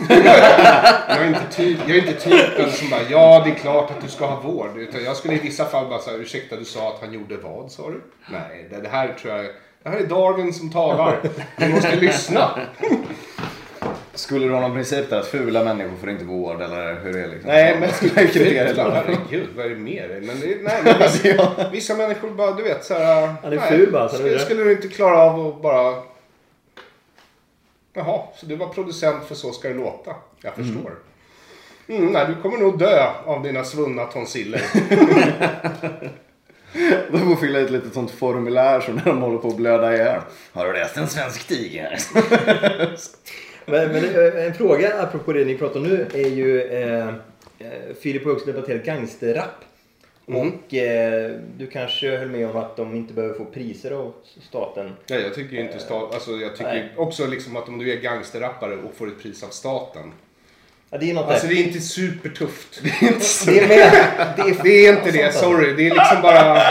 Jag, 0.08 1.18
är 1.18 1.26
inte 1.26 1.56
typ, 1.56 1.78
jag 1.86 1.96
är 1.96 2.00
inte 2.08 2.20
typen 2.20 2.70
som 2.70 2.90
bara, 2.90 3.00
ja 3.10 3.42
det 3.44 3.50
är 3.50 3.54
klart 3.54 3.90
att 3.90 4.00
du 4.02 4.08
ska 4.08 4.26
ha 4.26 4.40
vård. 4.40 4.70
Utan 4.76 5.04
jag 5.04 5.16
skulle 5.16 5.34
i 5.34 5.38
vissa 5.38 5.64
fall 5.64 5.86
bara 5.88 5.98
säga, 5.98 6.16
ursäkta 6.16 6.56
du 6.56 6.64
sa 6.64 6.88
att 6.88 7.00
han 7.00 7.12
gjorde 7.12 7.36
vad 7.36 7.70
sa 7.70 7.82
du? 7.90 8.00
Nej, 8.32 8.66
det, 8.70 8.80
det 8.80 8.88
här 8.88 9.14
tror 9.22 9.34
jag, 9.36 9.44
det 9.82 9.88
här 9.90 9.96
är 9.98 10.06
Darwin 10.06 10.52
som 10.54 10.70
talar. 10.72 11.18
Du 11.56 11.68
måste 11.68 11.96
lyssna. 11.96 12.50
Skulle 14.14 14.46
du 14.46 14.52
ha 14.52 14.60
någon 14.60 14.74
princip 14.74 15.10
där 15.10 15.20
att 15.20 15.26
fula 15.26 15.64
människor 15.64 15.96
får 16.00 16.10
inte 16.10 16.24
vård 16.24 16.62
eller 16.62 17.00
hur 17.02 17.16
är 17.16 17.22
det 17.22 17.28
liksom? 17.28 17.50
Nej, 17.50 17.76
men 17.80 17.90
herregud, 18.92 19.48
vad 19.56 19.66
är 19.66 19.70
det 19.70 19.76
med 19.76 20.10
dig? 20.10 20.20
Men 20.20 20.40
det, 20.40 20.56
nej, 20.62 20.80
men 20.84 20.94
vissa, 21.12 21.70
vissa 21.72 21.94
människor 21.94 22.30
bara, 22.30 22.52
du 22.52 22.62
vet 22.62 22.84
så 22.84 22.94
här. 22.94 23.26
Han 23.42 23.52
är 23.52 23.56
nej, 23.56 23.68
ful 23.68 23.92
bara, 23.92 24.08
så 24.08 24.16
skulle, 24.16 24.30
det- 24.32 24.38
skulle 24.38 24.64
du 24.64 24.72
inte 24.72 24.88
klara 24.88 25.18
av 25.22 25.46
att 25.46 25.62
bara... 25.62 25.94
Jaha, 27.94 28.22
så 28.36 28.46
du 28.46 28.56
var 28.56 28.68
producent 28.68 29.24
för 29.24 29.34
Så 29.34 29.52
ska 29.52 29.68
det 29.68 29.74
låta. 29.74 30.14
Jag 30.42 30.54
förstår. 30.54 30.98
Mm, 31.88 32.12
nej, 32.12 32.26
du 32.28 32.42
kommer 32.42 32.58
nog 32.58 32.78
dö 32.78 33.10
av 33.24 33.42
dina 33.42 33.64
svunna 33.64 34.04
tonsiller. 34.04 34.62
De 37.12 37.18
får 37.18 37.36
fylla 37.36 37.60
i 37.60 37.64
ett 37.64 37.70
litet 37.70 37.94
sånt 37.94 38.10
formulär 38.10 38.80
som 38.80 38.94
när 38.94 39.04
de 39.04 39.22
håller 39.22 39.38
på 39.38 39.48
att 39.48 39.56
blöda 39.56 39.94
ihjäl. 39.94 40.20
Har 40.52 40.66
du 40.66 40.72
läst 40.72 40.96
En 40.96 41.08
svensk 41.08 41.48
tiger? 41.48 41.98
Men, 43.66 43.92
men 43.92 44.04
eh, 44.04 44.46
en 44.46 44.54
fråga 44.54 45.02
apropå 45.02 45.32
det 45.32 45.44
ni 45.44 45.58
pratar 45.58 45.80
om 45.80 45.86
nu 45.86 46.06
är 46.14 46.28
ju 46.28 46.62
eh, 46.62 47.08
eh, 47.58 47.94
Filip 48.00 48.24
har 48.24 48.32
också 48.32 48.46
debatterat 48.46 48.84
gangsterrap. 48.84 49.64
Och 50.26 50.74
eh, 50.74 51.30
du 51.56 51.66
kanske 51.66 52.16
höll 52.16 52.28
med 52.28 52.50
om 52.50 52.56
att 52.56 52.76
de 52.76 52.94
inte 52.94 53.14
behöver 53.14 53.34
få 53.34 53.44
priser 53.44 53.90
av 53.90 54.12
staten. 54.48 54.92
nej, 55.10 55.22
jag 55.22 55.34
tycker 55.34 55.56
ju 55.56 55.62
inte 55.62 55.78
stat, 55.78 56.14
alltså, 56.14 56.30
jag 56.30 56.52
tycker 56.56 56.70
Nej. 56.74 56.92
också 56.96 57.26
liksom 57.26 57.56
att 57.56 57.68
om 57.68 57.78
du 57.78 57.92
är 57.92 57.96
gangsterrappare 57.96 58.74
och 58.76 58.94
får 58.96 59.08
ett 59.08 59.22
pris 59.22 59.42
av 59.42 59.48
staten. 59.48 60.12
Ja, 60.90 60.98
det 60.98 61.10
är 61.10 61.14
något 61.14 61.30
Alltså 61.30 61.46
där. 61.46 61.54
det 61.54 61.60
är 61.60 61.64
inte 61.64 61.80
supertufft. 61.80 62.80
Det 62.82 63.06
är 63.06 63.12
med. 63.68 63.92
Det 64.36 64.42
är, 64.42 64.62
Det 64.62 64.86
är 64.86 64.92
inte 64.96 65.10
det, 65.10 65.34
sorry. 65.34 65.72
Det 65.72 65.86
är 65.86 65.94
liksom 65.94 66.22
bara... 66.22 66.54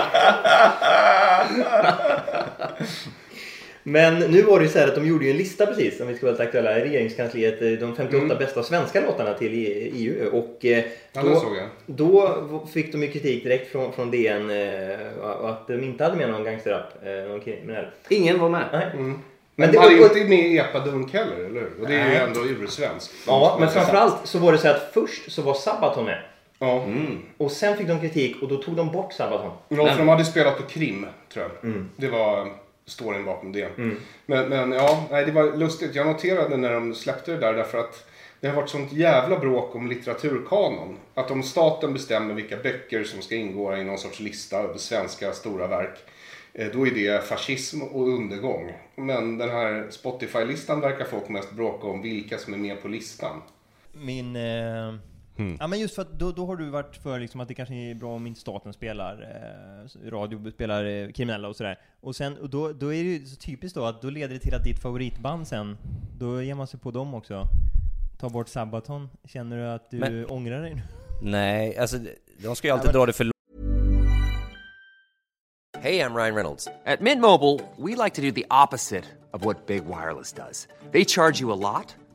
Men 3.83 4.19
nu 4.19 4.41
var 4.41 4.59
det 4.59 4.65
ju 4.65 4.71
så 4.71 4.79
här 4.79 4.87
att 4.87 4.95
de 4.95 5.07
gjorde 5.07 5.25
ju 5.25 5.31
en 5.31 5.37
lista 5.37 5.65
precis, 5.65 6.01
om 6.01 6.07
vi 6.07 6.15
ska 6.15 6.25
vara 6.25 6.31
lite 6.31 6.43
aktuella, 6.43 6.79
i 6.79 6.83
regeringskansliet, 6.83 7.61
eh, 7.61 7.69
de 7.71 7.95
58 7.95 8.35
bästa 8.35 8.63
svenska 8.63 9.01
låtarna 9.01 9.33
till 9.33 9.53
E- 9.53 9.89
EU. 9.93 10.29
Och 10.31 10.65
eh, 10.65 10.83
Ja, 11.13 11.21
då, 11.23 11.45
då 11.85 12.67
fick 12.73 12.91
de 12.91 13.01
ju 13.03 13.11
kritik 13.11 13.43
direkt 13.43 13.71
från, 13.71 13.93
från 13.93 14.11
DN 14.11 14.49
eh, 14.49 15.25
att 15.43 15.67
de 15.67 15.83
inte 15.83 16.03
hade 16.03 16.15
med 16.15 16.29
någon 16.29 16.43
gangsterrap, 16.43 16.93
någon 17.27 17.39
kriminell. 17.41 17.85
Ingen 18.09 18.39
var 18.39 18.49
med. 18.49 18.65
Nej. 18.71 18.87
Men, 18.95 19.19
Men 19.55 19.71
det 19.71 19.77
var 19.77 19.91
inte 19.91 20.29
med 20.29 20.55
epadunk 20.59 21.13
heller, 21.13 21.35
eller 21.35 21.59
hur? 21.61 21.71
Och 21.81 21.87
det 21.87 21.95
är 21.95 22.05
ju 22.07 22.13
Nej. 22.13 22.17
ändå 22.27 22.39
ursvenskt. 22.45 23.13
Ja, 23.27 23.57
men 23.59 23.69
framförallt 23.69 24.15
så 24.23 24.39
var 24.39 24.51
det 24.51 24.57
så 24.57 24.67
här 24.67 24.75
att 24.75 24.91
först 24.93 25.31
så 25.31 25.41
var 25.41 25.53
Sabaton 25.53 26.05
med. 26.05 26.19
Ja. 26.59 26.85
Och 27.37 27.51
sen 27.51 27.77
fick 27.77 27.87
de 27.87 27.99
kritik 27.99 28.35
och 28.41 28.47
då 28.47 28.57
tog 28.57 28.75
de 28.75 28.91
bort 28.91 29.13
Sabaton. 29.13 29.51
Ja, 29.69 29.87
för 29.87 29.97
de 29.97 30.07
hade 30.07 30.25
spelat 30.25 30.57
på 30.57 30.63
Krim, 30.63 31.05
tror 31.33 31.45
jag. 31.45 31.69
Mm. 31.71 31.89
Det 31.95 32.07
var 32.07 32.47
storyn 32.85 33.25
bakom 33.25 33.51
det. 33.51 33.77
Men, 34.25 34.49
men 34.49 34.71
ja, 34.71 35.07
nej, 35.11 35.25
det 35.25 35.31
var 35.31 35.57
lustigt. 35.57 35.95
Jag 35.95 36.07
noterade 36.07 36.57
när 36.57 36.73
de 36.73 36.95
släppte 36.95 37.31
det 37.31 37.37
där 37.37 37.53
därför 37.53 37.77
att 37.77 38.05
det 38.39 38.47
har 38.47 38.55
varit 38.55 38.69
sånt 38.69 38.93
jävla 38.93 39.39
bråk 39.39 39.75
om 39.75 39.87
litteraturkanon. 39.89 40.97
Att 41.13 41.31
om 41.31 41.43
staten 41.43 41.93
bestämmer 41.93 42.33
vilka 42.33 42.57
böcker 42.57 43.03
som 43.03 43.21
ska 43.21 43.35
ingå 43.35 43.75
i 43.77 43.83
någon 43.83 43.97
sorts 43.97 44.19
lista 44.19 44.57
över 44.59 44.77
svenska 44.77 45.31
stora 45.33 45.67
verk. 45.67 45.97
eh, 46.53 46.67
Då 46.73 46.87
är 46.87 46.91
det 46.91 47.23
fascism 47.23 47.81
och 47.81 48.07
undergång. 48.07 48.71
Men 48.95 49.37
den 49.37 49.49
här 49.49 49.87
Spotify-listan 49.89 50.81
verkar 50.81 51.05
folk 51.05 51.29
mest 51.29 51.51
bråka 51.51 51.87
om 51.87 52.01
vilka 52.01 52.37
som 52.37 52.53
är 52.53 52.57
med 52.57 52.81
på 52.81 52.87
listan. 52.87 53.41
Min... 53.91 54.35
Eh, 54.35 54.95
Ja 55.59 55.67
men 55.67 55.79
just 55.79 55.95
för 55.95 56.01
att 56.01 56.19
då, 56.19 56.31
då 56.31 56.45
har 56.45 56.55
du 56.55 56.69
varit 56.69 56.95
för 56.95 57.19
liksom 57.19 57.39
att 57.41 57.47
det 57.47 57.53
kanske 57.53 57.75
är 57.75 57.95
bra 57.95 58.15
om 58.15 58.27
inte 58.27 58.39
staten 58.39 58.73
spelar 58.73 59.21
eh, 59.21 60.09
radio, 60.11 60.51
spelar 60.51 60.85
eh, 60.85 61.09
kriminella 61.11 61.47
och 61.47 61.55
sådär. 61.55 61.79
Och 62.01 62.15
sen, 62.15 62.37
och 62.37 62.49
då, 62.49 62.71
då 62.73 62.93
är 62.93 63.03
det 63.03 63.09
ju 63.09 63.25
så 63.25 63.35
typiskt 63.35 63.75
då 63.75 63.85
att 63.85 64.01
då 64.01 64.09
leder 64.09 64.33
det 64.33 64.39
till 64.39 64.55
att 64.55 64.63
ditt 64.63 64.79
favoritband 64.79 65.47
sen, 65.47 65.77
då 66.19 66.41
ger 66.41 66.55
man 66.55 66.67
sig 66.67 66.79
på 66.79 66.91
dem 66.91 67.13
också. 67.13 67.47
Ta 68.19 68.29
bort 68.29 68.47
Sabaton. 68.49 69.09
Känner 69.25 69.57
du 69.57 69.67
att 69.67 69.91
du 69.91 69.97
Men- 69.99 70.25
ångrar 70.25 70.61
dig 70.61 70.75
nu? 70.75 70.81
Nej, 71.21 71.77
alltså 71.77 71.97
de 72.43 72.55
ska 72.55 72.67
ju 72.67 72.73
alltid 72.73 72.91
dra 72.91 73.05
det 73.05 73.13
för 73.13 73.33
Hey, 75.79 75.99
I'm 75.99 76.15
Ryan 76.15 76.35
Reynolds. 76.35 76.67
At 76.85 77.01
Mint 77.01 77.21
Mobile, 77.21 77.59
we 77.77 77.95
like 78.03 78.15
to 78.15 78.21
do 78.21 78.31
the 78.31 78.45
opposite 78.49 79.03
of 79.33 79.43
what 79.45 79.67
Big 79.67 79.83
Wireless 79.85 80.33
does. 80.33 80.67
They 80.91 81.03
charge 81.05 81.41
you 81.41 81.51
a 81.51 81.55
lot, 81.55 81.95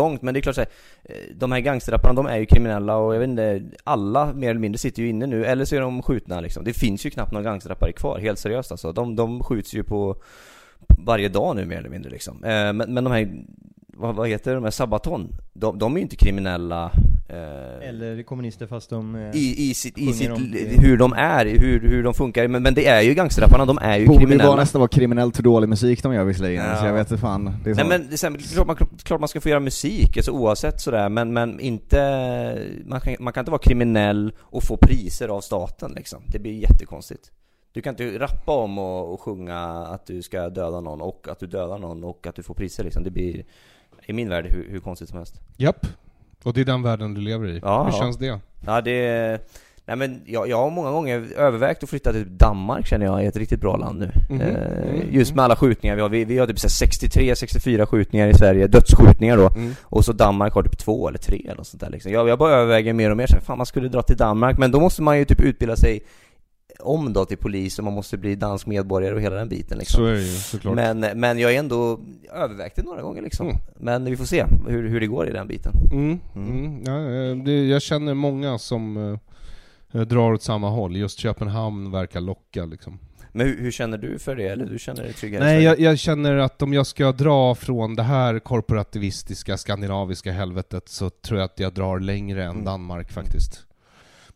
Långt, 0.00 0.22
men 0.22 0.34
det 0.34 0.40
är 0.40 0.42
klart 0.42 0.54
så 0.54 0.60
här, 0.60 0.68
eh, 1.04 1.34
de 1.34 1.52
här 1.52 1.60
gangsterrapparna 1.60 2.14
de 2.14 2.26
är 2.26 2.36
ju 2.36 2.46
kriminella 2.46 2.96
och 2.96 3.14
jag 3.14 3.20
vet 3.20 3.28
inte, 3.28 3.62
alla 3.84 4.32
mer 4.32 4.50
eller 4.50 4.60
mindre 4.60 4.78
sitter 4.78 5.02
ju 5.02 5.08
inne 5.08 5.26
nu, 5.26 5.44
eller 5.44 5.64
så 5.64 5.76
är 5.76 5.80
de 5.80 6.02
skjutna 6.02 6.40
liksom. 6.40 6.64
Det 6.64 6.72
finns 6.72 7.06
ju 7.06 7.10
knappt 7.10 7.32
några 7.32 7.44
gangsterrappare 7.44 7.92
kvar, 7.92 8.18
helt 8.18 8.38
seriöst 8.38 8.70
alltså. 8.70 8.92
De, 8.92 9.16
de 9.16 9.42
skjuts 9.42 9.74
ju 9.74 9.84
på 9.84 10.16
varje 10.98 11.28
dag 11.28 11.56
nu 11.56 11.64
mer 11.64 11.78
eller 11.78 11.88
mindre 11.88 12.10
liksom. 12.10 12.44
Eh, 12.44 12.72
men, 12.72 12.94
men 12.94 13.04
de 13.04 13.12
här, 13.12 13.44
vad, 13.86 14.14
vad 14.14 14.28
heter 14.28 14.54
de 14.54 14.64
här, 14.64 14.70
Sabaton, 14.70 15.28
de, 15.52 15.78
de 15.78 15.92
är 15.92 15.96
ju 15.96 16.02
inte 16.02 16.16
kriminella 16.16 16.90
eller 17.28 18.22
kommunister 18.22 18.66
fast 18.66 18.90
de... 18.90 19.14
Eh, 19.14 19.30
i, 19.36 19.70
i, 19.70 19.74
sitt, 19.74 19.98
i 19.98 20.12
sitt, 20.12 20.30
om- 20.30 20.54
hur 20.78 20.96
de 20.96 21.12
är, 21.12 21.46
hur, 21.46 21.80
hur 21.80 22.02
de 22.02 22.14
funkar, 22.14 22.48
men, 22.48 22.62
men 22.62 22.74
det 22.74 22.86
är 22.86 23.00
ju 23.02 23.14
gangsterrapparna, 23.14 23.64
de 23.64 23.78
är 23.78 23.98
ju 23.98 24.06
Borde 24.06 24.18
kriminella. 24.18 24.44
bara 24.50 24.56
nästan 24.60 24.78
vara 24.80 24.88
kriminellt 24.88 25.38
hur 25.38 25.42
dålig 25.44 25.68
musik 25.68 26.02
de 26.02 26.14
gör 26.14 26.24
visserligen, 26.24 26.64
Ja. 26.66 26.76
så 26.76 26.86
jag 26.86 26.92
vet 26.92 27.10
inte 27.10 27.20
fan. 27.20 27.44
Det 27.64 27.70
är 27.70 27.74
så. 27.74 27.80
Nej 27.84 27.88
men 27.98 28.08
det 28.08 28.14
är 28.14 28.16
så 28.16 28.28
här, 28.30 28.36
klart, 28.54 28.66
man, 28.66 28.76
klart 29.02 29.20
man 29.20 29.28
ska 29.28 29.40
få 29.40 29.48
göra 29.48 29.60
musik, 29.60 30.16
alltså 30.16 30.30
oavsett 30.32 30.80
sådär, 30.80 31.08
men, 31.08 31.32
men 31.32 31.60
inte, 31.60 32.62
man 32.86 33.00
kan, 33.00 33.16
man 33.20 33.32
kan 33.32 33.40
inte 33.42 33.50
vara 33.50 33.62
kriminell 33.62 34.32
och 34.40 34.62
få 34.62 34.76
priser 34.76 35.28
av 35.28 35.40
staten 35.40 35.92
liksom. 35.96 36.22
Det 36.26 36.38
blir 36.38 36.52
jättekonstigt. 36.52 37.30
Du 37.72 37.80
kan 37.82 37.92
inte 37.92 38.18
rappa 38.18 38.52
om 38.52 38.78
och, 38.78 39.12
och 39.12 39.20
sjunga 39.20 39.58
att 39.86 40.06
du 40.06 40.22
ska 40.22 40.48
döda 40.48 40.80
någon 40.80 41.00
och 41.00 41.28
att 41.30 41.40
du 41.40 41.46
dödar 41.46 41.78
någon 41.78 42.04
och 42.04 42.26
att 42.26 42.34
du 42.34 42.42
får 42.42 42.54
priser 42.54 42.84
liksom. 42.84 43.02
Det 43.04 43.10
blir, 43.10 43.44
i 44.06 44.12
min 44.12 44.28
värld, 44.28 44.46
hur, 44.50 44.66
hur 44.70 44.80
konstigt 44.80 45.08
som 45.08 45.18
helst. 45.18 45.40
Japp. 45.56 45.86
Och 46.44 46.52
det 46.52 46.60
är 46.60 46.64
den 46.64 46.82
världen 46.82 47.14
du 47.14 47.20
lever 47.20 47.48
i. 47.48 47.60
Ja, 47.62 47.82
Hur 47.84 47.92
ja. 47.92 47.98
känns 47.98 48.16
det? 48.18 48.40
Ja 48.66 48.80
det, 48.80 49.38
Nej 49.86 49.96
men 49.96 50.20
jag, 50.26 50.48
jag 50.48 50.56
har 50.56 50.70
många 50.70 50.90
gånger 50.90 51.26
övervägt 51.36 51.82
att 51.82 51.90
flytta 51.90 52.12
till 52.12 52.36
Danmark 52.36 52.86
känner 52.86 53.06
jag 53.06 53.24
är 53.24 53.28
ett 53.28 53.36
riktigt 53.36 53.60
bra 53.60 53.76
land 53.76 53.98
nu. 53.98 54.10
Mhm. 54.30 54.40
Eh, 54.40 54.48
Mm. 54.94 55.06
just 55.10 55.34
med 55.34 55.44
alla 55.44 55.56
skjutningar 55.56 55.96
vi 55.96 56.02
har. 56.02 56.08
Vi, 56.08 56.24
vi 56.24 56.38
har 56.38 56.46
typ 56.46 56.58
så 56.58 56.68
här 56.68 56.90
63-64 56.90 57.86
skjutningar 57.86 58.28
i 58.28 58.34
Sverige, 58.34 58.66
dödsskjutningar 58.66 59.36
då. 59.36 59.46
Mm. 59.56 59.74
Och 59.82 60.04
så 60.04 60.12
Danmark 60.12 60.52
har 60.54 60.62
typ 60.62 60.78
två 60.78 61.08
eller 61.08 61.18
tre 61.18 61.46
eller 61.50 61.62
sånt 61.62 61.80
där 61.80 61.90
liksom. 61.90 62.12
Jag, 62.12 62.28
jag 62.28 62.38
bara 62.38 62.50
överväger 62.54 62.92
mer 62.92 63.10
och 63.10 63.16
mer 63.16 63.26
så 63.26 63.34
här, 63.34 63.42
fan 63.42 63.58
man 63.58 63.66
skulle 63.66 63.88
dra 63.88 64.02
till 64.02 64.16
Danmark. 64.16 64.58
Men 64.58 64.70
då 64.70 64.80
måste 64.80 65.02
man 65.02 65.18
ju 65.18 65.24
typ 65.24 65.40
utbilda 65.40 65.76
sig 65.76 66.00
om 66.80 67.12
då 67.12 67.24
till 67.24 67.36
polis 67.36 67.78
och 67.78 67.84
man 67.84 67.94
måste 67.94 68.16
bli 68.16 68.34
dansk 68.34 68.66
medborgare 68.66 69.14
och 69.14 69.20
hela 69.20 69.36
den 69.36 69.48
biten 69.48 69.78
liksom. 69.78 69.96
Så 69.98 70.06
är 70.06 70.12
det 70.12 70.22
ju 70.22 70.36
såklart. 70.38 70.74
Men, 70.74 71.00
men 71.00 71.38
jag 71.38 71.48
har 71.48 71.54
ändå 71.54 72.00
övervägt 72.34 72.76
det 72.76 72.82
några 72.82 73.02
gånger 73.02 73.22
liksom. 73.22 73.48
Mm. 73.48 73.60
Men 73.76 74.04
vi 74.04 74.16
får 74.16 74.24
se 74.24 74.44
hur, 74.68 74.88
hur 74.88 75.00
det 75.00 75.06
går 75.06 75.28
i 75.28 75.32
den 75.32 75.46
biten. 75.48 75.72
Mm, 75.92 76.20
mm. 76.34 76.82
Ja, 76.86 77.30
eh, 77.30 77.36
det, 77.44 77.66
jag 77.66 77.82
känner 77.82 78.14
många 78.14 78.58
som 78.58 78.96
eh, 79.92 80.00
drar 80.00 80.32
åt 80.32 80.42
samma 80.42 80.70
håll. 80.70 80.96
Just 80.96 81.18
Köpenhamn 81.18 81.90
verkar 81.90 82.20
locka 82.20 82.64
liksom. 82.64 82.98
Men 83.36 83.46
hur, 83.46 83.60
hur 83.60 83.70
känner 83.70 83.98
du 83.98 84.18
för 84.18 84.36
det? 84.36 84.48
Eller 84.48 84.66
du 84.66 84.78
känner 84.78 85.02
dig 85.02 85.12
tryggare 85.12 85.44
Nej, 85.44 85.62
jag, 85.62 85.80
jag 85.80 85.98
känner 85.98 86.36
att 86.36 86.62
om 86.62 86.72
jag 86.72 86.86
ska 86.86 87.12
dra 87.12 87.54
från 87.54 87.96
det 87.96 88.02
här 88.02 88.38
korporativistiska, 88.38 89.56
skandinaviska 89.56 90.32
helvetet 90.32 90.88
så 90.88 91.10
tror 91.10 91.38
jag 91.38 91.44
att 91.44 91.60
jag 91.60 91.72
drar 91.74 92.00
längre 92.00 92.44
än 92.44 92.50
Mm. 92.50 92.64
Danmark 92.64 93.12
faktiskt. 93.12 93.66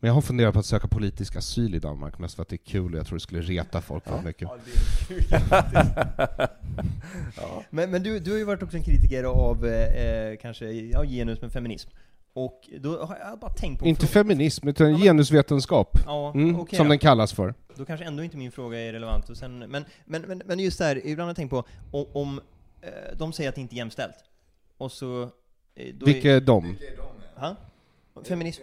Men 0.01 0.09
jag 0.09 0.15
har 0.15 0.21
funderat 0.23 0.53
på 0.55 0.61
att 0.61 0.67
söka 0.67 0.89
politisk 0.89 1.37
asyl 1.37 1.75
i 1.75 1.79
Danmark, 1.79 2.19
mest 2.19 2.35
för 2.35 2.43
att 2.43 2.49
det 2.49 2.55
är 2.57 2.65
kul 2.73 2.93
och 2.93 2.99
jag 2.99 3.07
tror 3.07 3.17
det 3.17 3.21
skulle 3.23 3.41
reta 3.41 3.81
folk 3.81 4.05
för 4.05 4.23
mycket. 4.23 4.49
Men, 7.71 7.91
men 7.91 8.03
du, 8.03 8.19
du 8.19 8.31
har 8.31 8.39
ju 8.39 8.45
varit 8.45 8.63
också 8.63 8.77
en 8.77 8.83
kritiker 8.83 9.25
av 9.25 9.67
eh, 9.67 10.37
kanske 10.37 10.71
ja, 10.73 11.05
genus 11.05 11.41
med 11.43 11.53
feminism. 11.53 11.91
Och 12.33 12.69
då 12.81 13.05
har 13.05 13.19
jag 13.19 13.39
bara 13.39 13.51
tänkt 13.53 13.81
på... 13.81 13.87
Inte 13.87 14.07
feminism, 14.07 14.69
utan 14.69 14.97
genusvetenskap. 14.99 15.99
Ja, 16.07 16.33
Mm, 16.35 16.61
okej 16.61 16.77
som 16.77 16.87
då. 16.87 16.91
den 16.91 16.99
kallas 16.99 17.33
för. 17.33 17.55
Då 17.77 17.85
kanske 17.85 18.07
ändå 18.07 18.23
inte 18.25 18.37
min 18.37 18.53
fråga 18.53 18.79
är 18.79 18.93
relevant. 18.93 19.29
Och 19.31 19.37
sen, 19.37 19.59
men, 19.59 19.85
men, 20.05 20.23
men, 20.23 20.43
men 20.47 20.59
just 20.59 20.79
där, 20.79 21.07
ibland 21.07 21.21
har 21.27 21.31
jag 21.31 21.37
tänkt 21.37 21.51
på 21.51 21.65
om, 21.91 22.07
om 22.13 22.41
eh, 22.81 22.91
de 23.17 23.33
säger 23.33 23.49
att 23.49 23.55
det 23.55 23.61
inte 23.61 23.75
är 23.75 23.77
jämställt. 23.77 24.15
Och 24.79 24.93
så... 24.93 25.23
eh, 25.75 25.95
Då 25.95 26.07
Vilka 26.07 26.33
är 26.33 26.41
de? 26.41 26.77
Ha? 27.37 27.57
Feminism? 28.29 28.63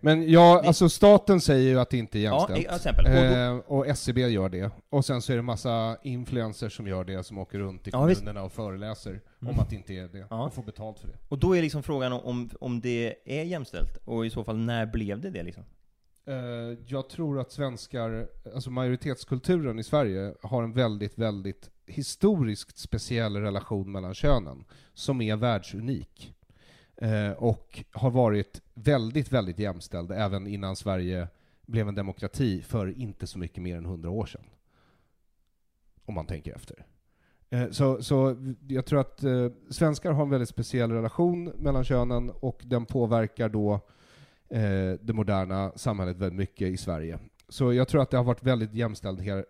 Men 0.00 0.30
ja, 0.30 0.62
alltså 0.66 0.88
staten 0.88 1.40
säger 1.40 1.70
ju 1.70 1.80
att 1.80 1.90
det 1.90 1.98
inte 1.98 2.18
är 2.18 2.22
Ja, 2.22 2.34
jämställt. 2.50 2.60
till 2.66 2.74
exempel. 2.74 3.06
Eh, 3.06 3.56
och 3.66 3.86
SCB 3.86 4.20
gör 4.28 4.48
det. 4.48 4.70
Och 4.90 5.04
sen 5.04 5.22
så 5.22 5.32
är 5.32 5.36
det 5.36 5.42
massa 5.42 5.96
influencers 6.02 6.76
som 6.76 6.86
gör 6.86 7.04
det, 7.04 7.24
som 7.24 7.38
åker 7.38 7.58
runt 7.58 7.86
i 7.86 7.90
Ja, 7.92 7.98
kommunerna 7.98 8.42
och 8.42 8.52
föreläser 8.52 9.20
om 9.40 9.46
Mm. 9.48 9.60
att 9.60 9.70
det 9.70 9.76
inte 9.76 9.92
är 9.94 10.08
det. 10.08 10.26
Ja. 10.30 10.46
Och 10.46 10.54
får 10.54 10.62
betalt 10.62 10.98
för 10.98 11.08
det. 11.08 11.14
Och 11.28 11.38
då 11.38 11.56
är 11.56 11.62
liksom 11.62 11.82
frågan 11.82 12.12
om, 12.12 12.50
om 12.60 12.80
det 12.80 13.14
är 13.24 13.42
jämställt, 13.44 13.96
och 14.04 14.26
i 14.26 14.30
så 14.30 14.44
fall 14.44 14.56
när 14.56 14.86
blev 14.86 15.20
det 15.20 15.30
det 15.30 15.42
liksom? 15.42 15.64
Eh, 16.26 16.34
jag 16.86 17.08
tror 17.08 17.40
att 17.40 17.52
svenskar, 17.52 18.28
alltså 18.54 18.70
majoritetskulturen 18.70 19.78
i 19.78 19.82
Sverige 19.84 20.34
har 20.42 20.62
en 20.62 20.72
väldigt, 20.72 21.18
väldigt 21.18 21.70
historiskt 21.86 22.78
speciell 22.78 23.36
relation 23.36 23.92
mellan 23.92 24.14
könen, 24.14 24.64
som 24.94 25.20
är 25.20 25.36
världsunik. 25.36 26.34
Eh, 27.00 27.32
och 27.32 27.84
har 27.92 28.10
varit 28.10 28.62
väldigt, 28.74 29.32
väldigt 29.32 29.58
jämställd 29.58 30.12
även 30.12 30.46
innan 30.46 30.76
Sverige 30.76 31.28
blev 31.66 31.88
en 31.88 31.94
demokrati 31.94 32.62
för 32.62 32.98
inte 32.98 33.26
så 33.26 33.38
mycket 33.38 33.62
mer 33.62 33.76
än 33.76 33.84
hundra 33.84 34.10
år 34.10 34.26
sedan. 34.26 34.44
Om 36.04 36.14
man 36.14 36.26
tänker 36.26 36.54
efter. 36.54 36.86
Eh, 37.50 37.70
så, 37.70 38.02
så 38.02 38.36
jag 38.68 38.86
tror 38.86 39.00
att 39.00 39.22
eh, 39.22 39.48
svenskar 39.70 40.12
har 40.12 40.22
en 40.22 40.30
väldigt 40.30 40.48
speciell 40.48 40.92
relation 40.92 41.44
mellan 41.44 41.84
könen 41.84 42.30
och 42.30 42.62
den 42.64 42.86
påverkar 42.86 43.48
då 43.48 43.80
det 45.00 45.12
moderna 45.12 45.72
samhället 45.76 46.16
väldigt 46.16 46.38
mycket 46.38 46.68
i 46.68 46.76
Sverige. 46.76 47.18
Så 47.48 47.72
jag 47.72 47.88
tror 47.88 48.02
att 48.02 48.10
det 48.10 48.16
har 48.16 48.24
varit 48.24 48.42
väldigt 48.42 48.74
jämställd 48.74 49.20
här, 49.20 49.44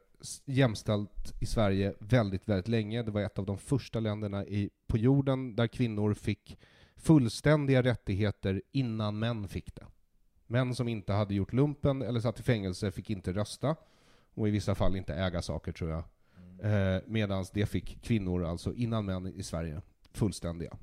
jämställt 0.44 1.34
i 1.40 1.46
Sverige 1.46 1.94
väldigt, 1.98 2.48
väldigt 2.48 2.68
länge. 2.68 3.02
Det 3.02 3.10
var 3.10 3.20
ett 3.20 3.38
av 3.38 3.46
de 3.46 3.58
första 3.58 4.00
länderna 4.00 4.44
i, 4.44 4.70
på 4.86 4.98
jorden 4.98 5.56
där 5.56 5.66
kvinnor 5.66 6.14
fick 6.14 6.58
fullständiga 6.98 7.82
rättigheter 7.82 8.62
innan 8.72 9.18
män 9.18 9.48
fick 9.48 9.74
det. 9.74 9.86
Män 10.46 10.74
som 10.74 10.88
inte 10.88 11.12
hade 11.12 11.34
gjort 11.34 11.52
lumpen 11.52 12.02
eller 12.02 12.20
satt 12.20 12.40
i 12.40 12.42
fängelse 12.42 12.90
fick 12.90 13.10
inte 13.10 13.32
rösta, 13.32 13.76
och 14.34 14.48
i 14.48 14.50
vissa 14.50 14.74
fall 14.74 14.96
inte 14.96 15.14
äga 15.14 15.42
saker 15.42 15.72
tror 15.72 15.90
jag. 15.90 16.04
Eh, 16.62 17.02
Medan 17.06 17.44
det 17.52 17.66
fick 17.66 18.02
kvinnor, 18.02 18.44
alltså 18.44 18.74
innan 18.74 19.04
män 19.04 19.26
i 19.26 19.42
Sverige, 19.42 19.82
fullständiga. 20.12 20.76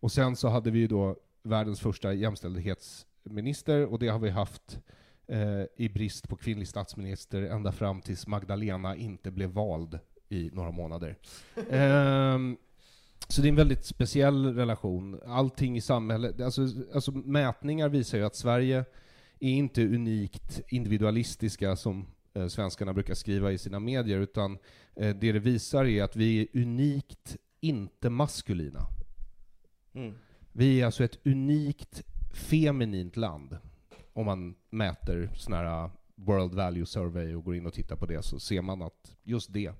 Och 0.00 0.12
sen 0.12 0.36
så 0.36 0.48
hade 0.48 0.70
vi 0.70 0.78
ju 0.78 0.86
då 0.86 1.16
världens 1.42 1.80
första 1.80 2.12
jämställdhetsminister, 2.12 3.86
och 3.86 3.98
det 3.98 4.08
har 4.08 4.18
vi 4.18 4.30
haft 4.30 4.78
eh, 5.26 5.64
i 5.76 5.88
brist 5.88 6.28
på 6.28 6.36
kvinnlig 6.36 6.68
statsminister 6.68 7.42
ända 7.42 7.72
fram 7.72 8.00
tills 8.00 8.26
Magdalena 8.26 8.96
inte 8.96 9.30
blev 9.30 9.50
vald 9.50 9.98
i 10.28 10.50
några 10.52 10.70
månader. 10.70 11.18
Ehm, 11.70 12.56
så 13.28 13.42
det 13.42 13.48
är 13.48 13.50
en 13.50 13.56
väldigt 13.56 13.84
speciell 13.84 14.54
relation. 14.54 15.20
Allting 15.26 15.76
i 15.76 15.80
samhället, 15.80 16.40
alltså, 16.40 16.66
alltså 16.94 17.12
mätningar 17.12 17.88
visar 17.88 18.18
ju 18.18 18.24
att 18.24 18.36
Sverige 18.36 18.84
är 19.40 19.50
inte 19.50 19.86
unikt 19.86 20.60
individualistiska 20.68 21.76
som 21.76 22.06
eh, 22.34 22.46
svenskarna 22.46 22.92
brukar 22.92 23.14
skriva 23.14 23.52
i 23.52 23.58
sina 23.58 23.80
medier, 23.80 24.20
utan 24.20 24.58
eh, 24.96 25.16
det 25.16 25.32
det 25.32 25.38
visar 25.38 25.84
är 25.84 26.02
att 26.02 26.16
vi 26.16 26.40
är 26.40 26.60
unikt 26.62 27.36
inte 27.60 28.10
maskulina. 28.10 28.86
Mm. 29.94 30.14
Vi 30.52 30.80
är 30.80 30.86
alltså 30.86 31.04
ett 31.04 31.26
unikt 31.26 32.02
feminint 32.34 33.16
land. 33.16 33.58
Om 34.12 34.26
man 34.26 34.54
mäter 34.70 35.30
såna 35.34 35.56
här 35.56 35.90
World 36.14 36.54
Value 36.54 36.86
Survey 36.86 37.34
och 37.34 37.44
går 37.44 37.56
in 37.56 37.66
och 37.66 37.74
tittar 37.74 37.96
på 37.96 38.06
det 38.06 38.22
så 38.22 38.40
ser 38.40 38.62
man 38.62 38.82
att 38.82 39.16
just 39.22 39.52
det 39.52 39.72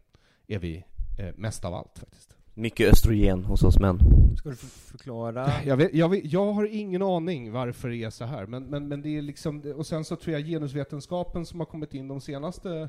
är 0.47 0.59
vi 0.59 0.85
eh, 1.19 1.35
mest 1.37 1.65
av 1.65 1.75
allt 1.75 1.99
faktiskt. 1.99 2.37
Mycket 2.57 2.93
östrogen 2.93 3.45
hos 3.45 3.63
oss 3.63 3.79
män. 3.79 3.99
Ska 4.37 4.49
du 4.49 4.57
förklara? 4.57 5.51
Jag, 5.65 5.77
vet, 5.77 5.95
jag, 5.95 6.09
vet, 6.09 6.33
jag 6.33 6.53
har 6.53 6.65
ingen 6.65 7.03
aning 7.03 7.53
varför 7.53 7.89
det 7.89 7.97
är 7.97 8.11
så 8.11 8.25
här, 8.25 8.47
men, 8.47 8.65
men, 8.65 8.89
men 8.89 9.03
det 9.03 9.19
är 9.19 9.23
liksom, 9.23 9.73
och 9.77 9.87
sen 9.87 10.05
så 10.05 10.17
tror 10.17 10.37
jag 10.37 10.47
genusvetenskapen 10.47 11.47
som 11.47 11.61
har 11.61 11.67
kommit 11.67 11.95
in 11.95 12.09
de 12.09 12.21
senaste 12.21 12.89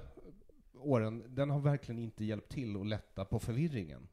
åren, 0.79 1.23
den 1.27 1.49
har 1.49 1.59
verkligen 1.59 1.99
inte 1.99 2.25
hjälpt 2.25 2.51
till 2.51 2.81
att 2.81 2.87
lätta 2.87 3.25
på 3.25 3.39
förvirringen. 3.39 4.07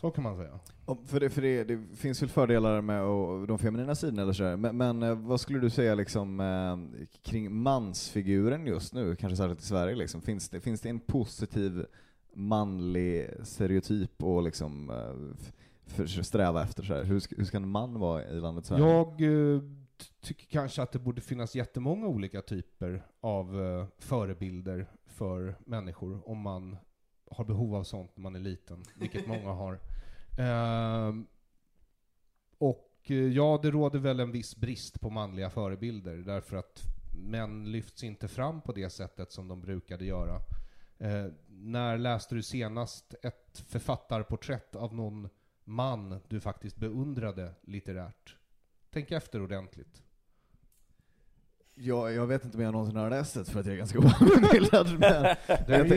Så 0.00 0.10
kan 0.10 0.24
man 0.24 0.36
säga. 0.36 0.58
Och 0.84 0.98
För, 1.06 1.20
det, 1.20 1.30
för 1.30 1.42
det, 1.42 1.64
det 1.64 1.96
finns 1.96 2.22
väl 2.22 2.28
fördelar 2.28 2.80
med 2.80 3.02
och, 3.02 3.46
de 3.46 3.58
feminina 3.58 3.94
sidorna 3.94 4.22
eller 4.22 4.32
sådär, 4.32 4.56
men, 4.56 4.76
men 4.76 5.02
eh, 5.02 5.14
vad 5.14 5.40
skulle 5.40 5.58
du 5.58 5.70
säga 5.70 5.94
liksom, 5.94 6.40
eh, 6.40 7.06
kring 7.22 7.54
mansfiguren 7.54 8.66
just 8.66 8.94
nu, 8.94 9.16
kanske 9.16 9.36
särskilt 9.36 9.60
i 9.60 9.66
Sverige? 9.66 9.94
Liksom? 9.94 10.22
Finns, 10.22 10.48
det, 10.48 10.60
finns 10.60 10.80
det 10.80 10.88
en 10.88 11.00
positiv 11.00 11.86
manlig 12.36 13.30
stereotyp 13.42 14.22
och 14.22 14.42
liksom, 14.42 14.90
eh, 14.90 15.46
för, 15.86 16.06
sträva 16.06 16.62
efter? 16.62 16.82
Så 16.82 16.94
här? 16.94 17.04
Hur, 17.04 17.20
ska, 17.20 17.36
hur 17.36 17.44
ska 17.44 17.56
en 17.56 17.68
man 17.68 17.98
vara 17.98 18.24
i 18.24 18.40
landet 18.40 18.66
Sverige? 18.66 18.84
Jag 18.84 19.22
eh, 19.22 19.62
tycker 20.20 20.46
kanske 20.46 20.82
att 20.82 20.92
det 20.92 20.98
borde 20.98 21.20
finnas 21.20 21.54
jättemånga 21.54 22.06
olika 22.06 22.42
typer 22.42 23.06
av 23.20 23.62
eh, 23.62 23.86
förebilder 23.98 24.86
för 25.06 25.56
människor 25.64 26.30
om 26.30 26.38
man 26.38 26.76
har 27.30 27.44
behov 27.44 27.74
av 27.74 27.84
sånt 27.84 28.16
när 28.16 28.22
man 28.22 28.34
är 28.36 28.40
liten, 28.40 28.84
vilket 28.94 29.26
många 29.26 29.52
har. 29.52 29.80
Ehm, 30.38 31.26
och 32.58 32.90
eh, 33.04 33.16
ja, 33.16 33.60
det 33.62 33.70
råder 33.70 33.98
väl 33.98 34.20
en 34.20 34.32
viss 34.32 34.56
brist 34.56 35.00
på 35.00 35.10
manliga 35.10 35.50
förebilder, 35.50 36.16
därför 36.16 36.56
att 36.56 36.82
män 37.18 37.72
lyfts 37.72 38.04
inte 38.04 38.28
fram 38.28 38.60
på 38.60 38.72
det 38.72 38.90
sättet 38.90 39.32
som 39.32 39.48
de 39.48 39.60
brukade 39.60 40.04
göra. 40.04 40.40
Eh, 40.98 41.26
när 41.48 41.98
läste 41.98 42.34
du 42.34 42.42
senast 42.42 43.14
ett 43.22 43.64
författarporträtt 43.68 44.76
av 44.76 44.94
någon 44.94 45.28
man 45.64 46.20
du 46.28 46.40
faktiskt 46.40 46.76
beundrade 46.76 47.54
litterärt? 47.62 48.36
Tänk 48.90 49.10
efter 49.10 49.42
ordentligt. 49.42 50.02
Ja, 51.74 52.10
jag 52.10 52.26
vet 52.26 52.44
inte 52.44 52.56
om 52.56 52.62
jag 52.62 52.72
någonsin 52.72 52.96
har 52.96 53.10
läst 53.10 53.34
det 53.34 53.44
för 53.44 53.60
att 53.60 53.66
jag 53.66 53.72
är 53.72 53.78
ganska 53.78 53.98
obildad, 54.48 54.98
men 54.98 55.36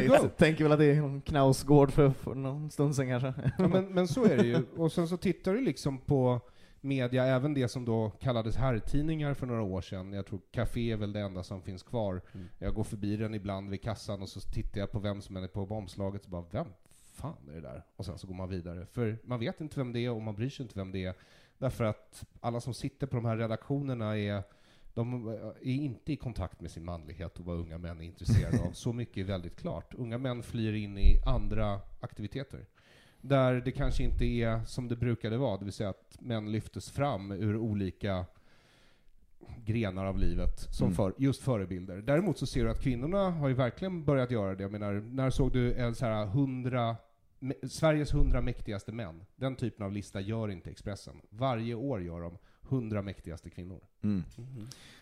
jag 0.08 0.38
tänker 0.38 0.64
väl 0.64 0.72
att 0.72 0.80
det 0.80 0.86
är 0.86 1.02
någon 1.02 1.22
knausgård 1.22 1.91
för, 1.91 2.10
för 2.10 2.36
någon 2.36 2.72
stund 2.72 2.95
sedan 2.95 3.08
kanske. 3.08 3.52
Ja, 3.58 3.68
men, 3.68 3.86
men 3.86 4.08
så 4.08 4.26
är 4.26 4.38
det 4.38 4.47
ju. 4.47 4.66
Och 4.78 4.91
sen 4.91 5.08
så 5.08 5.18
tittar 5.18 5.54
du 5.54 5.62
liksom 5.62 5.97
på 5.97 6.41
media, 6.82 7.26
även 7.26 7.54
det 7.54 7.68
som 7.68 7.86
då 7.86 8.10
kallades 8.10 8.56
herrtidningar 8.56 9.34
för 9.34 9.48
några 9.48 9.62
år 9.62 9.82
sedan. 9.82 10.14
Jag 10.14 10.26
tror 10.26 10.42
Café 10.52 10.92
är 10.92 10.98
väl 10.98 11.14
det 11.14 11.20
enda 11.20 11.44
som 11.44 11.62
finns 11.62 11.84
kvar. 11.84 12.22
Jag 12.60 12.74
går 12.74 12.84
förbi 12.84 13.18
den 13.18 13.34
ibland 13.36 13.70
vid 13.70 13.82
kassan 13.82 14.22
och 14.22 14.30
så 14.30 14.40
tittar 14.40 14.80
jag 14.80 14.92
på 14.92 15.00
vem 15.00 15.22
som 15.22 15.38
är 15.38 15.48
på 15.48 15.62
omslaget 15.62 16.26
och 16.26 16.32
bara, 16.32 16.46
vem 16.52 16.68
fan 17.14 17.50
är 17.50 17.54
det 17.54 17.62
där? 17.62 17.84
Och 17.96 18.06
sen 18.06 18.18
så 18.18 18.28
går 18.28 18.36
man 18.36 18.50
vidare. 18.50 18.86
För 18.86 19.18
man 19.24 19.40
vet 19.40 19.62
inte 19.62 19.80
vem 19.80 19.94
det 19.94 20.00
är 20.00 20.12
och 20.12 20.22
man 20.22 20.36
bryr 20.36 20.50
sig 20.50 20.64
inte 20.64 20.80
vem 20.80 20.92
det 20.92 21.06
är. 21.06 21.14
Därför 21.58 21.84
att 21.84 22.26
alla 22.40 22.62
som 22.62 22.74
sitter 22.74 23.08
på 23.08 23.16
de 23.16 23.26
här 23.26 23.38
redaktionerna 23.38 24.18
är 24.18 24.44
de 24.94 25.28
är 25.62 25.74
inte 25.74 26.14
i 26.14 26.16
kontakt 26.16 26.62
med 26.62 26.72
sin 26.72 26.86
manlighet 26.86 27.40
och 27.40 27.46
vad 27.46 27.58
unga 27.58 27.78
män 27.78 28.02
är 28.02 28.06
intresserade 28.06 28.62
av. 28.62 28.72
Så 28.72 28.94
mycket 28.94 29.18
är 29.18 29.24
väldigt 29.24 29.56
klart. 29.56 29.94
Unga 29.94 30.18
män 30.18 30.44
flyr 30.44 30.74
in 30.74 30.98
i 30.98 31.22
andra 31.26 31.82
aktiviteter. 32.00 32.66
Där 33.22 33.53
det 33.65 33.72
kanske 33.72 34.03
inte 34.03 34.26
är 34.26 34.65
som 34.65 34.88
det 34.88 34.95
brukade 34.95 35.38
vara, 35.38 35.57
det 35.57 35.65
vill 35.65 35.74
säga 35.74 35.89
att 35.89 36.17
män 36.20 36.51
lyftes 36.51 36.91
fram 36.91 37.32
ur 37.32 37.57
olika 37.57 38.26
grenar 39.65 40.05
av 40.05 40.17
livet 40.17 40.59
som 40.59 40.86
Mm. 40.88 40.95
för, 40.95 41.13
just 41.17 41.41
förebilder. 41.41 41.97
Däremot 41.97 42.38
så 42.38 42.45
ser 42.45 42.63
du 42.63 42.72
att 42.72 42.82
kvinnorna 42.82 43.30
har 43.32 43.47
ju 43.47 43.53
verkligen 43.53 44.03
börjat 44.03 44.32
göra 44.32 44.55
det. 44.55 44.63
Jag 44.63 44.72
menar, 44.72 44.93
när 44.93 45.30
såg 45.30 45.51
du 45.53 45.74
en 45.74 45.95
så 45.95 46.05
här 46.05 46.26
100, 46.26 46.95
me- 47.39 47.67
Sveriges 47.67 48.13
100 48.13 48.41
mäktigaste 48.41 48.91
män? 48.91 49.26
Den 49.36 49.55
typen 49.55 49.86
av 49.86 49.91
lista 49.91 50.22
gör 50.22 50.51
inte 50.51 50.70
Expressen. 50.70 51.22
Varje 51.30 51.74
år 51.76 52.01
gör 52.01 52.22
de 52.22 52.38
100 52.70 53.01
mäktigaste 53.01 53.49
kvinnor. 53.49 53.80
Mm. 54.01 54.24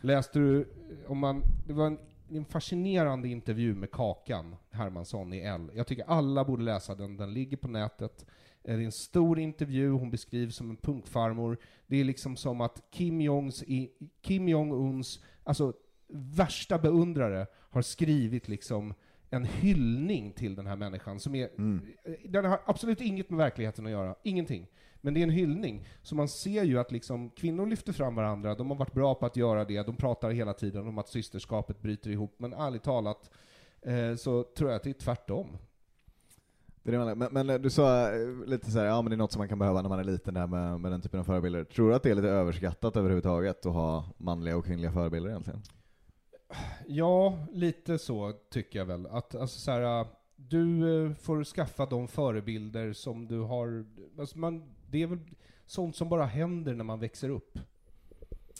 Läste 0.01 0.39
du, 0.39 0.67
om 1.07 1.17
man, 1.17 1.43
det 1.67 1.73
var 1.73 1.87
en, 1.87 1.97
en 2.29 2.45
fascinerande 2.45 3.27
intervju 3.27 3.75
med 3.75 3.91
Kakan 3.91 4.55
Hermansson 4.71 5.33
i 5.33 5.39
L. 5.39 5.71
Jag 5.73 5.87
tycker 5.87 6.03
alla 6.07 6.45
borde 6.45 6.63
läsa 6.63 6.95
den, 6.95 7.17
den 7.17 7.33
ligger 7.33 7.57
på 7.57 7.67
nätet. 7.67 8.25
Eh, 8.63 8.75
Det 8.77 8.81
är 8.83 8.85
en 8.85 8.91
stor 8.91 9.39
intervju, 9.39 9.89
hon 9.91 10.11
beskrivs 10.11 10.55
som 10.55 10.69
en 10.69 10.77
punkfarmor. 10.77 11.57
Det 11.87 11.97
är 11.97 12.03
liksom 12.03 12.35
som 12.35 12.61
att 12.61 12.83
Kim 12.91 13.21
Jongs, 13.21 13.63
Kim 14.21 14.47
Jong-Uns, 14.47 15.19
alltså 15.43 15.73
värsta 16.09 16.79
beundrare, 16.79 17.47
har 17.69 17.81
skrivit 17.81 18.47
liksom 18.47 18.93
en 19.29 19.45
hyllning 19.45 20.31
till 20.33 20.55
den 20.55 20.67
här 20.67 20.75
människan 20.75 21.19
som 21.19 21.35
är, 21.35 21.49
Mm. 21.57 21.81
eh, 22.03 22.13
den 22.29 22.45
har 22.45 22.59
absolut 22.65 23.01
inget 23.01 23.29
med 23.29 23.37
verkligheten 23.37 23.85
att 23.85 23.91
göra, 23.91 24.15
ingenting. 24.23 24.67
Men 25.07 25.13
det 25.13 25.19
är 25.19 25.23
en 25.23 25.29
hyllning. 25.29 25.87
Så 26.01 26.15
man 26.15 26.27
ser 26.27 26.63
ju 26.63 26.79
att 26.79 26.91
liksom, 26.91 27.29
kvinnor 27.29 27.65
lyfter 27.65 27.93
fram 27.93 28.15
varandra, 28.15 28.55
de 28.55 28.69
har 28.69 28.77
varit 28.77 28.93
bra 28.93 29.15
på 29.15 29.25
att 29.25 29.37
göra 29.37 29.65
det, 29.65 29.85
de 29.85 29.95
pratar 29.95 30.31
hela 30.31 30.53
tiden 30.53 30.87
om 30.87 30.97
att 30.97 31.07
systerskapet 31.07 31.81
bryter 31.81 32.09
ihop, 32.09 32.35
men 32.37 32.53
ärligt 32.53 32.83
talat 32.83 33.31
eh, 33.81 34.15
så 34.15 34.43
tror 34.43 34.69
jag 34.69 34.77
att 34.77 34.83
det 34.83 34.89
är 34.89 34.93
tvärtom. 34.93 35.57
Det 36.83 36.95
är 36.95 37.05
det 37.05 37.15
men, 37.15 37.47
men 37.47 37.61
du 37.61 37.69
sa 37.69 38.13
eh, 38.13 38.45
lite 38.45 38.71
så 38.71 38.79
här, 38.79 38.85
ja 38.85 39.01
men 39.01 39.09
det 39.09 39.15
är 39.15 39.17
något 39.17 39.31
som 39.31 39.39
man 39.39 39.49
kan 39.49 39.59
behöva 39.59 39.81
när 39.81 39.89
man 39.89 39.99
är 39.99 40.03
liten 40.03 40.33
där 40.33 40.47
med, 40.47 40.79
med 40.79 40.91
den 40.91 41.01
typen 41.01 41.19
av 41.19 41.23
förebilder. 41.23 41.63
Tror 41.63 41.89
du 41.89 41.95
att 41.95 42.03
det 42.03 42.11
är 42.11 42.15
lite 42.15 42.29
överskattat 42.29 42.95
överhuvudtaget 42.95 43.65
att 43.65 43.73
ha 43.73 44.05
manliga 44.17 44.57
och 44.57 44.65
kvinnliga 44.65 44.91
förebilder 44.91 45.29
egentligen? 45.29 45.61
Ja, 46.87 47.37
lite 47.51 47.97
så 47.97 48.33
tycker 48.49 48.79
jag 48.79 48.85
väl. 48.85 49.05
Att 49.05 49.35
alltså 49.35 49.59
så 49.59 49.71
här, 49.71 49.99
äh, 49.99 50.07
du 50.35 51.05
eh, 51.05 51.13
får 51.13 51.43
skaffa 51.43 51.85
de 51.85 52.07
förebilder 52.07 52.93
som 52.93 53.27
du 53.27 53.39
har. 53.39 53.85
Alltså 54.19 54.37
man, 54.37 54.76
det 54.89 55.03
är 55.03 55.07
väl 55.07 55.19
sånt 55.65 55.95
som 55.95 56.09
bara 56.09 56.25
händer 56.25 56.73
när 56.73 56.83
man 56.83 56.99
växer 56.99 57.29
upp. 57.29 57.59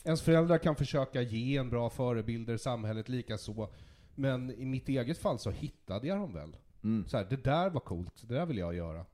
Ens 0.06 0.22
föräldrar 0.22 0.58
kan 0.58 0.76
försöka 0.76 1.22
ge 1.22 1.58
en 1.58 1.70
bra 1.70 1.90
förebilder, 1.90 2.58
samhället 2.58 3.10
lika 3.10 3.38
så. 3.38 3.70
Men 4.16 4.52
i 4.52 4.66
mitt 4.66 4.90
eget 4.90 5.18
fall 5.18 5.40
så 5.40 5.52
hittade 5.52 6.08
jag 6.08 6.18
dem 6.18 6.34
väl. 6.34 6.56
Mm. 6.84 7.08
Så 7.08 7.18
här, 7.18 7.28
det 7.30 7.44
där 7.44 7.70
var 7.70 7.80
coolt, 7.80 8.28
det 8.28 8.36
där 8.36 8.46
vill 8.46 8.58
jag 8.58 8.76
göra. 8.76 9.06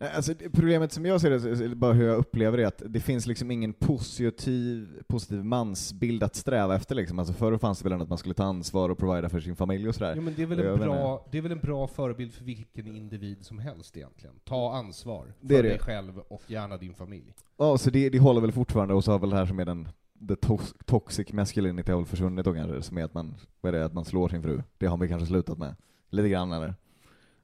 Nej, 0.00 0.10
alltså, 0.14 0.34
problemet 0.52 0.92
som 0.92 1.06
jag 1.06 1.20
ser 1.20 1.30
det, 1.68 1.74
bara 1.74 1.92
hur 1.92 2.06
jag 2.06 2.16
upplever 2.16 2.56
det, 2.56 2.62
är 2.62 2.66
att 2.66 2.82
det 2.86 3.00
finns 3.00 3.26
liksom 3.26 3.50
ingen 3.50 3.72
positiv, 3.72 5.02
positiv 5.06 5.44
mansbild 5.44 6.22
att 6.22 6.36
sträva 6.36 6.76
efter 6.76 6.94
liksom. 6.94 7.18
Alltså 7.18 7.34
förr 7.34 7.58
fanns 7.58 7.78
det 7.78 7.88
väl 7.88 8.02
att 8.02 8.08
man 8.08 8.18
skulle 8.18 8.34
ta 8.34 8.44
ansvar 8.44 8.88
och 8.88 8.98
provida 8.98 9.28
för 9.28 9.40
sin 9.40 9.56
familj 9.56 9.88
och 9.88 9.94
sådär. 9.94 10.12
Jo, 10.16 10.22
men 10.22 10.34
det 10.36 10.42
är, 10.42 10.46
väl 10.46 10.60
en 10.60 10.78
bra, 10.78 11.26
det 11.30 11.38
är 11.38 11.42
väl 11.42 11.52
en 11.52 11.58
bra 11.58 11.86
förebild 11.86 12.32
för 12.32 12.44
vilken 12.44 12.96
individ 12.96 13.44
som 13.44 13.58
helst 13.58 13.96
egentligen. 13.96 14.34
Ta 14.44 14.74
ansvar 14.74 15.34
för 15.40 15.54
är 15.54 15.62
det. 15.62 15.68
dig 15.68 15.78
själv 15.78 16.18
och 16.18 16.42
gärna 16.46 16.76
din 16.76 16.94
familj. 16.94 17.34
Ja, 17.56 17.78
så 17.78 17.90
det, 17.90 18.08
det 18.08 18.18
håller 18.18 18.40
väl 18.40 18.52
fortfarande, 18.52 18.94
och 18.94 19.04
så 19.04 19.12
har 19.12 19.18
väl 19.18 19.30
det 19.30 19.36
här 19.36 19.46
som 19.46 19.58
är 19.58 19.64
den 19.64 19.88
the 20.28 20.34
tos- 20.34 20.74
toxic 20.84 21.32
masculinity 21.32 21.92
har 21.92 21.98
väl 21.98 22.06
försvunnit 22.06 22.44
då 22.44 22.54
kanske, 22.54 22.82
som 22.82 22.98
är 22.98 23.04
att 23.04 23.14
man, 23.14 23.34
vad 23.60 23.74
är 23.74 23.78
det, 23.78 23.84
att 23.84 23.94
man 23.94 24.04
slår 24.04 24.28
sin 24.28 24.42
fru. 24.42 24.62
Det 24.78 24.86
har 24.86 24.96
vi 24.96 25.08
kanske 25.08 25.26
slutat 25.26 25.58
med. 25.58 25.76
Lite 26.10 26.28
grann 26.28 26.52
eller? 26.52 26.74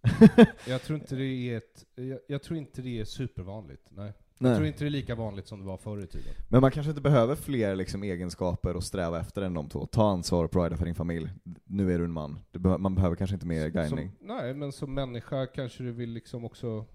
Jag 0.69 0.83
tror 0.83 0.99
inte 0.99 1.17
det 1.17 1.25
är 1.25 1.57
ett, 1.57 1.85
jag, 1.95 2.19
jag 2.29 2.43
tror 2.43 2.59
inte 2.59 2.83
det 2.83 3.01
är 3.01 3.05
supervanligt, 3.05 3.83
nej. 3.91 4.13
Nej. 4.39 4.51
Jag 4.51 4.57
tror 4.59 4.67
inte 4.67 4.85
det 4.85 4.89
är 4.89 4.91
lika 4.91 5.15
vanligt 5.15 5.47
som 5.49 5.61
det 5.61 5.67
var 5.67 5.77
förr 5.77 6.05
i 6.05 6.07
tiden. 6.07 6.33
Men 6.49 6.61
man 6.61 6.71
kanske 6.71 6.91
inte 6.91 7.03
behöver 7.03 7.35
fler 7.35 7.77
liksom, 7.77 8.03
egenskaper 8.03 8.75
att 8.75 8.85
sträva 8.85 9.21
efter 9.21 9.43
än 9.43 9.55
de 9.55 9.69
två. 9.69 9.87
Ta 9.87 10.11
ansvar 10.11 10.45
och 10.45 10.51
provida 10.51 10.77
för 10.77 10.85
din 10.85 10.95
familj. 10.95 11.29
Nu 11.65 11.93
är 11.95 11.99
du 11.99 12.05
en 12.05 12.13
man. 12.13 12.39
Du 12.51 12.59
behö- 12.59 12.79
man 12.79 12.95
behöver 12.95 13.17
kanske 13.17 13.35
inte 13.35 13.47
mer 13.47 13.69
guidning. 13.69 14.11
Som, 14.19 14.27
nej, 14.29 14.55
men 14.55 14.73
som 14.73 14.95
människa 14.95 15.47
kanske 15.47 15.83
du 15.83 15.93
vill 15.93 16.11
liksom 16.11 16.45
också 16.45 16.87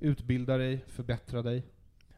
utbilda 0.00 0.56
dig, 0.56 0.84
förbättra 0.88 1.42
dig. 1.42 1.54
Men- 1.56 1.64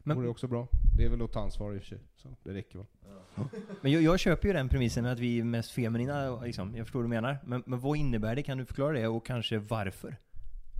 Men, 0.03 0.17
vore 0.17 0.27
också 0.29 0.47
bra. 0.47 0.67
Det 0.97 1.05
är 1.05 1.09
väl 1.09 1.21
att 1.21 1.31
ta 1.31 1.39
ansvar 1.39 1.73
i 1.73 1.77
och 1.77 1.81
för 1.81 1.87
sig, 1.87 1.99
så 2.15 2.35
det 2.43 2.53
räcker 2.53 2.77
väl. 2.77 2.87
Men 3.81 3.91
jag, 3.91 4.01
jag 4.01 4.19
köper 4.19 4.47
ju 4.47 4.53
den 4.53 4.69
premissen 4.69 5.03
med 5.03 5.13
att 5.13 5.19
vi 5.19 5.39
är 5.39 5.43
mest 5.43 5.71
feminina, 5.71 6.41
liksom. 6.41 6.75
jag 6.75 6.85
förstår 6.85 6.99
vad 6.99 7.05
du 7.05 7.09
menar. 7.09 7.37
Men, 7.45 7.63
men 7.65 7.79
vad 7.79 7.97
innebär 7.97 8.35
det? 8.35 8.43
Kan 8.43 8.57
du 8.57 8.65
förklara 8.65 8.93
det? 8.93 9.07
Och 9.07 9.25
kanske 9.25 9.57
varför? 9.57 10.17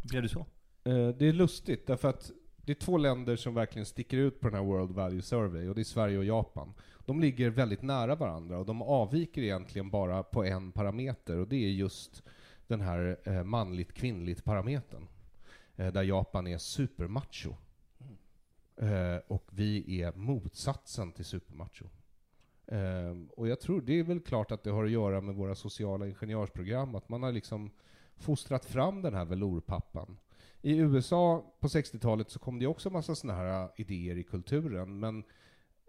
Blev 0.03 0.21
det 0.21 0.29
så? 0.29 0.39
Eh, 0.83 1.07
det 1.07 1.27
är 1.27 1.33
lustigt, 1.33 1.87
därför 1.87 2.09
att 2.09 2.31
det 2.65 2.71
är 2.71 2.75
två 2.75 2.97
länder 2.97 3.35
som 3.35 3.53
verkligen 3.53 3.85
sticker 3.85 4.17
ut 4.17 4.39
på 4.39 4.47
den 4.47 4.57
här 4.57 4.63
World 4.63 4.91
Value 4.91 5.21
Survey, 5.21 5.67
och 5.67 5.75
det 5.75 5.81
är 5.81 5.83
Sverige 5.83 6.17
och 6.17 6.25
Japan. 6.25 6.73
De 7.05 7.19
ligger 7.19 7.49
väldigt 7.49 7.81
nära 7.81 8.15
varandra, 8.15 8.57
och 8.57 8.65
de 8.65 8.81
avviker 8.81 9.41
egentligen 9.41 9.89
bara 9.89 10.23
på 10.23 10.43
en 10.43 10.71
parameter, 10.71 11.37
och 11.37 11.47
det 11.47 11.55
är 11.55 11.69
just 11.69 12.23
den 12.67 12.81
här 12.81 13.17
eh, 13.23 13.43
manligt-kvinnligt 13.43 14.43
parametern. 14.43 15.07
Eh, 15.75 15.93
där 15.93 16.03
Japan 16.03 16.47
är 16.47 16.57
supermacho. 16.57 17.55
Eh, 18.77 19.17
och 19.27 19.47
vi 19.51 20.01
är 20.01 20.13
motsatsen 20.13 21.11
till 21.11 21.25
supermacho. 21.25 21.85
Eh, 22.67 23.15
och 23.37 23.47
jag 23.47 23.59
tror, 23.59 23.81
det 23.81 23.99
är 23.99 24.03
väl 24.03 24.19
klart 24.19 24.51
att 24.51 24.63
det 24.63 24.69
har 24.71 24.85
att 24.85 24.91
göra 24.91 25.21
med 25.21 25.35
våra 25.35 25.55
sociala 25.55 26.07
ingenjörsprogram, 26.07 26.95
att 26.95 27.09
man 27.09 27.23
har 27.23 27.31
liksom 27.31 27.71
fostrat 28.15 28.65
fram 28.65 29.01
den 29.01 29.13
här 29.13 29.25
velourpappan. 29.25 30.17
I 30.61 30.77
USA 30.77 31.55
på 31.59 31.67
60-talet 31.67 32.29
så 32.29 32.39
kom 32.39 32.59
det 32.59 32.67
också 32.67 32.89
massa 32.89 33.15
sådana 33.15 33.39
här 33.39 33.63
äh, 33.63 33.69
idéer 33.75 34.17
i 34.17 34.23
kulturen, 34.23 34.99
men 34.99 35.23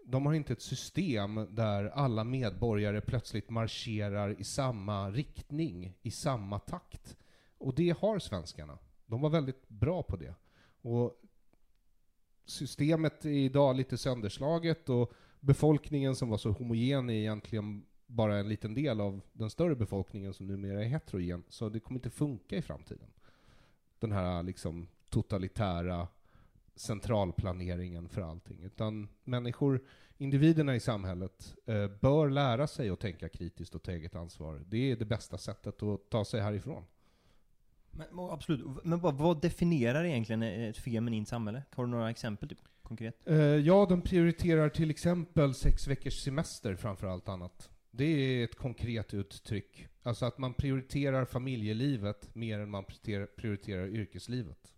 de 0.05 0.25
har 0.25 0.33
inte 0.33 0.53
ett 0.53 0.61
system 0.61 1.47
där 1.49 1.85
alla 1.85 2.23
medborgare 2.23 3.01
plötsligt 3.01 3.49
marscherar 3.49 4.39
i 4.39 4.43
samma 4.43 5.11
riktning, 5.11 5.93
i 6.01 6.11
samma 6.11 6.59
takt. 6.59 7.17
Och 7.57 7.75
det 7.75 7.95
har 7.99 8.19
svenskarna. 8.19 8.77
De 9.05 9.21
var 9.21 9.29
väldigt 9.29 9.69
bra 9.69 10.03
på 10.03 10.15
det. 10.15 10.35
Och 10.81 11.21
systemet 12.47 13.25
är 13.25 13.29
idag 13.29 13.75
lite 13.75 13.97
sönderslaget 13.97 14.89
och 14.89 15.13
befolkningen 15.39 16.15
som 16.15 16.29
var 16.29 16.37
så 16.37 16.51
homogen 16.51 17.09
är 17.09 17.13
egentligen 17.13 17.85
bara 18.07 18.37
en 18.37 18.49
liten 18.49 18.73
del 18.73 19.01
av 19.01 19.21
den 19.33 19.49
större 19.49 19.75
befolkningen 19.75 20.33
som 20.33 20.47
numera 20.47 20.83
är 20.83 20.87
heterogen. 20.87 21.43
Så 21.49 21.69
det 21.69 21.79
kommer 21.79 21.97
inte 21.97 22.09
funka 22.09 22.55
i 22.55 22.61
framtiden. 22.61 23.07
Den 23.99 24.11
här 24.11 24.43
liksom 24.43 24.87
totalitära 25.09 26.07
centralplaneringen 26.75 28.09
för 28.09 28.21
allting. 28.21 28.63
Utan 28.63 29.07
människor, 29.23 29.81
individerna 30.17 30.75
i 30.75 30.79
samhället, 30.79 31.55
eh, 31.65 31.87
bör 31.87 32.29
lära 32.29 32.67
sig 32.67 32.89
att 32.89 32.99
tänka 32.99 33.29
kritiskt 33.29 33.75
och 33.75 33.83
ta 33.83 33.91
eget 33.91 34.15
ansvar. 34.15 34.61
Det 34.65 34.91
är 34.91 34.95
det 34.95 35.05
bästa 35.05 35.37
sättet 35.37 35.83
att 35.83 36.09
ta 36.09 36.25
sig 36.25 36.41
härifrån. 36.41 36.83
Men, 37.97 38.07
absolut, 38.29 38.65
men 38.83 38.99
vad, 38.99 39.15
vad 39.15 39.41
definierar 39.41 40.03
egentligen 40.03 40.43
ett 40.43 40.77
feminint 40.77 41.27
samhälle? 41.27 41.63
Har 41.75 41.85
du 41.85 41.89
några 41.91 42.09
exempel 42.09 42.49
typ, 42.49 42.59
konkret? 42.83 43.15
Eh, 43.25 43.35
ja, 43.37 43.85
de 43.89 44.01
prioriterar 44.01 44.69
till 44.69 44.89
exempel 44.89 45.53
sex 45.53 45.87
veckors 45.87 46.13
semester 46.23 46.75
framför 46.75 47.07
allt 47.07 47.29
annat. 47.29 47.69
Det 47.91 48.05
är 48.05 48.43
ett 48.43 48.55
konkret 48.55 49.13
uttryck. 49.13 49.87
Alltså 50.03 50.25
att 50.25 50.37
man 50.37 50.53
prioriterar 50.53 51.25
familjelivet 51.25 52.35
mer 52.35 52.59
än 52.59 52.69
man 52.69 52.83
prioriterar, 52.83 53.25
prioriterar 53.25 53.87
yrkeslivet. 53.87 54.73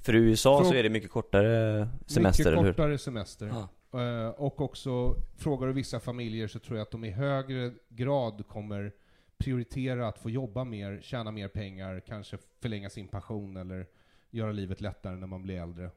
För 0.00 0.14
i 0.14 0.18
USA 0.18 0.64
så 0.64 0.72
Frå- 0.72 0.76
är 0.76 0.82
det 0.82 0.90
mycket 0.90 1.10
kortare 1.10 1.88
semester, 2.06 2.42
Mycket 2.42 2.46
eller 2.46 2.62
hur? 2.62 2.72
kortare 2.72 2.98
semester. 2.98 3.46
Ja. 3.46 3.68
Eh, 4.00 4.28
och 4.28 4.60
också, 4.60 5.16
frågar 5.36 5.66
du 5.66 5.72
vissa 5.72 6.00
familjer 6.00 6.48
så 6.48 6.58
tror 6.58 6.78
jag 6.78 6.82
att 6.84 6.90
de 6.90 7.04
i 7.04 7.10
högre 7.10 7.72
grad 7.88 8.44
kommer 8.48 8.92
prioritera 9.38 10.08
att 10.08 10.18
få 10.18 10.30
jobba 10.30 10.64
mer, 10.64 11.00
tjäna 11.02 11.30
mer 11.30 11.48
pengar, 11.48 12.00
kanske 12.06 12.38
förlänga 12.60 12.90
sin 12.90 13.08
pension 13.08 13.56
eller 13.56 13.86
göra 14.30 14.52
livet 14.52 14.80
lättare 14.80 15.16
när 15.16 15.26
man 15.26 15.42
blir 15.42 15.60
äldre. 15.62 15.90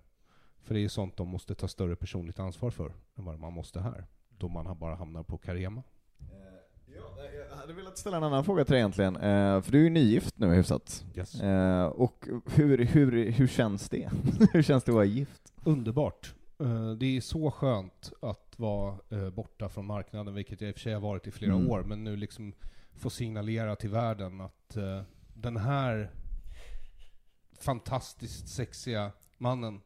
För 0.64 0.74
det 0.74 0.80
är 0.84 0.88
sånt 0.90 1.18
de 1.18 1.28
måste 1.28 1.56
ta 1.56 1.68
större 1.68 1.96
personligt 1.96 2.40
ansvar 2.40 2.70
för 2.72 2.94
än 3.16 3.26
vad 3.26 3.40
man 3.40 3.54
måste 3.54 3.80
här. 3.80 4.06
Då 4.38 4.48
man 4.48 4.66
har 4.66 4.76
bara 4.76 4.96
hamnar 4.96 5.24
på 5.24 5.38
Carema. 5.38 5.84
Jag 7.50 7.56
hade 7.58 7.74
velat 7.74 7.98
ställa 7.98 8.18
en 8.18 8.24
annan 8.24 8.44
fråga 8.44 8.66
till 8.66 8.72
dig 8.74 8.80
egentligen, 8.80 9.16
eh, 9.16 9.62
för 9.62 9.72
du 9.72 9.80
är 9.80 9.84
ju 9.84 9.90
nygift 9.90 10.38
nu 10.38 10.54
hyfsat. 10.56 11.06
Yes. 11.16 11.42
Eh, 11.42 11.86
och 11.86 12.28
hur, 12.56 12.78
hur, 12.86 13.32
hur 13.32 13.48
känns 13.48 13.90
det? 13.90 14.10
hur 14.54 14.62
känns 14.62 14.84
det 14.84 14.92
att 14.92 14.96
vara 14.96 15.06
gift? 15.06 15.54
Underbart. 15.64 16.34
Eh, 16.60 16.92
Det 16.92 17.18
är 17.18 17.22
så 17.22 17.52
skönt 17.52 18.12
att 18.22 18.54
vara 18.60 18.96
eh, 19.10 19.30
borta 19.30 19.70
från 19.70 19.86
marknaden, 19.86 20.34
vilket 20.34 20.62
jag 20.62 20.70
i 20.70 20.72
och 20.72 20.76
för 20.76 20.82
sig 20.82 20.94
har 20.94 21.02
varit 21.02 21.28
i 21.28 21.32
flera 21.32 21.54
Mm. 21.54 21.70
år, 21.72 21.84
men 21.84 22.04
nu 22.04 22.16
liksom 22.16 22.54
få 22.98 23.10
signalera 23.10 23.76
till 23.76 23.90
världen 23.90 24.42
att 24.42 24.78
eh, 24.78 25.02
den 25.34 25.58
här 25.58 26.12
fantastiskt 27.60 28.48
sexiga 28.48 29.12
mannen 29.38 29.82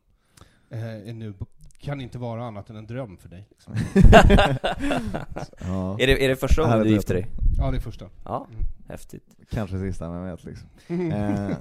eh, 0.69 1.09
är 1.09 1.13
nu, 1.13 1.33
kan 1.79 2.01
inte 2.01 2.17
vara 2.17 2.43
annat 2.45 2.69
än 2.69 2.75
en 2.75 2.87
dröm 2.87 3.17
för 3.17 3.29
dig. 3.29 3.47
Liksom. 3.49 3.73
Ja. 5.59 5.97
Är, 5.99 6.07
det, 6.07 6.25
är 6.25 6.29
det 6.29 6.35
första 6.35 6.61
gången 6.61 6.79
du 6.83 6.89
gifter 6.89 7.13
dig? 7.13 7.27
Ja, 7.57 7.71
det 7.71 7.77
är 7.77 7.81
första. 7.81 8.09
Ja, 8.25 8.47
Mm. 8.51 8.65
häftigt. 8.89 9.35
Kanske 9.49 9.79
sista, 9.79 10.11
vem 10.11 10.23
vet 10.25 10.43
liksom. 10.43 10.67
Eh, 11.11 11.49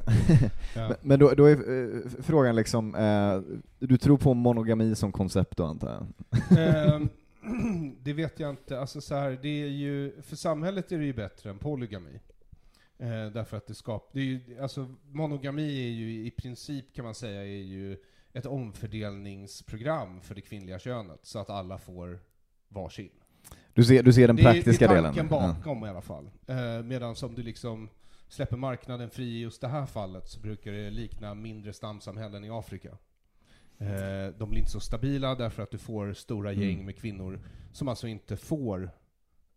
Ja. 0.74 0.88
men- 0.88 0.96
Men 1.03 1.18
då, 1.18 1.30
då 1.30 1.44
är 1.44 1.53
eh, 1.96 2.01
frågan 2.22 2.57
liksom, 2.57 2.94
eh, 2.94 3.40
du 3.78 3.98
tror 3.98 4.18
på 4.18 4.34
monogami 4.34 4.94
som 4.94 5.12
koncept 5.12 5.57
då 5.57 5.64
antar 5.64 6.07
jag? 6.51 7.09
Det 8.03 8.12
vet 8.12 8.41
jag 8.41 8.51
inte. 8.51 8.80
Alltså 8.80 9.01
så 9.01 9.14
här, 9.14 9.38
det 9.43 9.62
är 9.62 9.68
ju, 9.68 10.22
för 10.22 10.36
samhället 10.36 10.93
är 10.93 10.99
det 10.99 11.05
ju 11.05 11.12
bättre 11.12 11.51
än 11.51 11.59
polygami. 11.59 12.20
Eh, 12.99 13.26
därför 13.32 13.57
att 13.57 13.66
det 13.66 13.74
skapar, 13.74 14.11
det 14.12 14.20
är 14.20 14.24
ju, 14.24 14.61
alltså 14.61 14.95
monogami 15.03 15.86
är 15.86 15.91
ju 15.91 16.26
i 16.26 16.30
princip 16.30 16.95
kan 16.95 17.05
man 17.05 17.14
säga 17.14 17.43
är 17.43 17.62
ju 17.62 17.97
ett 18.32 18.47
omfördelningsprogram 18.47 20.20
för 20.20 20.34
det 20.34 20.41
kvinnliga 20.41 20.78
könet, 20.78 21.20
så 21.22 21.38
att 21.38 21.51
alla 21.51 21.78
får 21.78 22.20
varsin. 22.68 23.11
Du 23.74 23.84
ser, 23.84 24.03
du 24.03 24.12
ser 24.12 24.26
den 24.26 24.36
praktiska 24.36 24.86
det 24.86 24.93
är 24.93 24.97
delen? 24.97 25.14
tanken 25.14 25.38
Ja. 25.38 25.55
bakom 25.55 25.84
i 25.84 25.88
alla 25.88 26.03
fall. 26.03 26.30
Eh, 26.47 26.82
medan 26.82 27.16
som 27.16 27.34
du 27.34 27.43
liksom 27.43 27.88
släpper 28.28 28.57
marknaden 28.57 29.11
fri 29.11 29.24
i 29.24 29.41
just 29.41 29.61
det 29.61 29.68
här 29.68 29.86
fallet 29.86 30.28
så 30.28 30.41
brukar 30.41 30.72
det 30.72 30.91
likna 30.91 31.34
mindre 31.34 31.72
stamsamhällen 31.72 32.45
i 32.45 32.51
Afrika. 32.51 32.99
Eh, 33.81 34.35
de 34.39 34.51
blir 34.51 34.59
inte 34.59 34.70
så 34.70 34.81
stabila 34.81 35.35
därför 35.35 35.62
att 35.62 35.70
du 35.70 35.78
får 35.78 36.12
stora 36.12 36.53
gäng 36.53 36.72
Mm. 36.74 36.87
med 36.87 36.97
kvinnor 36.97 37.41
som 37.72 37.89
alltså 37.89 38.07
inte 38.07 38.37
får 38.37 38.91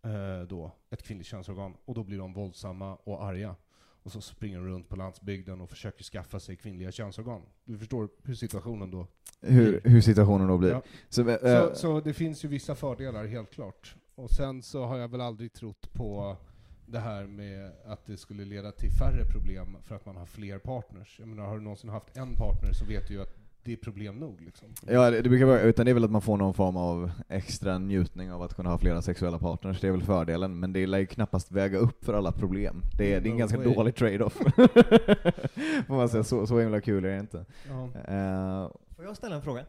eh, 0.04 0.48
då 0.48 0.72
ett 0.90 1.04
kvinnligt 1.04 1.28
könsorgan, 1.30 1.74
och 1.86 1.96
då 1.96 2.04
blir 2.04 2.18
de 2.18 2.34
våldsamma 2.34 2.96
och 2.96 3.24
arga. 3.24 3.56
Och 4.04 4.12
så 4.12 4.22
springer 4.22 4.58
de 4.58 4.68
runt 4.68 4.90
på 4.90 4.96
landsbygden 4.96 5.62
och 5.62 5.70
försöker 5.70 6.04
skaffa 6.04 6.40
sig 6.40 6.56
kvinnliga 6.56 6.92
könsorgan. 6.92 7.42
Du 7.66 7.78
förstår 7.78 8.10
hur 8.24 8.36
situationen 8.36 8.92
då 8.92 9.08
Hur, 9.42 9.82
hur 9.84 10.02
situationen 10.02 10.48
då 10.48 10.58
blir. 10.58 10.70
Ja. 10.70 10.82
Så, 11.10 11.30
eh, 11.30 11.38
Så, 11.70 11.76
så 11.76 12.00
det 12.00 12.14
finns 12.14 12.46
ju 12.46 12.48
vissa 12.48 12.76
fördelar, 12.76 13.26
helt 13.26 13.52
klart. 13.52 13.96
Och 14.16 14.30
sen 14.32 14.62
så 14.62 14.86
har 14.86 14.98
jag 14.98 15.08
väl 15.08 15.22
aldrig 15.22 15.54
trott 15.54 15.94
på 15.94 16.38
det 16.86 17.00
här 17.00 17.28
med 17.28 17.72
att 17.86 18.06
det 18.06 18.18
skulle 18.18 18.46
leda 18.46 18.72
till 18.72 18.92
färre 18.92 19.26
problem 19.26 19.78
för 19.84 19.96
att 19.96 20.06
man 20.06 20.16
har 20.16 20.26
fler 20.26 20.60
partners. 20.60 21.20
Jag 21.20 21.28
menar, 21.28 21.44
har 21.46 21.56
du 21.58 21.64
någonsin 21.64 21.90
haft 21.90 22.18
en 22.18 22.34
partner 22.36 22.74
så 22.74 22.86
vet 22.86 23.08
du 23.08 23.14
ju 23.14 23.22
att 23.22 23.36
det 23.64 23.74
är 23.74 23.78
problem 23.78 24.20
nog 24.20 24.42
liksom. 24.42 24.68
Ja, 24.88 25.12
det, 25.12 25.22
det 25.22 25.30
brukar 25.30 25.46
vara, 25.46 25.62
utan 25.62 25.86
det 25.86 25.92
är 25.92 25.94
väl 25.94 26.04
att 26.04 26.12
man 26.12 26.22
får 26.22 26.38
någon 26.38 26.54
form 26.54 26.78
av 26.78 27.12
extra 27.30 27.78
njutning 27.78 28.32
av 28.32 28.42
att 28.42 28.54
kunna 28.56 28.70
ha 28.70 28.78
flera 28.78 29.02
sexuella 29.02 29.40
partners, 29.40 29.82
det 29.82 29.88
är 29.88 29.92
väl 29.92 30.04
fördelen, 30.04 30.60
men 30.60 30.74
det 30.74 30.88
lär 30.88 30.98
ju 31.00 31.06
knappast 31.06 31.52
väga 31.52 31.78
upp 31.78 32.06
för 32.06 32.14
alla 32.14 32.32
problem. 32.32 32.82
Det 32.98 33.14
är, 33.14 33.22
det 33.22 33.28
är 33.28 33.32
en 33.32 33.36
No 33.38 33.40
ganska 33.40 33.58
way. 33.58 33.74
dålig 33.74 33.96
trade-off. 33.96 34.34
Får 35.88 35.96
man 35.96 36.10
säga, 36.10 36.24
så, 36.24 36.48
så 36.48 36.60
himla 36.60 36.82
kul 36.82 37.06
är 37.06 37.10
det 37.10 37.20
inte. 37.20 37.46
Ja. 37.70 37.84
Eh, 37.84 38.72
Får 38.96 39.06
jag 39.06 39.18
ställa 39.18 39.36
en 39.36 39.42
fråga? 39.42 39.66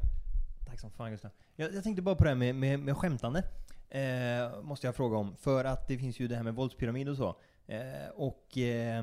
Tack 0.67 0.81
som 0.81 0.91
fan 0.91 1.11
Gustav. 1.11 1.31
Jag, 1.57 1.75
jag 1.75 1.83
tänkte 1.85 2.03
bara 2.03 2.15
på 2.15 2.25
det 2.25 2.31
här 2.31 2.37
med, 2.37 2.55
med, 2.55 2.81
med 2.81 2.97
skämtande. 2.97 3.43
Eh, 3.91 4.63
måste 4.63 4.87
jag 4.87 4.95
fråga 4.97 5.17
om. 5.17 5.37
För 5.37 5.65
att 5.65 5.89
det 5.89 5.99
finns 5.99 6.21
ju 6.21 6.29
det 6.29 6.37
här 6.37 6.43
med 6.43 6.55
våldspyramid 6.55 7.09
och 7.09 7.17
så. 7.17 7.37
Eh, 7.67 8.09
och... 8.17 8.59
Eh, 8.59 8.99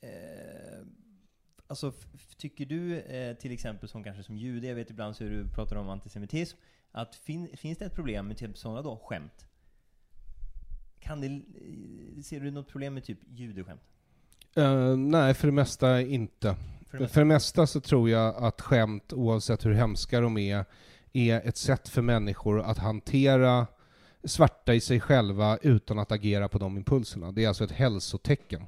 eh, 0.00 0.45
alltså, 1.66 1.92
tycker 2.36 2.66
du 2.66 3.00
eh, 3.00 3.36
till 3.36 3.52
exempel 3.52 3.88
som 3.88 4.04
kanske 4.04 4.22
som 4.22 4.36
jude, 4.36 4.66
jag 4.66 4.74
vet 4.74 4.90
ibland 4.90 5.16
så 5.16 5.24
hur 5.24 5.30
du 5.30 5.48
pratar 5.48 5.76
om 5.76 5.88
antisemitism, 5.88 6.58
att 6.92 7.14
fin, 7.14 7.48
finns 7.56 7.78
det 7.78 7.84
ett 7.84 7.94
problem 7.94 8.28
med 8.28 8.36
typ 8.36 8.58
sådana 8.58 8.82
då 8.82 8.96
skämt? 9.04 9.46
Kan 11.00 11.20
det, 11.20 11.26
eh, 11.26 12.22
ser 12.22 12.40
du 12.40 12.50
något 12.50 12.68
problem 12.68 12.94
med 12.94 13.04
typ 13.04 13.18
judeskämt? 13.30 13.80
Eh, 14.56 14.96
nej, 14.96 15.34
för 15.34 15.46
det 15.48 15.52
mesta 15.52 16.00
inte. 16.00 16.56
För 16.90 16.98
För 16.98 16.98
det 16.98 17.04
det, 17.04 17.04
mesta. 17.04 17.24
mesta 17.24 17.66
så 17.66 17.80
tror 17.80 18.10
jag 18.10 18.36
att 18.36 18.60
skämt, 18.60 19.12
oavsett 19.12 19.66
hur 19.66 19.72
hemska 19.72 20.20
de 20.20 20.38
är, 20.38 20.64
är 21.12 21.40
ett 21.48 21.56
sätt 21.56 21.88
för 21.88 22.02
människor 22.02 22.60
att 22.60 22.78
hantera 22.78 23.66
svarta 24.24 24.74
i 24.74 24.80
sig 24.80 25.00
själva 25.00 25.56
utan 25.62 25.98
att 25.98 26.12
agera 26.12 26.48
på 26.48 26.58
de 26.58 26.76
impulserna. 26.76 27.32
Det 27.32 27.44
är 27.44 27.48
alltså 27.48 27.64
ett 27.64 27.70
hälsotecken. 27.70 28.66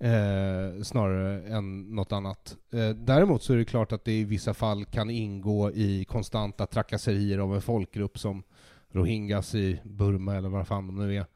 Eh, 0.00 0.82
snarare 0.82 1.42
än 1.56 1.82
något 1.82 2.12
annat. 2.12 2.56
Eh, 2.72 2.88
däremot 2.88 3.42
så 3.42 3.52
är 3.52 3.56
det 3.56 3.64
klart 3.64 3.92
att 3.92 4.04
det 4.04 4.12
i 4.12 4.24
vissa 4.24 4.54
fall 4.54 4.84
kan 4.84 5.10
ingå 5.10 5.70
i 5.70 6.04
konstanta 6.04 6.66
trakasserier 6.66 7.38
av 7.38 7.54
en 7.54 7.62
folkgrupp 7.62 8.18
som 8.18 8.42
rohingyas 8.90 9.54
i 9.54 9.80
Burma 9.84 10.36
eller 10.36 10.48
vad 10.48 10.66
fan 10.66 10.86
de 10.86 10.96
nu 10.96 11.16
är. 11.16 11.26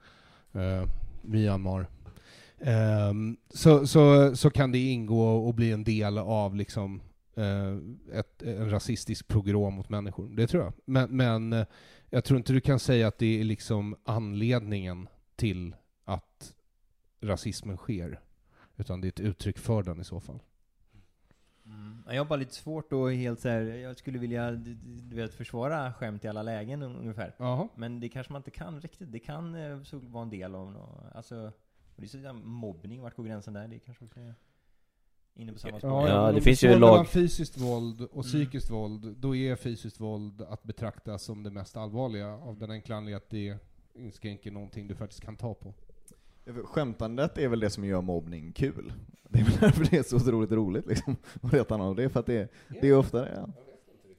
Eh, 0.52 0.88
Myanmar. 1.22 1.86
Eh, 2.58 3.12
så, 3.50 3.86
så, 3.86 4.36
så 4.36 4.50
kan 4.50 4.72
det 4.72 4.78
ingå 4.78 5.46
och 5.46 5.54
bli 5.54 5.72
en 5.72 5.84
del 5.84 6.18
av 6.18 6.56
liksom, 6.56 7.00
eh, 7.34 7.76
ett, 8.18 8.42
en 8.42 8.70
rasistisk 8.70 9.28
pogrom 9.28 9.74
mot 9.74 9.88
människor. 9.88 10.28
Det 10.28 10.46
tror 10.46 10.62
jag. 10.64 10.72
Men, 10.84 11.16
men 11.16 11.52
eh, 11.52 11.66
jag 12.10 12.24
tror 12.24 12.36
inte 12.38 12.52
du 12.52 12.60
kan 12.60 12.78
säga 12.78 13.08
att 13.08 13.18
det 13.18 13.40
är 13.40 13.44
liksom 13.44 13.96
anledningen 14.04 15.08
till 15.36 15.74
att 16.04 16.54
rasismen 17.20 17.76
sker. 17.76 18.20
Utan 18.82 19.00
det 19.00 19.06
är 19.06 19.08
ett 19.08 19.20
uttryck 19.20 19.58
för 19.58 19.82
den 19.82 20.00
i 20.00 20.04
så 20.04 20.20
fall. 20.20 20.38
Ja, 22.06 22.12
Jag 22.14 22.20
har 22.24 22.28
bara 22.28 22.36
lite 22.36 22.54
svårt 22.54 22.92
att 22.92 23.12
helt 23.12 23.40
så 23.40 23.48
här, 23.48 23.60
jag 23.62 23.96
skulle 23.96 24.18
vilja 24.18 24.50
du- 24.50 25.16
vet, 25.16 25.34
försvara 25.34 25.92
skämt 25.92 26.24
i 26.24 26.28
alla 26.28 26.42
lägen 26.42 26.82
un- 26.82 26.98
ungefär. 26.98 27.34
Jaha. 27.38 27.68
Men 27.76 28.00
det 28.00 28.08
kanske 28.08 28.32
man 28.32 28.40
inte 28.40 28.50
kan 28.50 28.80
riktigt. 28.80 29.12
Det 29.12 29.18
kan 29.18 29.54
eh, 29.54 29.82
så 29.82 29.98
vara 29.98 30.22
en 30.22 30.30
del 30.30 30.54
av 30.54 30.72
nå, 30.72 31.04
alltså, 31.14 31.52
det 31.96 32.02
är 32.04 32.08
så 32.08 32.16
där 32.18 32.32
mobbning, 32.32 33.00
vart 33.02 33.16
går 33.16 33.24
gränsen 33.24 33.54
där? 33.54 33.68
Det 33.68 33.78
kanske 33.78 34.04
också 34.04 34.20
är 34.20 34.34
inne 35.34 35.52
på 35.52 35.58
samma 35.58 35.78
spår. 35.78 36.08
Ja, 36.08 36.26
men 36.26 36.34
det 36.34 36.40
finns 36.40 36.60
du 36.60 36.68
ju 36.70 36.78
lag- 36.78 37.08
fysiskt 37.08 37.58
våld 37.58 38.00
och 38.00 38.12
Mm. 38.12 38.22
psykiskt 38.22 38.70
våld, 38.70 39.16
då 39.18 39.36
är 39.36 39.56
fysiskt 39.56 40.00
våld 40.00 40.42
att 40.42 40.62
betrakta 40.62 41.18
som 41.18 41.42
det 41.42 41.50
mest 41.50 41.76
allvarliga 41.76 42.28
av 42.28 42.58
den 42.58 42.70
enkla 42.70 42.96
anledningen 42.96 43.16
att 43.16 43.30
det 43.30 43.58
inskränker 43.94 44.50
någonting 44.50 44.88
du 44.88 44.94
faktiskt 44.94 45.20
kan 45.22 45.36
ta 45.36 45.54
på. 45.54 45.74
Skämtandet 46.64 47.38
är 47.38 47.48
väl 47.48 47.60
det 47.60 47.70
som 47.70 47.84
gör 47.84 48.00
mobbning 48.00 48.52
kul. 48.52 48.92
Det 49.28 49.40
är 49.40 49.44
väl 49.44 49.56
därför 49.60 49.84
det 49.90 49.96
är 49.96 50.02
så 50.02 50.16
otroligt 50.16 50.52
roligt 50.52 50.86
liksom. 50.86 51.16
att 51.42 51.52
reta 51.52 51.76
någon. 51.76 51.96
Det 51.96 52.04
är 52.04 52.08
för 52.08 52.20
att 52.20 52.26
det, 52.26 52.52
det 52.80 52.88
är 52.88 52.96
ofta 52.96 53.20
det, 53.20 53.32
ja. 53.36 53.48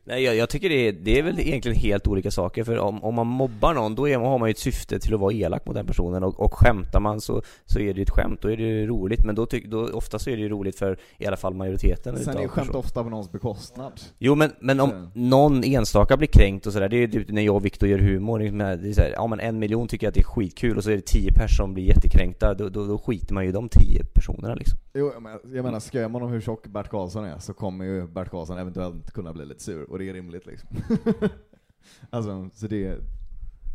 Nej, 0.05 0.23
jag, 0.23 0.35
jag 0.35 0.49
tycker 0.49 0.69
det 0.69 0.87
är, 0.87 0.91
det 0.91 1.19
är 1.19 1.23
väl 1.23 1.39
egentligen 1.39 1.77
helt 1.77 2.07
olika 2.07 2.31
saker, 2.31 2.63
för 2.63 2.77
om, 2.77 3.03
om 3.03 3.15
man 3.15 3.27
mobbar 3.27 3.73
någon, 3.73 3.95
då 3.95 4.09
är, 4.09 4.17
har 4.17 4.37
man 4.39 4.49
ju 4.49 4.51
ett 4.51 4.57
syfte 4.59 4.99
till 4.99 5.13
att 5.13 5.19
vara 5.19 5.33
elak 5.33 5.65
mot 5.65 5.75
den 5.75 5.85
personen, 5.85 6.23
och, 6.23 6.39
och 6.39 6.53
skämtar 6.53 6.99
man 6.99 7.21
så, 7.21 7.41
så 7.65 7.79
är 7.79 7.93
det 7.93 7.97
ju 7.97 8.01
ett 8.03 8.09
skämt, 8.09 8.41
då 8.41 8.51
är 8.51 8.57
det 8.57 8.63
ju 8.63 8.87
roligt, 8.87 9.25
men 9.25 9.35
då, 9.35 9.45
tyck, 9.45 9.65
då 9.67 9.87
ofta 9.93 10.19
så 10.19 10.29
är 10.29 10.35
det 10.35 10.41
ju 10.41 10.49
roligt 10.49 10.79
för 10.79 10.97
i 11.17 11.25
alla 11.27 11.37
fall 11.37 11.53
majoriteten 11.53 12.17
Sen 12.17 12.37
är 12.37 12.47
skämt 12.47 12.53
personer. 12.53 12.77
ofta 12.79 13.03
på 13.03 13.09
någons 13.09 13.31
bekostnad. 13.31 13.91
Jo 14.19 14.35
men, 14.35 14.51
men 14.59 14.79
om 14.79 14.89
Så. 14.89 15.19
någon 15.19 15.63
enstaka 15.63 16.17
blir 16.17 16.27
kränkt 16.27 16.67
och 16.67 16.73
sådär, 16.73 16.89
det 16.89 16.97
är 16.97 17.07
typ 17.07 17.29
när 17.29 17.41
jag 17.41 17.55
och 17.55 17.65
Viktor 17.65 17.89
gör 17.89 17.99
humor, 17.99 18.39
det 18.39 18.89
är 18.89 18.93
så 18.93 19.01
här, 19.01 19.11
ja 19.15 19.27
men 19.27 19.39
en 19.39 19.59
miljon 19.59 19.87
tycker 19.87 20.07
att 20.07 20.13
det 20.13 20.19
är 20.19 20.23
skitkul 20.23 20.77
och 20.77 20.83
så 20.83 20.91
är 20.91 20.95
det 20.95 21.05
tio 21.05 21.31
personer 21.31 21.47
som 21.47 21.73
blir 21.73 21.83
jättekränkta, 21.83 22.53
då, 22.53 22.69
då, 22.69 22.85
då 22.85 22.97
skiter 22.97 23.33
man 23.33 23.43
ju 23.43 23.49
i 23.49 23.53
de 23.53 23.69
tio 23.69 24.05
personerna 24.13 24.55
liksom. 24.55 24.79
Jo, 24.93 25.11
jag 25.13 25.21
menar- 25.21 25.41
jag 25.43 25.63
menar, 25.65 26.09
man 26.09 26.21
om 26.21 26.31
hur 26.31 26.41
tjock 26.41 26.67
Bert 26.67 26.89
Karlsson 26.89 27.25
är 27.25 27.39
så 27.39 27.53
kommer 27.53 27.85
ju 27.85 28.07
Bert 28.07 28.29
Karlsson 28.29 28.57
eventuellt 28.57 29.11
kunna 29.11 29.33
bli 29.33 29.45
lite 29.45 29.63
sur, 29.63 29.89
och 29.91 29.99
det 29.99 30.09
är 30.09 30.13
rimligt 30.13 30.45
liksom. 30.45 30.69
alltså, 32.09 32.49
så 32.53 32.67
det... 32.67 32.97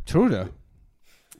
Tror 0.07 0.29
du? 0.29 0.45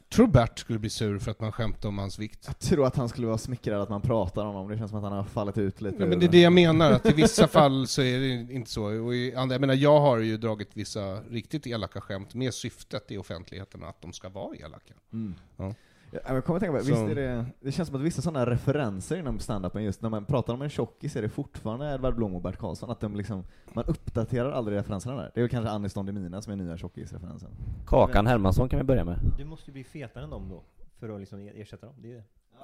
Tror 0.10 0.28
Bert 0.28 0.60
skulle 0.60 0.80
bli 0.80 0.90
sur 0.90 1.20
för 1.20 1.32
att 1.32 1.40
man 1.40 1.52
skämtar 1.52 1.90
om 1.90 1.98
hans 1.98 2.20
vikt? 2.20 2.44
Jag 2.48 2.60
tror 2.60 2.86
att 2.86 2.96
han 2.96 3.10
skulle 3.10 3.28
vara 3.28 3.38
smickrad 3.38 3.82
att 3.82 3.90
man 3.90 4.02
pratar 4.02 4.46
om 4.46 4.56
honom, 4.56 4.72
det 4.72 4.78
känns 4.78 4.90
som 4.92 4.98
att 4.98 5.04
han 5.04 5.14
har 5.14 5.24
fallit 5.24 5.58
ut 5.58 5.82
lite. 5.82 5.96
Ja, 6.00 6.06
men 6.06 6.20
det 6.20 6.26
är 6.26 6.32
det 6.32 6.42
jag 6.42 6.54
menar, 6.54 6.92
att 6.92 7.06
i 7.06 7.14
vissa 7.14 7.48
fall 7.58 7.88
så 7.88 8.02
är 8.02 8.20
det 8.20 8.54
inte 8.54 8.72
så. 8.72 8.84
Och 9.06 9.16
i 9.16 9.36
andra, 9.36 9.54
jag 9.54 9.62
menar, 9.62 9.74
jag 9.74 10.00
har 10.00 10.18
ju 10.18 10.38
dragit 10.38 10.70
vissa 10.74 11.22
riktigt 11.22 11.68
elaka 11.68 12.02
skämt 12.02 12.34
med 12.34 12.54
syftet 12.54 13.12
i 13.12 13.18
offentligheten 13.18 13.84
att 13.84 14.02
de 14.02 14.14
ska 14.14 14.30
vara 14.30 14.56
elaka. 14.56 14.94
Mm. 15.14 15.34
Ja. 15.58 15.74
Ja, 16.12 16.20
men 16.26 16.36
jag 16.36 16.45
kommer 16.45 16.57
att 16.57 16.62
tänka 16.64 16.78
på, 16.80 16.84
visst 16.86 17.01
är 17.01 17.16
det, 17.16 17.45
det 17.62 17.72
känns 17.72 17.88
som 17.89 17.95
att 17.97 18.01
vissa 18.05 18.22
sådana 18.22 18.45
referenser 18.45 19.18
inom 19.18 19.39
standupen, 19.39 19.84
just 19.84 20.01
när 20.01 20.10
man 20.10 20.26
pratar 20.26 20.53
om 20.53 20.62
en 20.62 20.70
tjockis 20.70 21.16
är 21.16 21.22
det 21.22 21.30
fortfarande 21.30 21.93
Edvard 21.93 22.16
Blom 22.16 22.36
och 22.36 22.41
Bert 22.41 22.57
Karlsson, 22.57 22.89
att 22.91 22.99
de 22.99 23.16
liksom, 23.16 23.43
man 23.74 23.84
uppdaterar 23.88 24.51
aldrig 24.51 24.78
referenserna 24.78 25.16
där. 25.16 25.32
Det 25.34 25.39
är 25.39 25.41
väl 25.41 25.49
kanske 25.49 25.72
Anis 25.72 25.93
Don 25.93 26.05
Demina 26.05 26.41
som 26.41 26.53
är 26.53 26.57
nya 26.57 26.78
tjockisreferensen. 26.78 27.49
Kakan 27.88 28.28
Hermansson 28.28 28.70
kan 28.70 28.80
vi 28.80 28.86
börja 28.86 29.05
med. 29.05 29.20
Du 29.38 29.45
måste 29.45 29.66
ju 29.70 29.74
bli 29.74 29.84
fetare 29.84 30.24
än 30.24 30.30
dem 30.30 30.49
då, 30.49 30.64
för 30.99 31.10
att 31.10 31.20
liksom 31.20 31.39
er- 31.39 31.53
ersätta 31.62 31.86
dem. 31.86 31.95
Det 32.01 32.12
är 32.12 32.16
det. 32.16 32.24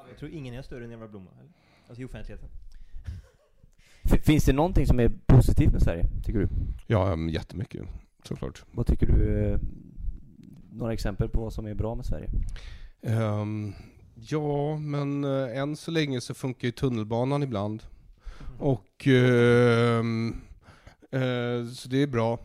Jag 0.10 0.18
tror 0.20 0.32
ingen 0.32 0.54
är 0.54 0.62
större 0.62 0.86
än 0.86 0.92
Edvard 0.92 1.10
Blom, 1.10 1.28
eller? 1.40 1.52
Alltså 1.88 2.02
i 2.02 2.06
offentligheten. 2.06 2.50
Finns 4.26 4.46
det 4.46 4.54
någonting 4.54 4.86
som 4.88 5.00
är 5.00 5.12
positivt 5.26 5.72
med 5.72 5.82
Sverige, 5.82 6.06
tycker 6.24 6.40
du? 6.40 6.48
Ja, 6.88 7.12
um, 7.14 7.30
jättemycket, 7.30 7.82
såklart. 8.24 8.64
Vad 8.72 8.86
tycker 8.88 9.08
du? 9.08 9.40
eh, 9.40 9.60
Några 10.72 10.94
exempel 10.94 11.30
på 11.30 11.42
vad 11.42 11.54
som 11.54 11.66
är 11.66 11.74
bra 11.74 11.96
med 11.96 12.06
Sverige? 12.06 12.30
Ehm, 13.06 13.74
ja, 14.16 14.78
men 14.78 15.24
eh, 15.24 15.58
än 15.58 15.76
så 15.76 15.92
länge 15.92 16.22
så 16.22 16.34
funkar 16.34 16.68
ju 16.68 16.72
tunnelbanan 16.72 17.44
ibland. 17.44 17.84
Och 18.60 19.08
ehm, 19.08 20.42
eh, 21.12 21.68
så 21.74 21.90
det 21.90 22.02
är 22.02 22.08
bra. 22.08 22.40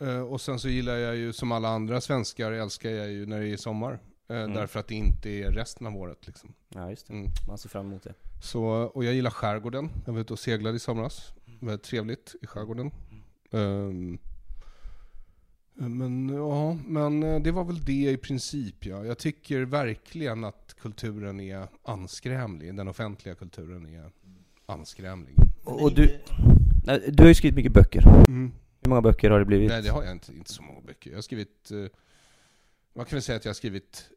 Eh, 0.00 0.20
och 0.20 0.40
sen 0.40 0.58
så 0.58 0.68
gillar 0.68 0.96
jag 0.96 1.16
ju 1.16 1.32
som 1.32 1.52
alla 1.52 1.68
andra 1.68 2.00
svenskar 2.00 2.52
älskar 2.52 2.90
jag 2.90 3.10
ju 3.10 3.26
när 3.26 3.40
det 3.40 3.48
är 3.48 3.56
sommar. 3.56 3.98
Mm. 4.28 4.54
Därför 4.54 4.80
att 4.80 4.88
det 4.88 4.94
inte 4.94 5.30
är 5.30 5.50
resten 5.50 5.86
av 5.86 5.96
året 5.96 6.26
liksom. 6.26 6.54
Ja, 6.68 6.90
just 6.90 7.06
det. 7.06 7.12
Mm. 7.12 7.30
Man 7.48 7.58
ser 7.58 7.68
fram 7.68 7.86
emot 7.86 8.02
det. 8.02 8.14
Så, 8.42 8.62
och 8.64 9.04
jag 9.04 9.14
gillar 9.14 9.30
skärgården. 9.30 9.90
Jag 10.06 10.12
var 10.12 10.20
ute 10.20 10.32
och 10.32 10.38
seglade 10.38 10.76
i 10.76 10.78
somras. 10.78 11.32
Väldigt 11.60 11.82
trevligt 11.82 12.34
i 12.42 12.46
skärgården. 12.46 12.90
Ehm, 13.52 14.18
men 15.88 16.28
ja, 16.28 16.78
men 16.86 17.22
eh, 17.22 17.40
det 17.40 17.50
var 17.52 17.64
väl 17.64 17.84
det 17.84 18.10
i 18.10 18.16
princip 18.16 18.86
ja. 18.86 19.04
Jag 19.04 19.18
tycker 19.18 19.62
verkligen 19.62 20.44
att 20.44 20.76
kulturen 20.80 21.40
är 21.40 21.68
anskrämlig. 21.82 22.74
Den 22.74 22.88
offentliga 22.88 23.34
kulturen 23.34 23.86
är 23.86 24.10
anskrämlig. 24.66 25.34
Och, 25.64 25.82
och 25.82 25.94
du, 25.94 26.20
nej, 26.84 27.04
du 27.12 27.22
har 27.22 27.28
ju 27.28 27.34
skrivit 27.34 27.56
mycket 27.56 27.72
böcker. 27.72 28.02
Mm. 28.06 28.52
Hur 28.80 28.88
många 28.88 29.02
böcker 29.02 29.30
har 29.30 29.38
det 29.38 29.44
blivit? 29.44 29.68
Nej, 29.68 29.82
det 29.82 29.88
har 29.90 30.02
jag 30.02 30.12
inte. 30.12 30.32
Inte 30.32 30.52
så 30.52 30.62
många 30.62 30.80
böcker. 30.80 31.10
Jag 31.10 31.16
har 31.16 31.22
skrivit... 31.22 31.70
eh, 31.70 31.76
man 32.94 33.04
kan 33.06 33.16
väl 33.16 33.22
säga 33.22 33.36
att 33.36 33.44
jag 33.44 33.50
har 33.50 33.54
skrivit 33.54 34.10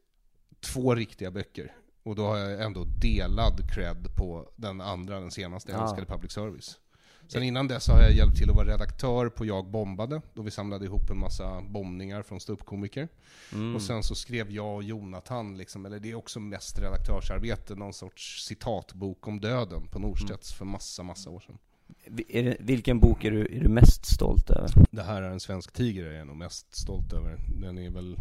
två 0.60 0.94
riktiga 0.94 1.30
böcker. 1.30 1.72
Och 2.02 2.14
då 2.14 2.26
har 2.26 2.36
jag 2.38 2.62
ändå 2.64 2.84
delad 2.84 3.74
cred 3.74 4.06
på 4.16 4.48
den 4.56 4.80
andra, 4.80 5.20
den 5.20 5.30
senaste, 5.30 5.72
Jag 5.72 5.80
Ja. 5.80 5.84
älskade 5.84 6.06
public 6.06 6.32
service. 6.32 6.78
Sen 7.28 7.42
innan 7.42 7.68
dess 7.68 7.88
har 7.88 8.02
jag 8.02 8.12
hjälpt 8.12 8.36
till 8.36 8.50
att 8.50 8.56
vara 8.56 8.68
redaktör 8.68 9.28
på 9.28 9.46
Jag 9.46 9.66
bombade, 9.66 10.20
då 10.34 10.42
vi 10.42 10.50
samlade 10.50 10.84
ihop 10.84 11.10
en 11.10 11.18
massa 11.18 11.60
bombningar 11.60 12.22
från 12.22 12.40
ståuppkomiker. 12.40 13.08
Mm. 13.52 13.74
Och 13.74 13.82
sen 13.82 14.02
så 14.02 14.14
skrev 14.14 14.50
jag 14.50 14.74
och 14.74 14.82
Jonathan, 14.82 15.58
liksom, 15.58 15.86
eller 15.86 16.00
det 16.00 16.10
är 16.10 16.14
också 16.14 16.40
mest 16.40 16.78
redaktörsarbete, 16.78 17.74
någon 17.74 17.92
sorts 17.92 18.44
citatbok 18.44 19.28
om 19.28 19.40
döden 19.40 19.86
på 19.86 19.98
Norstedts 19.98 20.52
för 20.52 20.64
massa, 20.64 21.02
massa 21.02 21.30
år 21.30 21.40
sedan. 21.40 21.58
Det, 22.08 22.56
vilken 22.60 23.00
bok 23.00 23.24
är 23.24 23.30
du, 23.30 23.56
är 23.56 23.60
du 23.60 23.68
mest 23.68 24.06
stolt 24.06 24.50
över? 24.50 24.70
Det 24.90 25.02
här 25.02 25.22
är 25.22 25.30
en 25.30 25.40
svensk 25.40 25.72
tiger 25.72 26.06
jag 26.06 26.14
är 26.14 26.24
nog 26.24 26.36
mest 26.36 26.76
stolt 26.76 27.12
över. 27.12 27.38
Den 27.60 27.78
är 27.78 27.90
väl 27.90 28.16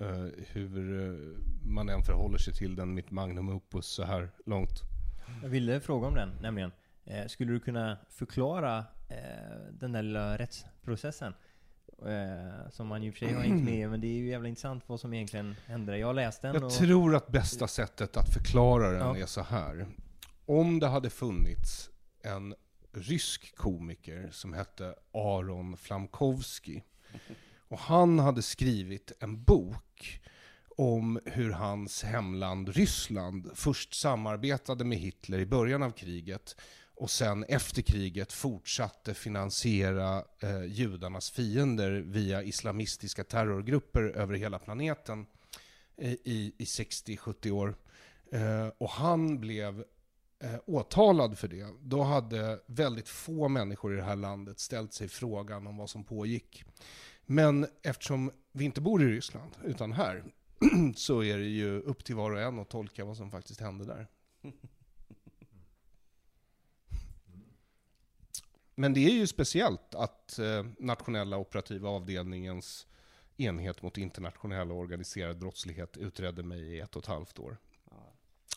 eh, 0.00 0.26
hur 0.52 1.02
eh, 1.02 1.38
man 1.62 1.88
än 1.88 2.02
förhåller 2.02 2.38
sig 2.38 2.54
till 2.54 2.76
den, 2.76 2.94
mitt 2.94 3.10
magnum 3.10 3.48
opus 3.48 3.86
så 3.86 4.04
här 4.04 4.30
långt. 4.46 4.82
Jag 5.42 5.48
ville 5.48 5.80
fråga 5.80 6.06
om 6.06 6.14
den, 6.14 6.30
nämligen. 6.42 6.70
Eh, 7.06 7.26
skulle 7.26 7.52
du 7.52 7.60
kunna 7.60 7.98
förklara 8.10 8.78
eh, 9.08 9.16
den 9.72 9.92
där 9.92 10.02
lilla 10.02 10.36
rättsprocessen? 10.38 11.34
Eh, 12.06 12.70
som 12.70 12.86
man 12.86 13.02
och 13.08 13.14
för 13.14 13.18
sig 13.18 13.34
har 13.34 13.42
hängt 13.42 13.64
med 13.64 13.90
men 13.90 14.00
det 14.00 14.06
är 14.06 14.12
ju 14.18 14.28
jävla 14.28 14.48
intressant 14.48 14.84
vad 14.86 15.00
som 15.00 15.14
egentligen 15.14 15.54
hände. 15.66 15.98
Jag 15.98 16.06
har 16.06 16.14
läst 16.14 16.42
den 16.42 16.54
Jag 16.54 16.64
och... 16.64 16.72
tror 16.72 17.14
att 17.16 17.28
bästa 17.28 17.68
sättet 17.68 18.16
att 18.16 18.34
förklara 18.34 18.90
den 18.90 19.00
Ja. 19.00 19.16
är 19.18 19.26
så 19.26 19.42
här. 19.42 19.86
Om 20.46 20.78
det 20.80 20.86
hade 20.86 21.10
funnits 21.10 21.90
en 22.22 22.54
rysk 22.92 23.56
komiker 23.56 24.28
som 24.32 24.52
hette 24.52 24.94
Aron 25.12 25.76
Flamkovski 25.76 26.82
och 27.68 27.78
han 27.78 28.18
hade 28.18 28.42
skrivit 28.42 29.12
en 29.20 29.42
bok 29.42 30.20
om 30.76 31.20
hur 31.24 31.50
hans 31.50 32.02
hemland 32.04 32.68
Ryssland 32.68 33.50
först 33.54 33.94
samarbetade 33.94 34.84
med 34.84 34.98
Hitler 34.98 35.38
i 35.38 35.46
början 35.46 35.82
av 35.82 35.90
kriget 35.90 36.56
och 36.96 37.10
sen 37.10 37.44
efter 37.44 37.82
kriget 37.82 38.32
fortsatte 38.32 39.14
finansiera 39.14 40.24
eh, 40.40 40.64
judarnas 40.64 41.30
fiender 41.30 41.90
via 41.90 42.42
islamistiska 42.42 43.24
terrorgrupper 43.24 44.02
över 44.02 44.34
hela 44.34 44.58
planeten 44.58 45.26
eh, 45.96 46.12
i, 46.12 46.52
i 46.58 46.64
60-70 46.64 47.50
år. 47.50 47.76
Eh, 48.32 48.68
och 48.78 48.90
han 48.90 49.40
blev 49.40 49.84
eh, 50.38 50.56
åtalad 50.66 51.38
för 51.38 51.48
det. 51.48 51.66
Då 51.80 52.02
hade 52.02 52.60
väldigt 52.66 53.08
få 53.08 53.48
människor 53.48 53.94
i 53.94 53.96
det 53.96 54.02
här 54.02 54.16
landet 54.16 54.58
ställt 54.58 54.92
sig 54.92 55.08
frågan 55.08 55.66
om 55.66 55.76
vad 55.76 55.90
som 55.90 56.04
pågick. 56.04 56.64
Men 57.26 57.66
eftersom 57.82 58.30
vi 58.52 58.64
inte 58.64 58.80
bor 58.80 59.02
i 59.02 59.06
Ryssland, 59.06 59.56
utan 59.64 59.92
här, 59.92 60.24
så 60.96 61.22
är 61.22 61.38
det 61.38 61.48
ju 61.48 61.80
upp 61.80 62.04
till 62.04 62.14
var 62.14 62.30
och 62.30 62.40
en 62.40 62.58
att 62.58 62.70
tolka 62.70 63.04
vad 63.04 63.16
som 63.16 63.30
faktiskt 63.30 63.60
hände 63.60 63.84
där. 63.84 64.06
Men 68.78 68.94
det 68.94 69.06
är 69.06 69.10
ju 69.10 69.26
speciellt 69.26 69.94
att 69.94 70.38
eh, 70.38 70.66
nationella 70.78 71.36
operativa 71.38 71.88
avdelningens 71.88 72.86
enhet 73.36 73.82
mot 73.82 73.98
internationell 73.98 74.72
och 74.72 74.78
organiserad 74.78 75.38
brottslighet 75.38 75.96
utredde 75.96 76.42
mig 76.42 76.60
i 76.60 76.80
ett 76.80 76.96
och 76.96 77.02
ett 77.02 77.08
halvt 77.08 77.38
år. 77.38 77.56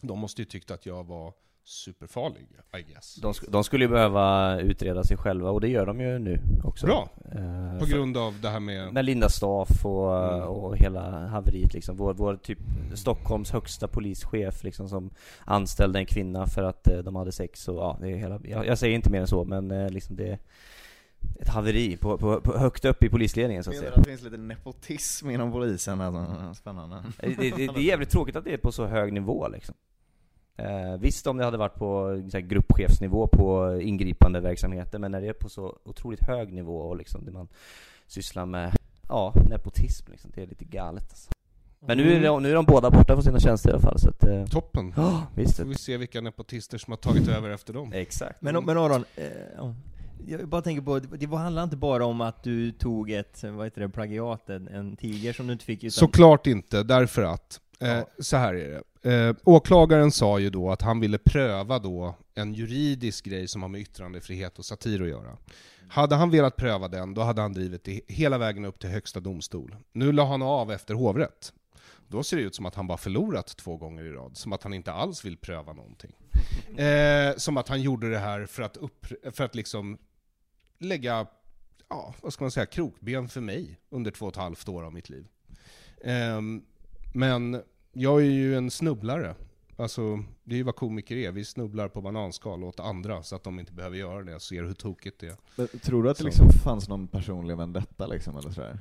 De 0.02 0.20
måste 0.20 0.42
ju 0.42 0.46
tyckt 0.46 0.72
att 0.72 0.86
jag 0.86 1.04
var 1.04 1.34
superfarlig, 1.70 2.48
I 2.78 2.82
guess. 2.94 3.16
De, 3.16 3.32
sk- 3.34 3.50
de 3.52 3.64
skulle 3.64 3.86
ju 3.86 3.90
behöva 3.92 4.60
utreda 4.60 5.04
sig 5.04 5.18
själva 5.18 5.50
och 5.52 5.62
det 5.62 5.68
gör 5.68 5.86
de 5.86 6.00
ju 6.02 6.20
nu 6.20 6.40
också. 6.64 6.86
Bra! 6.86 7.10
Eh, 7.36 7.80
På 7.80 7.86
grund 7.86 8.18
av 8.18 8.34
det 8.42 8.50
här 8.50 8.60
med... 8.60 8.94
Med 8.94 9.06
Linda 9.06 9.30
Staff 9.30 9.86
och, 9.86 10.16
Mm. 10.34 10.48
och 10.48 10.78
hela 10.78 11.28
haveriet 11.28 11.74
liksom. 11.74 11.98
Vår, 11.98 12.14
vår 12.14 12.36
typ 12.36 12.60
Stockholms 12.94 13.52
högsta 13.52 13.88
polischef 13.88 14.64
liksom 14.64 14.90
som 14.90 15.10
anställde 15.46 16.00
en 16.00 16.06
kvinna 16.06 16.48
för 16.48 16.64
att 16.64 16.88
eh, 16.88 16.98
de 16.98 17.16
hade 17.16 17.32
sex 17.32 17.68
och 17.68 17.76
ja, 17.76 17.98
det 18.02 18.12
är 18.12 18.16
hela, 18.16 18.40
jag, 18.44 18.66
jag 18.66 18.78
säger 18.78 18.96
inte 18.96 19.10
mer 19.10 19.22
än 19.22 19.28
så 19.28 19.44
men 19.46 19.72
eh, 19.72 19.90
liksom 19.90 20.16
det 20.16 20.28
är 20.30 20.40
ett 21.42 21.50
haveri 21.50 21.98
på, 21.98 22.18
på, 22.18 22.42
på 22.42 22.58
högt 22.58 22.86
upp 22.86 23.04
i 23.04 23.10
polisledningen 23.10 23.64
så 23.64 23.70
att 23.70 23.78
säga. 23.78 23.92
det 23.96 24.04
finns 24.04 24.22
lite 24.24 24.38
nepotism 24.38 25.30
inom 25.30 25.52
polisen? 25.52 26.02
Alltså, 26.02 26.54
spännande. 26.62 27.04
Det, 27.20 27.28
det, 27.36 27.52
det 27.52 27.64
är 27.64 27.80
jävligt 27.80 28.10
tråkigt 28.10 28.36
att 28.36 28.44
det 28.44 28.54
är 28.54 28.58
på 28.58 28.72
så 28.72 28.86
hög 28.86 29.14
nivå 29.14 29.48
liksom. 29.48 29.76
Eh, 30.60 31.00
visst 31.00 31.28
om 31.28 31.38
det 31.38 31.46
hade 31.46 31.58
varit 31.58 31.76
på 31.76 32.22
så 32.32 32.38
här, 32.38 32.46
gruppchefsnivå 32.46 33.28
på 33.28 33.80
ingripande 33.82 34.40
verksamheter 34.40 35.00
men 35.00 35.12
när 35.12 35.22
det 35.22 35.28
är 35.28 35.34
på 35.34 35.50
så 35.50 35.78
otroligt 35.84 36.24
hög 36.24 36.54
nivå 36.54 36.78
och 36.80 36.98
liksom 36.98 37.26
det 37.26 37.32
man 37.32 37.48
sysslar 38.08 38.46
med, 38.46 38.76
ja, 39.08 39.34
nepotism 39.50 40.12
liksom, 40.12 40.32
det 40.36 40.44
är 40.44 40.48
lite 40.48 40.66
galet 40.66 41.06
alltså. 41.10 41.32
Men 41.80 41.98
nu 41.98 42.14
är, 42.14 42.24
de, 42.24 42.44
nu 42.44 42.50
är 42.50 42.56
de 42.56 42.66
båda 42.66 42.90
borta 42.90 43.14
från 43.14 43.24
sina 43.24 43.40
tjänster 43.40 43.70
i 43.70 43.74
alla 43.74 43.82
fall 43.82 44.00
så 44.00 44.10
att, 44.10 44.24
eh, 44.24 44.46
Toppen! 44.46 44.94
Ja, 44.96 45.24
visst. 45.36 45.58
Får 45.58 45.64
vi 45.64 45.76
se 45.76 45.98
vilka 45.98 46.22
nepotister 46.22 46.78
som 46.78 46.92
har 46.92 46.98
tagit 46.98 47.28
över 47.28 47.50
efter 47.50 47.74
dem. 47.74 47.94
Exakt. 47.94 48.42
Men, 48.42 48.66
men 48.66 48.78
Aron, 48.78 49.06
eh, 49.16 49.26
ja. 49.58 49.76
jag 50.28 50.48
bara 50.48 50.62
tänker 50.62 50.82
på, 50.82 51.00
det 51.00 51.18
det 51.18 51.38
handlar 51.38 51.64
inte 51.64 51.78
bara 51.78 52.06
om 52.06 52.22
att 52.22 52.44
du 52.44 52.72
tog 52.72 53.12
ett, 53.12 53.44
vad 53.44 53.66
heter 53.66 53.82
det, 53.82 53.90
plagiat, 53.90 54.50
en, 54.50 54.68
en 54.68 54.96
tiger 54.96 55.34
som 55.34 55.48
du 55.48 55.54
inte 55.54 55.66
fick 55.66 55.84
utan... 55.84 55.92
Såklart 55.92 56.48
inte, 56.48 56.84
därför 56.84 57.24
att, 57.24 57.62
eh, 57.80 58.04
så 58.20 58.38
här 58.38 58.54
är 58.54 58.70
det. 58.70 58.84
Eh, 59.02 59.36
åklagaren 59.44 60.12
sa 60.12 60.40
ju 60.40 60.50
då 60.50 60.72
att 60.72 60.82
han 60.82 61.00
ville 61.00 61.18
pröva 61.18 61.80
då 61.80 62.16
en 62.36 62.54
juridisk 62.54 63.26
grej 63.26 63.48
som 63.48 63.62
har 63.62 63.70
med 63.70 63.82
yttrandefrihet 63.82 64.60
och 64.60 64.66
satir 64.66 65.02
att 65.02 65.10
göra. 65.10 65.38
Hade 65.90 66.16
han 66.16 66.30
velat 66.32 66.56
pröva 66.56 66.88
den, 66.88 67.14
då 67.14 67.22
hade 67.22 67.42
han 67.42 67.54
drivit 67.54 67.84
det 67.84 68.02
hela 68.08 68.38
vägen 68.38 68.66
upp 68.66 68.80
till 68.80 68.90
högsta 68.90 69.20
domstol. 69.20 69.76
Nu 69.92 70.12
la 70.12 70.26
han 70.26 70.42
av 70.42 70.72
efter 70.72 70.94
hovrätt. 70.94 71.54
Då 72.08 72.24
ser 72.24 72.38
det 72.38 72.44
ut 72.44 72.56
som 72.56 72.66
att 72.66 72.76
han 72.76 72.88
bara 72.88 72.98
förlorat 72.98 73.58
två 73.58 73.78
gånger 73.78 74.04
i 74.04 74.12
rad, 74.12 74.38
som 74.38 74.54
att 74.54 74.64
han 74.64 74.74
inte 74.74 74.92
alls 74.92 75.26
vill 75.26 75.38
pröva 75.38 75.74
någonting. 75.74 76.12
Eh, 76.78 77.36
som 77.36 77.58
att 77.58 77.68
han 77.68 77.82
gjorde 77.82 78.10
det 78.10 78.18
här 78.18 78.46
för 78.46 78.64
att, 78.64 78.78
upp, 78.78 79.06
för 79.32 79.44
att 79.44 79.56
liksom 79.56 79.98
lägga, 80.80 81.28
ja, 81.90 82.14
vad 82.22 82.34
ska 82.34 82.44
man 82.44 82.52
säga, 82.52 82.66
krokben 82.66 83.30
för 83.30 83.42
mig 83.42 83.80
under 83.90 84.12
två 84.12 84.26
och 84.26 84.32
ett 84.32 84.38
halvt 84.38 84.70
år 84.70 84.84
av 84.84 84.94
mitt 84.94 85.10
liv. 85.10 85.28
Ehm, 86.04 86.62
men 87.14 87.62
jag 87.94 88.22
är 88.22 88.26
ju 88.32 88.56
en 88.56 88.72
snubblare. 88.72 89.36
Alltså, 89.76 90.24
det 90.44 90.56
är 90.56 90.58
ju 90.58 90.64
vad 90.64 90.76
komiker 90.76 91.16
är. 91.16 91.32
Vi 91.32 91.46
snubblar 91.46 91.88
på 91.88 92.02
bananskal 92.02 92.64
åt 92.64 92.80
andra 92.80 93.24
så 93.24 93.36
att 93.36 93.44
de 93.44 93.60
inte 93.60 93.74
behöver 93.74 93.98
göra 93.98 94.24
det, 94.24 94.40
ser 94.40 94.64
hur 94.64 94.74
tokigt 94.74 95.20
det 95.20 95.28
är. 95.28 95.36
Men 95.56 95.68
Tror 95.68 96.04
du 96.04 96.10
att 96.10 96.18
det 96.18 96.22
Så. 96.22 96.28
liksom 96.28 96.50
fanns 96.50 96.90
någon 96.90 97.08
personlig 97.08 97.58
vendetta 97.58 98.08
liksom, 98.08 98.38
eller 98.38 98.50
sådär? 98.50 98.80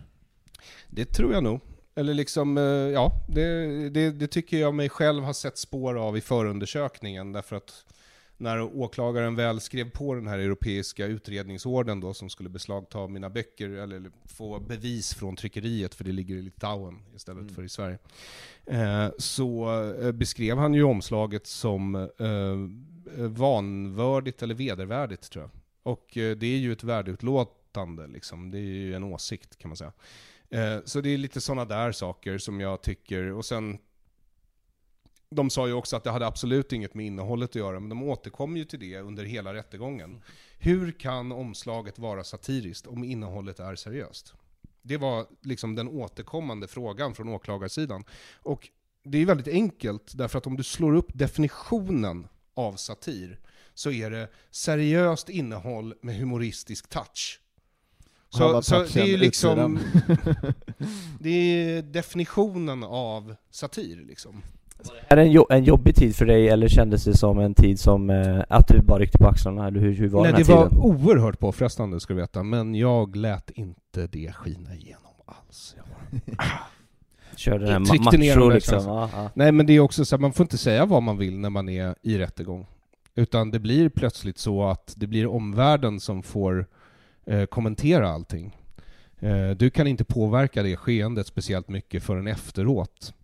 Det 0.88 1.04
tror 1.04 1.32
jag 1.32 1.42
nog. 1.42 1.60
Eller 1.94 2.14
liksom, 2.14 2.58
eh, 2.58 2.62
ja, 2.64 3.12
det, 3.28 3.88
det, 3.88 4.10
det 4.10 4.26
tycker 4.26 4.58
jag 4.58 4.74
mig 4.74 4.88
själv 4.88 5.24
har 5.24 5.32
sett 5.32 5.58
spår 5.58 5.98
av 5.98 6.16
i 6.16 6.20
förundersökningen, 6.20 7.32
därför 7.32 7.56
att 7.56 7.84
när 8.40 8.62
åklagaren 8.62 9.34
väl 9.34 9.60
skrev 9.60 9.90
på 9.90 10.14
den 10.14 10.26
här 10.26 10.38
europeiska 10.38 11.06
utredningsorden 11.06 12.00
då, 12.00 12.14
som 12.14 12.30
skulle 12.30 12.48
beslagta 12.48 13.06
mina 13.06 13.30
böcker, 13.30 13.68
eller 13.68 14.10
få 14.24 14.60
bevis 14.60 15.14
från 15.14 15.36
tryckeriet, 15.36 15.94
för 15.94 16.04
det 16.04 16.12
ligger 16.12 16.36
i 16.36 16.42
Litauen 16.42 16.98
istället 17.16 17.54
för 17.54 17.62
i 17.62 17.68
Sverige, 17.68 17.98
eh, 18.66 19.08
så 19.18 19.80
eh, 20.00 20.12
beskrev 20.12 20.58
han 20.58 20.74
ju 20.74 20.82
omslaget 20.82 21.46
som 21.46 21.94
eh, 21.94 23.26
vanvördigt 23.28 24.42
eller 24.42 24.54
vedervärdigt, 24.54 25.30
tror 25.30 25.44
jag. 25.44 25.50
Och 25.82 26.16
eh, 26.16 26.36
det 26.36 26.46
är 26.46 26.58
ju 26.58 26.72
ett 26.72 26.84
värdeutlåtande, 26.84 28.06
liksom. 28.06 28.50
det 28.50 28.58
är 28.58 28.62
ju 28.62 28.94
en 28.94 29.04
åsikt 29.04 29.58
kan 29.58 29.68
man 29.68 29.76
säga. 29.76 29.92
Eh, 30.50 30.78
Så 30.84 31.00
det 31.00 31.10
är 31.14 31.18
lite 31.18 31.40
sådana 31.40 31.64
där 31.64 31.92
saker 31.92 32.38
som 32.38 32.60
jag 32.60 32.82
tycker, 32.82 33.32
och 33.32 33.44
sen 33.44 33.78
de 35.30 35.50
sa 35.50 35.66
ju 35.66 35.72
också 35.72 35.96
att 35.96 36.04
det 36.04 36.10
hade 36.10 36.26
absolut 36.26 36.72
inget 36.72 36.94
med 36.94 37.06
innehållet 37.06 37.50
att 37.50 37.54
göra, 37.54 37.80
men 37.80 37.88
de 37.88 38.02
återkom 38.02 38.56
ju 38.56 38.64
till 38.64 38.80
det 38.80 38.98
under 38.98 39.24
hela 39.24 39.54
rättegången. 39.54 40.22
Hur 40.58 40.92
kan 40.92 41.32
omslaget 41.32 41.98
vara 41.98 42.24
satiriskt 42.24 42.86
om 42.86 43.04
innehållet 43.04 43.60
är 43.60 43.74
seriöst? 43.74 44.34
Det 44.82 44.96
var 44.96 45.26
liksom 45.42 45.74
den 45.74 45.88
återkommande 45.88 46.68
frågan 46.68 47.14
från 47.14 47.28
åklagarsidan. 47.28 48.04
Och 48.42 48.68
det 49.04 49.18
är 49.18 49.26
väldigt 49.26 49.48
enkelt, 49.48 50.18
därför 50.18 50.38
att 50.38 50.46
om 50.46 50.56
du 50.56 50.62
slår 50.62 50.94
upp 50.94 51.10
definitionen 51.14 52.28
av 52.54 52.76
satir, 52.76 53.40
så 53.74 53.90
är 53.90 54.10
det 54.10 54.28
seriöst 54.50 55.28
innehåll 55.28 55.94
med 56.00 56.16
humoristisk 56.16 56.88
touch. 56.88 57.40
Så, 58.30 58.62
så 58.62 58.84
det 58.94 59.00
är 59.00 59.18
liksom... 59.18 59.78
det 61.20 61.30
är 61.30 61.82
definitionen 61.82 62.84
av 62.84 63.34
satir 63.50 63.96
liksom. 63.96 64.42
Är 65.08 65.16
det 65.16 65.22
en, 65.22 65.32
jo- 65.32 65.46
en 65.50 65.64
jobbig 65.64 65.94
tid 65.96 66.16
för 66.16 66.26
dig 66.26 66.48
eller 66.48 66.68
kändes 66.68 67.04
det 67.04 67.16
som 67.16 67.38
en 67.38 67.54
tid 67.54 67.80
som, 67.80 68.10
eh, 68.10 68.40
att 68.48 68.68
du 68.68 68.80
bara 68.82 68.98
ryckte 68.98 69.18
på 69.18 69.26
axlarna? 69.28 69.66
Eller 69.66 69.80
hur, 69.80 69.94
hur 69.94 70.08
var 70.08 70.22
Nej, 70.22 70.32
den 70.32 70.42
det 70.42 70.52
här 70.52 70.60
var 70.60 70.68
tiden? 70.68 70.82
oerhört 70.82 71.38
påfrestande 71.38 72.00
ska 72.00 72.14
du 72.14 72.20
veta, 72.20 72.42
men 72.42 72.74
jag 72.74 73.16
lät 73.16 73.50
inte 73.50 74.06
det 74.06 74.32
skina 74.34 74.74
igenom 74.74 75.12
alls. 75.26 75.76
Körde 77.36 77.64
den 77.64 77.72
här 77.72 77.80
ma- 77.80 78.04
macho 78.36 78.48
liksom? 78.50 78.72
känslorna. 78.74 79.08
Ja, 79.12 79.22
ja. 79.22 79.30
Nej 79.34 79.52
men 79.52 79.66
det 79.66 79.72
är 79.72 79.80
också 79.80 80.04
så 80.04 80.14
att 80.14 80.20
man 80.20 80.32
får 80.32 80.44
inte 80.44 80.58
säga 80.58 80.86
vad 80.86 81.02
man 81.02 81.18
vill 81.18 81.38
när 81.38 81.50
man 81.50 81.68
är 81.68 81.94
i 82.02 82.18
rättegång. 82.18 82.66
Utan 83.14 83.50
det 83.50 83.58
blir 83.58 83.88
plötsligt 83.88 84.38
så 84.38 84.64
att 84.64 84.94
det 84.96 85.06
blir 85.06 85.26
omvärlden 85.26 86.00
som 86.00 86.22
får 86.22 86.66
eh, 87.26 87.44
kommentera 87.44 88.08
allting. 88.10 88.56
Eh, 89.20 89.50
du 89.50 89.70
kan 89.70 89.86
inte 89.86 90.04
påverka 90.04 90.62
det 90.62 90.76
skeendet 90.76 91.26
speciellt 91.26 91.68
mycket 91.68 92.02
förrän 92.02 92.26
efteråt. 92.26 93.14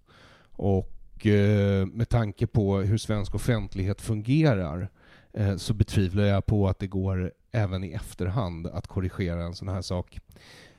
Och 0.53 0.91
eh, 1.27 1.87
med 1.87 2.09
tanke 2.09 2.47
på 2.47 2.77
hur 2.79 2.99
svensk 2.99 3.35
offentlighet 3.35 4.01
fungerar 4.01 4.89
eh, 5.33 5.57
så 5.57 5.75
betvivlar 5.75 6.25
jag 6.25 6.47
på 6.47 6.69
att 6.69 6.79
det 6.79 6.87
går 6.87 7.33
även 7.53 7.85
i 7.85 7.93
efterhand 7.93 8.67
att 8.67 8.87
korrigera 8.87 9.43
en 9.43 9.55
sån 9.55 9.69
här 9.69 9.83
sak. 9.83 10.19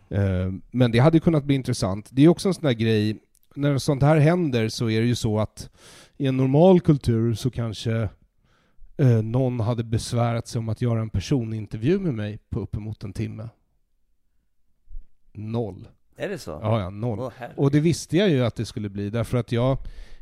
Eh, 0.10 0.54
Men 0.72 0.92
det 0.92 1.00
hade 1.00 1.20
kunnat 1.20 1.44
bli 1.44 1.56
intressant. 1.56 2.08
Det 2.12 2.24
är 2.24 2.28
också 2.28 2.48
en 2.48 2.54
sån 2.54 2.66
här 2.66 2.74
grej, 2.74 3.20
när 3.56 3.78
sånt 3.78 4.04
här 4.04 4.18
händer 4.18 4.70
så 4.70 4.90
är 4.90 5.02
det 5.02 5.08
ju 5.08 5.16
så 5.16 5.40
att 5.40 5.70
i 6.18 6.28
en 6.28 6.38
normal 6.38 6.80
kultur 6.82 7.34
så 7.34 7.52
kanske 7.52 8.10
någon 9.24 9.60
hade 9.60 9.84
besvärat 9.84 10.48
sig 10.48 10.60
om 10.60 10.70
att 10.70 10.82
göra 10.82 11.02
en 11.02 11.10
personintervju 11.10 12.00
med 12.00 12.14
mig 12.14 12.40
på 12.50 12.60
uppemot 12.60 13.04
en 13.04 13.14
timme. 13.14 13.50
Noll. 15.34 15.88
Är 16.18 16.30
det 16.30 16.38
så? 16.38 16.52
Ja, 16.52 16.80
ja, 16.82 16.90
noll. 16.90 17.20
Åh, 17.20 17.32
och 17.56 17.72
det 17.72 17.80
visste 17.80 18.18
jag 18.18 18.30
ju 18.30 18.46
att 18.46 18.56
det 18.56 18.66
skulle 18.66 18.90
bli, 18.90 19.10
därför 19.10 19.38
att 19.38 19.52
jag 19.52 19.78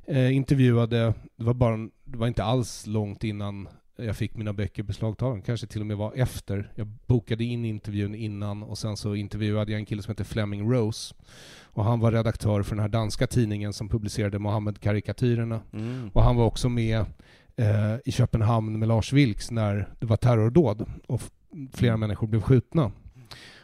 eh, 0.06 0.36
intervjuade, 0.36 1.14
det 1.36 1.44
var, 1.44 1.54
bara, 1.54 1.78
det 2.04 2.18
var 2.18 2.28
inte 2.28 2.44
alls 2.44 2.88
långt 2.88 3.24
innan 3.24 3.68
jag 3.96 4.16
fick 4.18 4.36
mina 4.36 4.54
böcker 4.54 4.84
beslagtagna, 4.84 5.42
kanske 5.42 5.68
till 5.68 5.82
och 5.82 5.88
med 5.88 5.98
var 5.98 6.14
efter. 6.16 6.72
Jag 6.76 6.88
bokade 6.88 7.44
in 7.44 7.66
intervjun 7.66 8.16
innan 8.16 8.64
och 8.64 8.78
sen 8.78 8.98
så 8.98 9.16
intervjuade 9.16 9.72
jag 9.72 9.80
en 9.80 9.86
kille 9.86 10.02
som 10.02 10.12
heter 10.12 10.24
Fleming 10.24 10.72
Rose. 10.74 11.16
Och 11.62 11.84
han 11.84 12.00
var 12.00 12.12
redaktör 12.12 12.64
för 12.64 12.76
den 12.76 12.82
här 12.82 12.90
danska 12.90 13.28
tidningen 13.28 13.74
som 13.74 13.90
publicerade 13.90 14.40
Mohammed-karikatyrerna. 14.40 15.62
Mm. 15.74 16.10
Och 16.14 16.24
han 16.24 16.36
var 16.36 16.46
också 16.46 16.70
med 16.70 17.06
eh, 17.56 17.96
i 18.06 18.12
Köpenhamn 18.12 18.80
med 18.80 18.88
Lars 18.88 19.14
Vilks 19.14 19.52
när 19.52 19.90
det 20.00 20.06
var 20.06 20.18
terrordåd 20.18 20.86
och 21.08 21.22
flera 21.74 21.98
människor 21.98 22.28
blev 22.28 22.42
skjutna. 22.42 22.92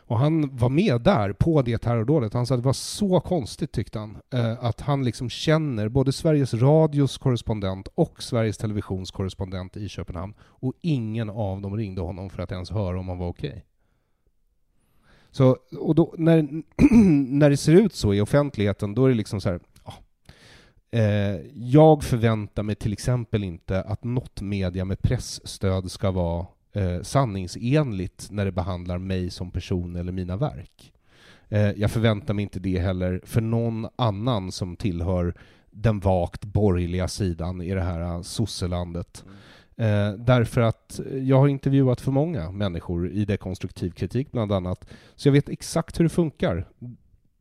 Och 0.10 0.20
han 0.20 0.56
var 0.58 0.70
med 0.70 1.02
där 1.02 1.34
på 1.34 1.62
det 1.62 1.78
terrordådet. 1.78 2.34
Han 2.34 2.46
sa 2.46 2.56
att 2.56 2.62
det 2.62 2.66
var 2.66 2.74
så 2.74 3.20
konstigt 3.20 3.72
tyckte 3.72 4.00
han. 4.00 4.18
Eh, 4.34 4.64
att 4.64 4.82
han 4.82 5.04
liksom 5.04 5.30
känner 5.30 5.90
både 5.90 6.12
Sveriges 6.12 6.54
Radios 6.54 7.18
korrespondent 7.18 7.88
och 7.96 8.24
Sveriges 8.24 8.58
Televisions 8.58 9.12
korrespondent 9.12 9.78
i 9.78 9.90
Köpenhamn. 9.90 10.34
Och 10.42 10.74
ingen 10.82 11.30
av 11.30 11.62
dem 11.62 11.78
ringde 11.78 12.02
honom 12.02 12.30
för 12.30 12.44
att 12.44 12.52
ens 12.52 12.72
höra 12.72 13.00
om 13.00 13.10
han 13.10 13.18
var 13.18 13.28
okej. 13.28 13.66
Så, 15.32 15.58
och 15.80 15.96
då, 15.96 16.14
när, 16.18 16.48
när 17.32 17.50
det 17.50 17.58
ser 17.58 17.74
ut 17.74 17.94
så 17.94 18.14
i 18.14 18.22
offentligheten, 18.22 18.96
då 18.96 19.06
är 19.06 19.10
det 19.10 19.16
liksom 19.16 19.42
så 19.42 19.50
här, 19.50 19.60
ja, 19.86 19.94
eh, 21.00 21.40
jag 21.54 22.04
förväntar 22.04 22.64
mig 22.64 22.76
till 22.76 22.94
exempel 22.94 23.44
inte 23.44 23.82
att 23.82 24.04
något 24.04 24.42
media 24.42 24.86
med 24.86 25.02
pressstöd 25.02 25.92
ska 25.92 26.12
vara 26.12 26.46
eh, 26.74 27.02
sanningsenligt 27.02 28.28
när 28.32 28.46
det 28.46 28.52
behandlar 28.52 28.98
mig 28.98 29.30
som 29.30 29.52
person 29.52 29.96
eller 29.96 30.12
mina 30.12 30.38
verk. 30.38 30.94
Eh, 31.50 31.72
jag 31.72 31.92
förväntar 31.92 32.34
mig 32.34 32.44
inte 32.44 32.60
det 32.60 32.80
heller 32.80 33.22
för 33.24 33.42
någon 33.42 33.88
annan 33.96 34.52
som 34.52 34.76
tillhör 34.76 35.34
den 35.72 36.00
vagt 36.00 36.46
borgerliga 36.46 37.08
sidan 37.08 37.62
i 37.62 37.74
det 37.74 37.82
här 37.82 38.22
sosselandet. 38.24 38.26
sosselandet. 38.26 39.24
Eh, 39.80 40.12
därför 40.14 40.62
att 40.62 41.00
jag 41.22 41.40
har 41.40 41.48
intervjuat 41.48 42.02
för 42.02 42.12
många 42.12 42.52
människor 42.52 43.10
i 43.10 43.26
dekonstruktiv 43.26 43.92
kritik 43.92 44.32
bland 44.32 44.52
annat, 44.52 44.86
så 45.16 45.28
jag 45.28 45.34
vet 45.34 45.50
exakt 45.50 46.00
hur 46.00 46.04
det 46.04 46.10
funkar. 46.10 46.68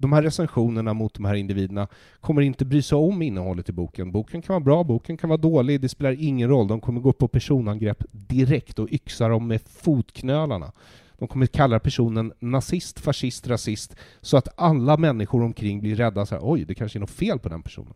De 0.01 0.13
här 0.13 0.23
recensionerna 0.23 0.95
mot 0.95 1.15
de 1.15 1.25
här 1.25 1.35
individerna 1.35 1.89
kommer 2.21 2.43
inte 2.43 2.65
bry 2.65 2.83
sig 2.83 2.99
om 2.99 3.23
innehållet 3.23 3.69
i 3.69 3.73
boken. 3.73 4.13
Boken 4.13 4.43
kan 4.43 4.55
vara 4.55 4.65
bra, 4.65 4.85
boken 4.85 5.17
kan 5.17 5.29
vara 5.29 5.41
dålig, 5.41 5.81
det 5.81 5.89
spelar 5.89 6.17
ingen 6.23 6.49
roll. 6.49 6.69
De 6.69 6.81
kommer 6.81 7.01
gå 7.01 7.13
på 7.13 7.29
personangrepp 7.29 8.05
direkt 8.11 8.79
och 8.79 8.93
yxa 8.93 9.29
dem 9.29 9.47
med 9.47 9.61
fotknölarna. 9.61 10.73
De 11.19 11.29
kommer 11.29 11.47
kalla 11.47 11.79
personen 11.79 12.33
nazist, 12.39 13.01
fascist, 13.01 13.49
rasist, 13.49 13.97
så 14.21 14.37
att 14.37 14.49
alla 14.57 14.97
människor 14.97 15.43
omkring 15.43 15.81
blir 15.81 15.97
rädda 15.97 16.27
så 16.27 16.35
här, 16.35 16.43
oj, 16.45 16.65
det 16.65 16.75
kanske 16.75 16.99
är 16.99 17.01
något 17.01 17.11
fel 17.11 17.39
på 17.39 17.49
den 17.49 17.63
personen. 17.63 17.95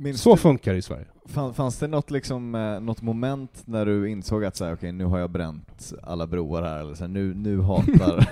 Minns 0.00 0.22
så 0.22 0.30
du- 0.34 0.36
funkar 0.40 0.72
det 0.72 0.78
i 0.78 0.82
Sverige. 0.82 1.04
Fan, 1.26 1.54
fanns 1.54 1.78
det 1.78 1.86
något, 1.86 2.10
liksom, 2.10 2.54
eh, 2.54 2.80
något 2.80 3.02
moment 3.02 3.62
när 3.64 3.86
du 3.86 4.10
insåg 4.10 4.44
att 4.44 4.56
så 4.56 4.64
här, 4.64 4.74
okej, 4.74 4.92
nu 4.92 5.04
har 5.04 5.18
jag 5.18 5.30
bränt 5.30 5.92
alla 6.02 6.26
broar 6.26 6.62
här, 6.62 6.78
eller 6.80 6.94
så 6.94 7.04
här, 7.04 7.08
nu, 7.08 7.34
nu 7.34 7.60
hatar... 7.60 8.28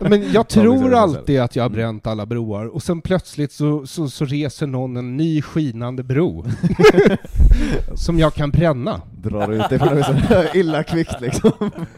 Men 0.08 0.32
jag 0.32 0.48
tror 0.48 0.94
alltid 0.94 1.40
att 1.40 1.56
jag 1.56 1.62
har 1.62 1.68
Mm. 1.68 1.76
bränt 1.76 2.06
alla 2.06 2.26
broar, 2.26 2.66
och 2.66 2.82
sen 2.82 3.00
plötsligt 3.00 3.52
så, 3.52 3.86
så, 3.86 4.08
så 4.10 4.24
reser 4.24 4.66
någon 4.66 4.96
en 4.96 5.16
ny 5.16 5.42
skinande 5.42 6.02
bro. 6.02 6.44
som 7.94 8.18
jag 8.18 8.34
kan 8.34 8.50
bränna. 8.50 9.00
Drar 9.16 9.52
ut 9.52 9.64
det 9.70 10.50
illa 10.54 10.82
kvickt 10.82 11.20
liksom. 11.20 11.50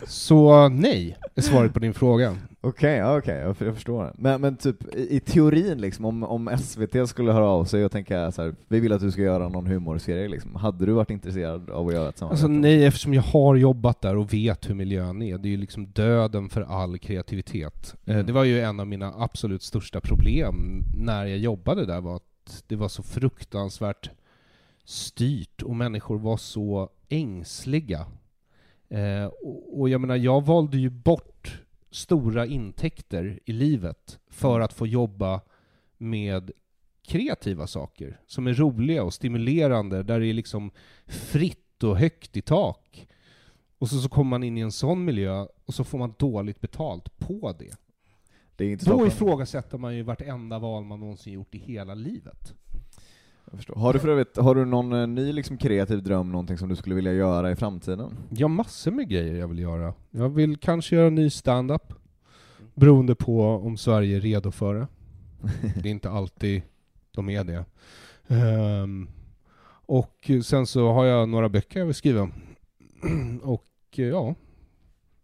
Så 0.06 0.68
nej, 0.68 1.16
är 1.34 1.42
svaret 1.42 1.72
på 1.74 1.78
din 1.78 1.94
fråga. 1.94 2.36
Okej, 2.64 2.96
ja, 2.96 3.18
okej, 3.18 3.38
jag, 3.38 3.56
jag 3.58 3.74
förstår. 3.74 4.12
Men, 4.14 4.40
men 4.40 4.56
typ 4.56 4.94
i, 4.94 5.16
i 5.16 5.20
teorin 5.20 5.78
liksom, 5.78 6.04
om, 6.04 6.22
om 6.22 6.56
SVT 6.58 7.08
skulle 7.08 7.32
höra 7.32 7.44
av 7.46 7.64
sig 7.64 7.84
och 7.84 7.92
tänka 7.92 8.32
så 8.32 8.42
här, 8.42 8.54
vi 8.68 8.80
vill 8.80 8.92
att 8.92 9.00
du 9.00 9.10
ska 9.10 9.22
göra 9.22 9.48
någon 9.48 9.66
humorserie 9.66 10.28
liksom, 10.28 10.54
hade 10.56 10.86
du 10.86 10.92
varit 10.92 11.10
intresserad 11.10 11.70
av 11.70 11.88
att 11.88 11.94
göra 11.94 12.08
ett 12.08 12.18
samarbete? 12.18 12.44
Alltså 12.44 12.48
nej, 12.48 12.84
eftersom 12.84 13.14
jag 13.14 13.22
har 13.22 13.56
jobbat 13.56 14.00
där 14.00 14.16
och 14.16 14.32
vet 14.32 14.70
hur 14.70 14.74
miljön 14.74 15.22
är. 15.22 15.38
Det 15.38 15.48
är 15.48 15.50
ju 15.50 15.56
liksom 15.56 15.86
döden 15.86 16.48
för 16.48 16.62
all 16.62 16.98
kreativitet. 16.98 17.94
Eh, 18.04 18.14
Mm. 18.14 18.26
Det 18.26 18.32
var 18.32 18.44
ju 18.44 18.60
en 18.60 18.80
av 18.80 18.86
mina 18.86 19.14
absolut 19.18 19.62
största 19.62 20.00
problem 20.00 20.84
när 20.96 21.26
jag 21.26 21.38
jobbade 21.38 21.86
där, 21.86 22.00
var 22.00 22.16
att 22.16 22.64
det 22.66 22.76
var 22.76 22.88
så 22.88 23.02
fruktansvärt 23.02 24.10
styrt 24.84 25.62
och 25.62 25.76
människor 25.76 26.18
var 26.18 26.36
så 26.36 26.88
ängsliga. 27.08 28.06
Eh, 28.88 29.24
och, 29.24 29.80
och 29.80 29.88
jag 29.88 30.00
menar, 30.00 30.16
jag 30.16 30.44
valde 30.44 30.78
ju 30.78 30.90
bort 30.90 31.60
stora 31.94 32.46
intäkter 32.46 33.40
i 33.44 33.52
livet 33.52 34.18
för 34.30 34.60
att 34.60 34.72
få 34.72 34.86
jobba 34.86 35.40
med 35.98 36.50
kreativa 37.06 37.66
saker 37.66 38.20
som 38.26 38.46
är 38.46 38.54
roliga 38.54 39.02
och 39.02 39.14
stimulerande, 39.14 40.02
där 40.02 40.20
det 40.20 40.26
är 40.26 40.32
liksom 40.32 40.70
fritt 41.06 41.82
och 41.82 41.98
högt 41.98 42.36
i 42.36 42.42
tak. 42.42 43.08
Och 43.78 43.88
så, 43.88 44.00
så 44.00 44.08
kommer 44.08 44.30
man 44.30 44.42
in 44.42 44.58
i 44.58 44.60
en 44.60 44.72
sån 44.72 45.04
miljö 45.04 45.46
och 45.64 45.74
så 45.74 45.84
får 45.84 45.98
man 45.98 46.14
dåligt 46.18 46.60
betalt 46.60 47.18
på 47.18 47.56
det. 47.58 47.76
Det 48.56 48.64
är 48.64 48.76
Då 48.84 49.06
ifrågasätter 49.06 49.78
man 49.78 49.96
ju 49.96 50.02
vartenda 50.02 50.58
val 50.58 50.84
man 50.84 51.00
någonsin 51.00 51.32
gjort 51.32 51.54
i 51.54 51.58
hela 51.58 51.94
livet. 51.94 52.54
Jag 53.54 53.58
förstår. 53.58 53.74
Har 53.74 53.92
du 53.92 53.98
för 53.98 54.08
övrigt, 54.08 54.36
har 54.36 54.54
du 54.54 54.64
någon 54.64 54.92
eh, 54.92 55.06
ny 55.06 55.32
liksom, 55.32 55.56
kreativ 55.56 56.02
dröm, 56.02 56.32
någonting 56.32 56.58
som 56.58 56.68
du 56.68 56.76
skulle 56.76 56.94
vilja 56.94 57.12
göra 57.12 57.50
i 57.50 57.56
framtiden? 57.56 58.16
Jag 58.30 58.48
har 58.48 58.54
massor 58.54 58.90
med 58.90 59.08
grejer 59.08 59.34
jag 59.34 59.48
vill 59.48 59.58
göra. 59.58 59.94
Jag 60.10 60.28
vill 60.28 60.56
kanske 60.56 60.96
göra 60.96 61.06
en 61.06 61.14
ny 61.14 61.30
stand-up. 61.30 61.92
Beroende 62.74 63.14
på 63.14 63.48
om 63.48 63.76
Sverige 63.76 64.16
är 64.16 64.20
redo 64.20 64.50
för 64.50 64.74
det. 64.74 64.86
Det 65.82 65.88
är 65.88 65.90
inte 65.90 66.10
alltid 66.10 66.62
de 67.10 67.28
är 67.30 67.44
det. 67.44 67.64
Ehm, 68.28 69.08
och 69.86 70.30
sen 70.44 70.66
så 70.66 70.92
har 70.92 71.04
jag 71.04 71.28
några 71.28 71.48
böcker 71.48 71.78
jag 71.78 71.86
vill 71.86 71.94
skriva. 71.94 72.30
och 73.42 73.64
eh, 73.96 74.04
ja, 74.04 74.34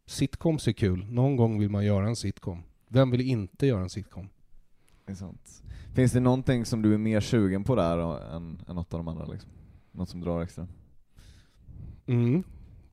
sitcoms 0.07 0.69
är 0.69 0.73
kul. 0.73 1.07
Någon 1.09 1.37
gång 1.37 1.59
vill 1.59 1.71
man 1.71 1.85
göra 1.85 2.07
en 2.07 2.17
sitcom. 2.17 2.63
Vem 2.89 3.11
vill 3.11 3.21
inte 3.21 3.67
göra 3.67 3.81
en 3.81 3.91
sitcom? 3.91 4.29
Det 5.11 5.15
är 5.15 5.17
sant. 5.17 5.63
Finns 5.95 6.13
det 6.13 6.21
någonting 6.21 6.65
som 6.65 6.83
du 6.83 6.95
är 6.95 6.99
mer 6.99 7.21
sugen 7.21 7.65
på 7.65 7.75
där 7.77 7.99
än, 8.37 8.61
än 8.69 8.75
något 8.75 8.95
av 8.95 9.01
de 9.01 9.09
andra 9.09 9.25
liksom? 9.25 9.51
Något 9.93 10.09
som 10.09 10.21
drar 10.21 10.43
extra? 10.43 10.67
Mm. 12.07 12.43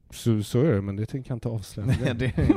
Så, 0.09 0.43
så 0.43 0.61
är 0.61 0.73
det, 0.73 0.81
men 0.81 0.95
det 0.95 1.05
tänker 1.05 1.31
jag 1.31 1.35
inte 1.35 1.49
avslöja. 1.49 1.95
Nej, 2.03 2.13
det 2.15 2.25
är 2.25 2.55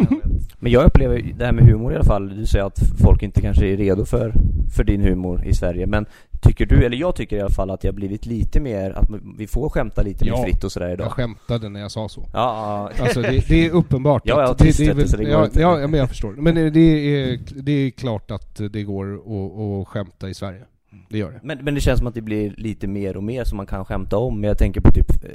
Men 0.58 0.72
jag 0.72 0.86
upplever 0.86 1.34
det 1.38 1.44
här 1.44 1.52
med 1.52 1.64
humor 1.64 1.92
i 1.92 1.94
alla 1.94 2.04
fall, 2.04 2.36
du 2.36 2.46
säger 2.46 2.64
att 2.64 2.78
folk 3.02 3.22
inte 3.22 3.40
kanske 3.40 3.66
är 3.66 3.76
redo 3.76 4.04
för, 4.04 4.34
för 4.70 4.84
din 4.84 5.00
humor 5.00 5.44
i 5.44 5.54
Sverige, 5.54 5.86
men 5.86 6.06
tycker 6.40 6.66
du, 6.66 6.84
eller 6.84 6.96
jag 6.96 7.14
tycker 7.14 7.36
i 7.36 7.40
alla 7.40 7.50
fall 7.50 7.70
att 7.70 7.84
jag 7.84 7.94
blivit 7.94 8.26
lite 8.26 8.60
mer, 8.60 8.90
att 8.90 9.08
vi 9.38 9.46
får 9.46 9.68
skämta 9.68 10.02
lite 10.02 10.24
mer 10.24 10.32
Ja, 10.32 10.42
fritt 10.44 10.64
och 10.64 10.72
sådär 10.72 10.90
idag. 10.92 11.06
Jag 11.06 11.12
skämtade 11.12 11.68
när 11.68 11.80
jag 11.80 11.90
sa 11.90 12.08
så. 12.08 12.28
Ja, 12.32 12.90
ja. 12.96 13.02
Alltså 13.04 13.22
det, 13.22 13.48
det 13.48 13.66
är 13.66 13.70
uppenbart. 13.70 14.22
Ja, 14.24 14.40
jag 14.40 14.46
har 14.48 14.54
det, 14.58 14.78
det 14.78 14.86
är 14.86 14.94
väl, 14.94 15.08
så 15.08 15.16
det 15.16 15.24
går 15.24 15.32
ja, 15.32 15.44
inte. 15.44 15.60
ja, 15.60 15.76
men 15.86 15.94
jag 16.00 16.08
förstår. 16.08 16.32
Men 16.32 16.54
det, 16.54 16.70
det, 16.70 16.80
är, 16.80 17.38
det 17.62 17.72
är 17.72 17.90
klart 17.90 18.30
att 18.30 18.60
det 18.70 18.82
går 18.82 19.14
att, 19.14 19.80
att 19.82 19.88
skämta 19.88 20.28
i 20.28 20.34
Sverige. 20.34 20.60
Det 21.08 21.18
gör 21.18 21.30
det. 21.30 21.40
Men, 21.42 21.58
men 21.62 21.74
det 21.74 21.80
känns 21.80 21.98
som 21.98 22.06
att 22.06 22.14
det 22.14 22.20
blir 22.20 22.54
lite 22.56 22.86
mer 22.86 23.16
och 23.16 23.22
mer 23.22 23.44
som 23.44 23.56
man 23.56 23.66
kan 23.66 23.84
skämta 23.84 24.16
om. 24.18 24.44
Jag 24.44 24.58
tänker 24.58 24.80
på 24.80 24.92
typ 24.92 25.10
eh, 25.24 25.30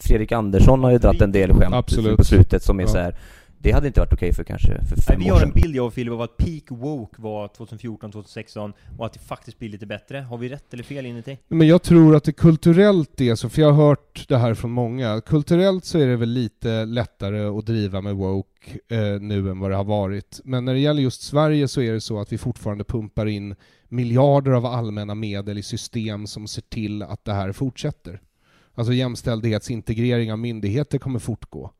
Fredrik 0.00 0.32
Andersson 0.32 0.84
har 0.84 0.90
ju 0.90 0.98
dratt 0.98 1.20
en 1.20 1.32
del 1.32 1.52
skämt 1.52 1.74
Absolut. 1.74 2.16
på 2.16 2.24
slutet 2.24 2.62
som 2.62 2.78
är 2.78 2.82
Ja. 2.82 2.88
så 2.88 2.98
här. 2.98 3.16
Det 3.62 3.72
hade 3.72 3.86
inte 3.86 4.00
varit 4.00 4.12
okej 4.12 4.32
för 4.32 4.44
kanske 4.44 4.84
för 4.84 4.96
fem 4.96 5.18
Nej, 5.18 5.24
vi 5.24 5.30
år 5.30 5.34
har 5.34 5.40
sedan. 5.40 5.48
en 5.48 5.62
bild 5.62 5.76
jag 5.76 5.86
och 5.86 5.94
Filip 5.94 6.12
av 6.12 6.20
att 6.22 6.36
peak 6.36 6.64
woke 6.68 7.22
var 7.22 7.48
2014-2016 7.48 8.72
och 8.98 9.06
att 9.06 9.12
det 9.12 9.18
faktiskt 9.18 9.58
blir 9.58 9.68
lite 9.68 9.86
bättre. 9.86 10.18
Har 10.18 10.38
vi 10.38 10.48
rätt 10.48 10.74
eller 10.74 10.82
fel 10.82 11.06
inuti? 11.06 11.38
Men 11.48 11.68
jag 11.68 11.82
tror 11.82 12.16
att 12.16 12.24
det 12.24 12.32
kulturellt 12.32 13.20
är 13.20 13.34
så, 13.34 13.48
för 13.48 13.62
jag 13.62 13.72
har 13.72 13.86
hört 13.86 14.28
det 14.28 14.36
här 14.36 14.54
från 14.54 14.70
många. 14.70 15.20
Kulturellt 15.20 15.84
så 15.84 15.98
är 15.98 16.06
det 16.06 16.16
väl 16.16 16.28
lite 16.28 16.84
lättare 16.84 17.44
att 17.58 17.66
driva 17.66 18.00
med 18.00 18.14
woke 18.16 18.78
eh, 18.88 19.20
nu 19.20 19.50
än 19.50 19.58
vad 19.60 19.70
det 19.70 19.76
har 19.76 19.84
varit. 19.84 20.40
Men 20.44 20.64
när 20.64 20.74
det 20.74 20.80
gäller 20.80 21.02
just 21.02 21.22
Sverige 21.22 21.68
så 21.68 21.80
är 21.80 21.92
det 21.92 22.00
så 22.00 22.20
att 22.20 22.32
vi 22.32 22.38
fortfarande 22.38 22.84
pumpar 22.84 23.26
in 23.26 23.54
miljarder 23.88 24.50
av 24.50 24.66
allmänna 24.66 25.14
medel 25.14 25.58
i 25.58 25.62
system 25.62 26.26
som 26.26 26.46
ser 26.46 26.62
till 26.62 27.02
att 27.02 27.24
det 27.24 27.32
här 27.32 27.52
fortsätter. 27.52 28.20
Alltså 28.74 28.92
jämställdhetsintegrering 28.92 30.32
av 30.32 30.38
myndigheter 30.38 30.98
kommer 30.98 31.18
fortgå. 31.18 31.70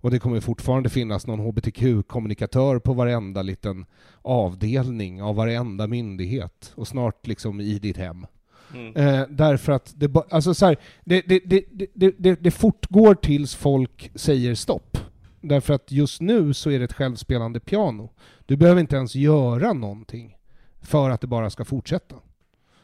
Och 0.00 0.10
det 0.10 0.18
kommer 0.18 0.40
fortfarande 0.40 0.88
finnas 0.88 1.26
någon 1.26 1.40
hbtq-kommunikatör 1.40 2.78
på 2.78 2.92
varenda 2.92 3.42
liten 3.42 3.86
avdelning 4.22 5.22
av 5.22 5.36
varenda 5.36 5.86
myndighet 5.86 6.72
och 6.74 6.88
snart 6.88 7.26
liksom 7.26 7.60
i 7.60 7.78
ditt 7.78 7.96
hem. 7.96 8.26
Mm. 8.74 8.96
Eh, 8.96 9.26
därför 9.28 9.72
att 9.72 9.92
det, 9.96 10.08
ba- 10.08 10.24
alltså 10.30 10.54
så 10.54 10.66
här, 10.66 10.76
det, 11.04 11.22
det, 11.28 11.42
det, 11.44 11.64
det, 11.94 12.14
det, 12.18 12.42
det 12.42 12.50
fortgår 12.50 13.14
tills 13.14 13.54
folk 13.54 14.10
säger 14.14 14.54
stopp. 14.54 14.98
Därför 15.40 15.74
att 15.74 15.92
just 15.92 16.20
nu 16.20 16.54
så 16.54 16.70
är 16.70 16.78
det 16.78 16.84
ett 16.84 16.92
självspelande 16.92 17.60
piano. 17.60 18.10
Du 18.46 18.56
behöver 18.56 18.80
inte 18.80 18.96
ens 18.96 19.14
göra 19.14 19.72
någonting 19.72 20.36
för 20.80 21.10
att 21.10 21.20
det 21.20 21.26
bara 21.26 21.50
ska 21.50 21.64
fortsätta. 21.64 22.16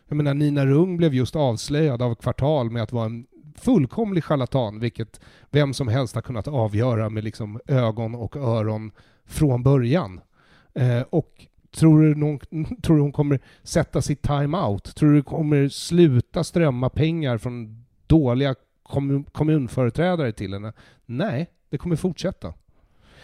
Jag 0.08 0.16
menar, 0.16 0.34
Nina 0.34 0.66
Rung 0.66 0.96
blev 0.96 1.14
just 1.14 1.36
avslöjad 1.36 2.02
av 2.02 2.14
Kvartal 2.14 2.70
med 2.70 2.82
att 2.82 2.92
vara 2.92 3.06
en 3.06 3.26
fullkomlig 3.60 4.24
charlatan, 4.24 4.80
vilket 4.80 5.20
vem 5.50 5.74
som 5.74 5.88
helst 5.88 6.14
har 6.14 6.22
kunnat 6.22 6.48
avgöra 6.48 7.10
med 7.10 7.24
liksom 7.24 7.60
ögon 7.66 8.14
och 8.14 8.36
öron 8.36 8.90
från 9.24 9.62
början. 9.62 10.20
Eh, 10.74 11.02
och 11.10 11.46
tror 11.76 12.02
du, 12.02 12.14
någon, 12.14 12.38
tror 12.82 12.96
du 12.96 13.02
hon 13.02 13.12
kommer 13.12 13.40
sätta 13.62 14.02
sitt 14.02 14.22
time-out? 14.22 14.94
Tror 14.94 15.10
du 15.10 15.16
det 15.16 15.22
kommer 15.22 15.68
sluta 15.68 16.44
strömma 16.44 16.88
pengar 16.88 17.38
från 17.38 17.84
dåliga 18.06 18.54
kommun, 18.82 19.24
kommunföreträdare 19.24 20.32
till 20.32 20.52
henne? 20.52 20.72
Nej, 21.06 21.50
det 21.70 21.78
kommer 21.78 21.96
fortsätta. 21.96 22.54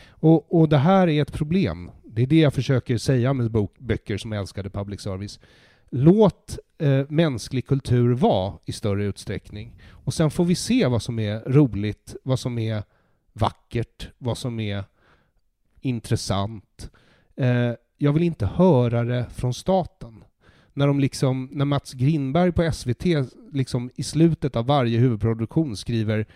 Och, 0.08 0.60
och 0.60 0.68
det 0.68 0.78
här 0.78 1.08
är 1.08 1.22
ett 1.22 1.32
problem. 1.32 1.90
Det 2.04 2.22
är 2.22 2.26
det 2.26 2.40
jag 2.40 2.54
försöker 2.54 2.98
säga 2.98 3.32
med 3.32 3.50
bok, 3.50 3.78
böcker 3.78 4.16
som 4.16 4.32
älskade 4.32 4.70
public 4.70 5.00
service. 5.00 5.40
Låt 5.94 6.58
eh, 6.78 7.04
mänsklig 7.08 7.66
kultur 7.66 8.14
vara 8.14 8.58
i 8.64 8.72
större 8.72 9.04
utsträckning. 9.04 9.72
Och 9.90 10.14
sen 10.14 10.30
får 10.30 10.44
vi 10.44 10.54
se 10.54 10.86
vad 10.86 11.02
som 11.02 11.18
är 11.18 11.40
roligt, 11.40 12.16
vad 12.22 12.38
som 12.38 12.58
är 12.58 12.82
vackert, 13.32 14.08
vad 14.18 14.38
som 14.38 14.60
är 14.60 14.84
intressant. 15.80 16.90
Eh, 17.36 17.72
jag 17.98 18.12
vill 18.12 18.22
inte 18.22 18.46
höra 18.46 19.04
det 19.04 19.26
från 19.34 19.54
staten. 19.54 20.24
När, 20.72 20.86
de 20.86 21.00
liksom, 21.00 21.48
när 21.52 21.64
Mats 21.64 21.92
Grinberg 21.92 22.52
på 22.52 22.72
SVT 22.72 23.04
liksom 23.52 23.90
i 23.94 24.02
slutet 24.02 24.56
av 24.56 24.66
varje 24.66 24.98
huvudproduktion 24.98 25.76
skriver 25.76 26.26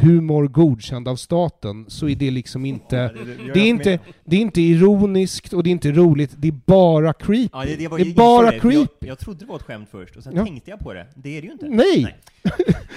humor 0.00 0.48
godkänd 0.48 1.08
av 1.08 1.16
staten 1.16 1.84
så 1.88 2.08
är 2.08 2.16
det 2.16 2.30
liksom 2.30 2.64
inte... 2.64 2.96
Ja, 2.96 3.02
det- 3.24 3.24
det 3.24 3.42
gör 3.44 3.54
det, 3.54 3.60
är 3.60 3.68
inte 3.68 3.98
det 4.24 4.36
är 4.36 4.40
inte 4.40 4.60
ironiskt 4.62 5.52
och 5.52 5.62
det 5.62 5.70
är 5.70 5.72
inte 5.72 5.92
roligt, 5.92 6.34
det 6.38 6.48
är 6.48 6.52
bara 6.66 7.12
creepy. 7.12 7.48
Ja, 7.52 7.64
det, 7.64 7.76
det, 7.76 7.88
var, 7.88 7.98
det 7.98 8.04
jag 8.04 8.10
är 8.10 8.14
bara 8.16 8.50
det. 8.50 8.60
creepy. 8.60 8.76
Jag, 9.00 9.08
jag 9.08 9.18
trodde 9.18 9.38
det 9.40 9.46
var 9.46 9.56
ett 9.56 9.62
skämt 9.62 9.88
först, 9.90 10.16
och 10.16 10.22
sen 10.22 10.36
Ja. 10.36 10.44
tänkte 10.44 10.70
jag 10.70 10.78
på 10.80 10.92
det. 10.92 11.06
Det 11.14 11.38
är 11.38 11.40
det 11.42 11.46
ju 11.46 11.52
inte. 11.52 11.68
Nej! 11.68 12.16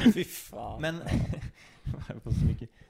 Fy 0.13 0.23
fan. 0.23 0.81
Men... 0.81 0.95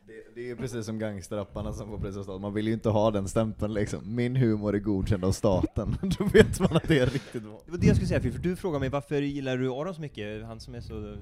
Det, 0.08 0.14
det 0.36 0.42
är 0.42 0.46
ju 0.46 0.56
precis 0.56 0.86
som 0.86 1.00
gangsterrapparna 1.00 1.74
som 1.74 1.88
får 1.90 1.98
pris 1.98 2.18
av 2.18 2.24
staten, 2.24 2.42
man 2.42 2.54
vill 2.54 2.68
ju 2.68 2.74
inte 2.74 2.90
ha 2.90 3.12
den 3.12 3.28
stämpeln 3.28 3.74
liksom. 3.74 4.16
Min 4.16 4.36
humor 4.36 4.76
är 4.76 4.80
godkänd 4.80 5.26
av 5.26 5.32
staten, 5.32 5.98
då 6.20 6.26
vet 6.26 6.60
man 6.60 6.76
att 6.78 6.88
det 6.88 7.00
är 7.00 7.06
riktigt 7.06 7.44
bra. 7.44 7.60
Det 7.66 7.72
var 7.72 7.78
det 7.78 7.88
jag 7.88 7.96
skulle 7.96 8.08
säga, 8.08 8.22
för 8.22 8.40
du 8.40 8.56
frågade 8.56 8.80
mig 8.80 8.90
varför 8.90 9.22
gillar 9.22 9.58
du 9.58 9.70
Aron 9.72 9.96
så 9.96 10.02
mycket? 10.02 10.46
Han 10.46 10.60
som 10.60 10.76
är 10.76 10.82
så 10.82 11.16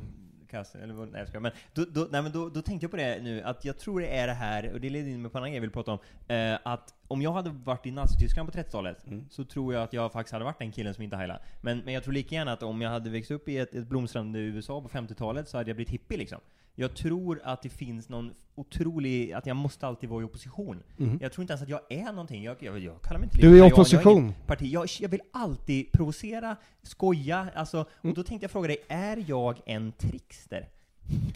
kass, 0.58 0.76
eller 0.76 0.94
vad, 0.94 1.12
nej 1.12 1.20
jag 1.22 1.28
skojar. 1.28 1.42
Men, 1.42 1.52
då, 1.74 1.86
då, 1.92 2.08
nej, 2.12 2.22
men 2.22 2.32
då, 2.32 2.50
då 2.50 2.62
tänkte 2.62 2.84
jag 2.84 2.92
på 2.92 2.98
det 2.98 3.22
nu, 3.22 3.42
att 3.42 3.66
jag 3.66 3.78
tror 3.78 4.00
det 4.00 4.08
är 4.08 4.28
det 4.28 4.34
här, 4.34 4.74
och 4.74 4.82
det 4.82 4.90
leder 4.90 5.10
in 5.10 5.22
mig 5.22 5.32
på 5.32 5.38
en 5.38 5.42
annan 5.42 5.50
grej 5.52 5.58
jag 5.58 5.62
vill 5.62 5.72
prata 5.72 5.92
om, 5.92 6.00
eh, 6.28 6.58
att 6.64 6.94
om 7.08 7.22
jag 7.22 7.32
hade 7.34 7.50
varit 7.50 7.86
i 7.86 7.92
Nazityskland 7.92 8.52
på 8.52 8.58
30-talet, 8.58 9.08
Mm. 9.08 9.26
så 9.30 9.44
tror 9.46 9.74
jag 9.74 9.84
att 9.84 9.94
jag 9.94 10.12
faktiskt 10.12 10.34
hade 10.34 10.46
varit 10.46 10.60
den 10.60 10.72
killen 10.72 10.94
som 10.94 11.04
inte 11.04 11.16
heilade. 11.16 11.40
Men, 11.62 11.78
men 11.86 11.94
jag 11.94 12.04
tror 12.04 12.14
lika 12.14 12.36
gärna 12.36 12.52
att 12.52 12.64
om 12.64 12.82
jag 12.82 12.90
hade 12.90 13.10
växt 13.10 13.32
upp 13.32 13.50
i 13.50 13.58
ett, 13.58 13.76
ett 13.76 13.88
blomstrande 13.88 14.40
USA 14.40 14.82
på 14.82 14.90
50-talet, 14.90 15.50
så 15.50 15.58
hade 15.58 15.70
jag 15.70 15.76
blivit 15.76 15.94
hippie 15.94 16.18
liksom. 16.18 16.40
Jag 16.76 16.94
tror 16.96 17.42
att 17.44 17.62
det 17.62 17.70
finns 17.70 18.10
någon 18.10 18.32
otrolig, 18.56 19.34
att 19.34 19.46
jag 19.46 19.56
måste 19.56 19.88
alltid 19.88 20.10
vara 20.10 20.22
i 20.22 20.26
opposition. 20.26 20.84
Mhm. 20.98 21.18
Jag 21.22 21.32
tror 21.32 21.42
inte 21.44 21.52
ens 21.54 21.62
att 21.64 21.70
jag 21.70 21.80
är 21.90 22.06
någonting, 22.12 22.44
jag, 22.44 22.56
jag, 22.60 22.80
jag 22.80 23.02
kallar 23.02 23.20
mig 23.20 23.26
inte 23.34 23.38
Du 23.38 23.50
är 23.52 23.56
i 23.56 23.58
jag 23.58 23.68
opposition. 23.68 24.22
ingen 24.22 24.34
Parti. 24.48 24.62
Jag, 24.72 24.88
jag 25.00 25.10
vill 25.10 25.22
alltid 25.32 25.92
provocera, 25.92 26.56
skoja, 26.84 27.48
alltså, 27.56 27.80
och 27.82 27.88
Mm. 28.06 28.14
då 28.14 28.24
tänkte 28.24 28.44
jag 28.44 28.52
fråga 28.52 28.68
dig, 28.68 28.78
är 28.88 29.24
jag 29.28 29.62
en 29.66 29.92
trickster? 29.92 30.68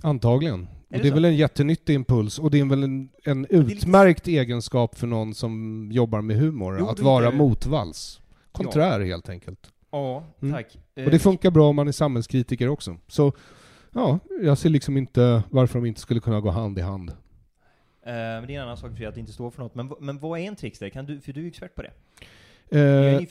Antagligen. 0.02 0.62
Och 0.64 0.68
det 0.90 0.98
det 0.98 1.08
är 1.08 1.10
så? 1.10 1.14
väl 1.16 1.26
en 1.26 1.36
jättenyttig 1.36 1.94
impuls, 1.94 2.40
och 2.40 2.52
det 2.52 2.60
är 2.60 2.66
väl 2.66 2.84
en, 2.84 3.10
en 3.24 3.46
utmärkt 3.50 4.28
egenskap 4.28 4.96
för 4.98 5.08
någon 5.08 5.34
som 5.34 5.90
jobbar 5.92 6.22
med 6.22 6.38
humor, 6.38 6.78
Jo, 6.80 6.88
att 6.88 7.00
vara 7.00 7.32
motvalls. 7.32 8.22
Konträr 8.52 9.00
helt 9.00 9.30
enkelt. 9.30 9.72
Ja, 9.92 10.24
Mm. 10.42 10.54
tack. 10.54 10.78
Eh, 10.96 11.06
Och 11.06 11.12
det 11.12 11.20
funkar 11.20 11.52
bra 11.52 11.70
om 11.70 11.76
man 11.76 11.88
är 11.88 11.92
samhällskritiker 11.92 12.68
också. 12.70 12.98
Så, 13.08 13.34
ja, 13.92 14.20
jag 14.42 14.58
ser 14.58 14.70
liksom 14.70 14.98
inte 14.98 15.44
varför 15.50 15.80
de 15.80 15.86
inte 15.86 16.02
skulle 16.02 16.20
kunna 16.20 16.40
gå 16.40 16.50
hand 16.50 16.80
i 16.80 16.82
hand. 16.82 17.10
Eh, 17.10 17.16
men 18.14 18.48
det 18.48 18.56
är 18.56 18.58
en 18.58 18.64
annan 18.64 18.78
sak 18.78 18.98
för 18.98 19.06
att 19.06 19.14
det 19.14 19.20
inte 19.20 19.34
står 19.34 19.52
för 19.52 19.64
något. 19.64 19.76
Men, 19.76 19.92
men 20.00 20.20
vad 20.20 20.40
är 20.40 20.44
en 20.44 20.56
trickster? 20.56 20.90
Kan 20.90 21.06
du, 21.06 21.20
för 21.20 21.34
du 21.34 21.44
är 21.44 21.48
expert 21.48 21.76
på 21.76 21.82
det. 21.82 21.92
Eh, 22.72 23.24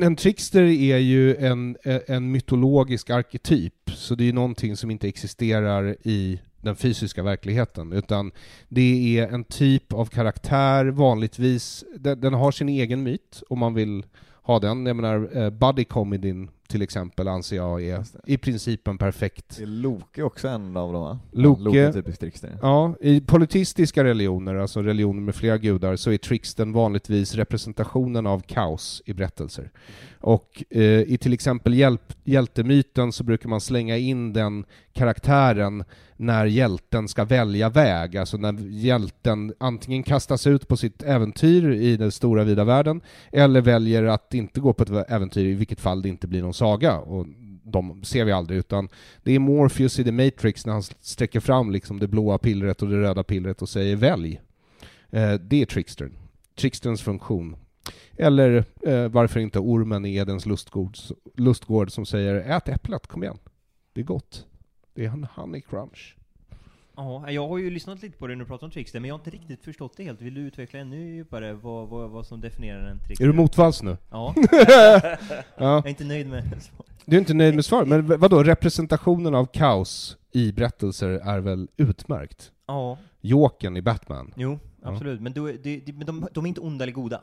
en 0.06 0.16
trickster 0.16 0.62
är 0.62 0.98
ju 0.98 1.36
en, 1.36 1.76
en 2.06 2.30
mytologisk 2.30 3.10
arketyp, 3.10 3.90
så 3.90 4.14
det 4.14 4.28
är 4.28 4.32
någonting 4.32 4.76
som 4.76 4.90
inte 4.90 5.08
existerar 5.08 5.96
i 6.02 6.40
den 6.60 6.76
fysiska 6.76 7.22
verkligheten, 7.22 7.92
utan 7.92 8.32
det 8.68 9.18
är 9.18 9.28
en 9.28 9.44
typ 9.44 9.92
av 9.92 10.06
karaktär, 10.06 10.84
vanligtvis, 10.84 11.84
den, 11.96 12.20
den 12.20 12.34
har 12.34 12.52
sin 12.52 12.68
egen 12.68 13.02
myt, 13.02 13.42
om 13.48 13.58
man 13.58 13.74
vill 13.74 14.04
ha 14.42 14.58
den. 14.58 14.86
Jag 14.86 14.96
menar, 14.96 15.36
eh, 15.36 15.50
buddy 15.50 15.84
comedyn 15.84 16.50
till 16.72 16.82
exempel 16.82 17.28
anser 17.28 17.56
jag 17.56 17.82
är 17.82 18.04
i 18.26 18.38
princip 18.38 18.88
en 18.88 18.98
perfekt 18.98 19.56
Det 19.56 19.62
är 19.62 19.66
Loke 19.66 20.22
också 20.22 20.48
en 20.48 20.76
av 20.76 20.92
dem 20.92 21.02
va? 21.02 21.18
Loke, 21.32 21.62
Loke 21.62 21.80
är 21.80 21.92
typisk 21.92 22.20
trickster. 22.20 22.58
Ja, 22.62 22.94
i 23.00 23.20
politistiska 23.20 24.04
religioner, 24.04 24.54
alltså 24.54 24.82
religioner 24.82 25.20
med 25.20 25.34
flera 25.34 25.58
gudar, 25.58 25.96
så 25.96 26.10
är 26.10 26.18
tricksten 26.18 26.72
vanligtvis 26.72 27.34
representationen 27.34 28.26
av 28.26 28.40
kaos 28.40 29.02
i 29.06 29.12
berättelser. 29.12 29.70
Och 30.20 30.64
eh, 30.70 30.82
i 30.82 31.18
till 31.20 31.32
exempel 31.32 31.74
hjälp, 31.74 32.12
hjältemyten 32.24 33.12
så 33.12 33.24
brukar 33.24 33.48
man 33.48 33.60
slänga 33.60 33.96
in 33.96 34.32
den 34.32 34.64
karaktären 34.92 35.84
när 36.16 36.46
hjälten 36.46 37.08
ska 37.08 37.24
välja 37.24 37.68
väg, 37.68 38.16
alltså 38.16 38.36
när 38.36 38.52
hjälten 38.68 39.54
antingen 39.58 40.02
kastas 40.02 40.46
ut 40.46 40.68
på 40.68 40.76
sitt 40.76 41.02
äventyr 41.02 41.70
i 41.70 41.96
den 41.96 42.12
stora 42.12 42.44
vida 42.44 42.64
världen, 42.64 43.00
eller 43.32 43.60
väljer 43.60 44.04
att 44.04 44.34
inte 44.34 44.60
gå 44.60 44.72
på 44.72 44.82
ett 44.82 45.10
äventyr, 45.10 45.46
i 45.46 45.54
vilket 45.54 45.80
fall 45.80 46.02
det 46.02 46.08
inte 46.08 46.26
blir 46.26 46.42
någon 46.42 46.54
saga. 46.62 46.98
Och 46.98 47.26
de 47.64 48.04
ser 48.04 48.24
vi 48.24 48.32
aldrig, 48.32 48.58
utan 48.58 48.88
det 49.22 49.32
är 49.32 49.38
Morpheus 49.38 49.98
i 49.98 50.04
The 50.04 50.12
Matrix 50.12 50.66
när 50.66 50.72
han 50.72 50.82
sträcker 50.82 51.40
fram 51.40 51.70
liksom 51.70 51.98
det 51.98 52.08
blåa 52.08 52.38
pillret 52.38 52.82
och 52.82 52.88
det 52.88 53.00
röda 53.00 53.24
pillret 53.24 53.62
och 53.62 53.68
säger 53.68 53.96
välj. 53.96 54.40
Eh, 55.10 55.34
det 55.34 55.62
är 55.62 55.66
trickstern. 55.66 56.12
Tricksterns 56.54 57.02
funktion. 57.02 57.56
Eller 58.16 58.64
eh, 58.82 59.08
varför 59.08 59.40
inte 59.40 59.58
ormen 59.58 60.04
i 60.04 60.14
Edens 60.14 60.46
lustgård, 60.46 60.96
lustgård 61.36 61.92
som 61.92 62.06
säger 62.06 62.34
ät 62.34 62.68
äpplet, 62.68 63.06
kom 63.06 63.22
igen. 63.22 63.38
Det 63.92 64.00
är 64.00 64.04
gott. 64.04 64.46
Det 64.94 65.04
är 65.04 65.10
en 65.10 65.26
honey 65.34 65.60
crunch. 65.60 66.16
Ja, 66.96 67.30
jag 67.30 67.48
har 67.48 67.58
ju 67.58 67.70
lyssnat 67.70 68.02
lite 68.02 68.18
på 68.18 68.26
det 68.26 68.34
när 68.34 68.44
du 68.44 68.48
pratar 68.48 68.66
om 68.66 68.70
trickster, 68.70 69.00
men 69.00 69.08
jag 69.08 69.14
har 69.14 69.18
inte 69.18 69.30
riktigt 69.30 69.64
förstått 69.64 69.92
det 69.96 70.02
helt. 70.04 70.20
Vill 70.20 70.34
du 70.34 70.40
utveckla 70.40 70.78
ännu 70.80 71.14
djupare 71.14 71.52
vad, 71.52 71.88
vad, 71.88 72.10
vad 72.10 72.26
som 72.26 72.40
definierar 72.40 72.86
en 72.86 72.98
trickster? 72.98 73.24
Är 73.24 73.28
du 73.28 73.34
motvalls 73.34 73.82
nu? 73.82 73.96
Ja. 74.10 74.34
Ja. 74.36 75.32
Jag 75.56 75.84
är 75.86 75.88
inte 75.88 76.04
nöjd 76.04 76.26
med 76.28 76.42
svaret. 76.62 76.92
Du 77.04 77.16
är 77.16 77.20
inte 77.20 77.34
nöjd 77.34 77.54
med 77.54 77.64
svaret, 77.64 77.88
men 77.88 78.06
vadå, 78.20 78.42
representationen 78.42 79.34
av 79.34 79.46
kaos 79.46 80.16
i 80.32 80.52
berättelser 80.52 81.08
är 81.08 81.38
väl 81.40 81.68
utmärkt? 81.76 82.52
Ja. 82.66 82.98
Jokern 83.20 83.76
i 83.76 83.82
Batman. 83.82 84.32
Jo, 84.36 84.58
Ja. 84.82 84.88
absolut. 84.92 85.20
Men, 85.20 85.32
då, 85.32 85.46
är- 85.48 85.56
det, 85.62 85.76
det, 85.86 85.92
men 85.92 86.06
de, 86.06 86.26
de 86.32 86.44
är 86.44 86.48
inte 86.48 86.60
onda 86.60 86.82
eller 86.84 86.92
goda. 86.92 87.20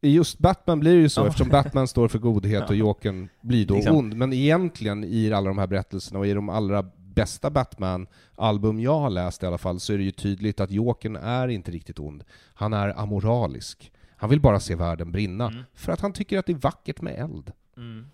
I 0.00 0.14
just 0.14 0.38
Batman 0.38 0.80
blir 0.80 0.94
det 0.94 1.00
ju 1.00 1.08
så, 1.08 1.20
Ja. 1.20 1.26
eftersom 1.26 1.48
Batman 1.48 1.88
står 1.88 2.08
för 2.08 2.18
godhet 2.18 2.60
Ja. 2.60 2.66
och 2.68 2.76
Jokern 2.76 3.28
blir 3.40 3.66
då 3.66 3.74
Liksom. 3.74 3.96
ond. 3.96 4.16
Men 4.16 4.32
egentligen 4.32 5.04
i 5.04 5.32
alla 5.32 5.48
de 5.48 5.58
här 5.58 5.66
berättelserna 5.66 6.18
och 6.18 6.26
i 6.26 6.32
de 6.32 6.48
allra 6.48 6.84
bästa 7.16 7.50
Batman-album 7.50 8.80
jag 8.80 8.98
har 9.00 9.10
läst 9.10 9.42
i 9.42 9.46
alla 9.46 9.58
fall, 9.58 9.80
så 9.80 9.92
är 9.92 9.98
det 9.98 10.04
ju 10.04 10.10
tydligt 10.10 10.60
att 10.60 10.70
Jokern 10.70 11.16
är 11.16 11.48
inte 11.48 11.70
riktigt 11.70 11.98
ond. 11.98 12.24
Han 12.54 12.72
är 12.72 12.98
amoralisk. 13.00 13.92
Han 14.16 14.30
vill 14.30 14.40
bara 14.40 14.60
se 14.60 14.74
världen 14.74 15.12
brinna, 15.12 15.46
Mm. 15.46 15.62
för 15.74 15.92
att 15.92 16.00
han 16.00 16.12
tycker 16.12 16.38
att 16.38 16.46
det 16.46 16.52
är 16.52 16.56
vackert 16.56 17.00
med 17.00 17.14
eld. 17.18 17.52
Mm. 17.76 18.06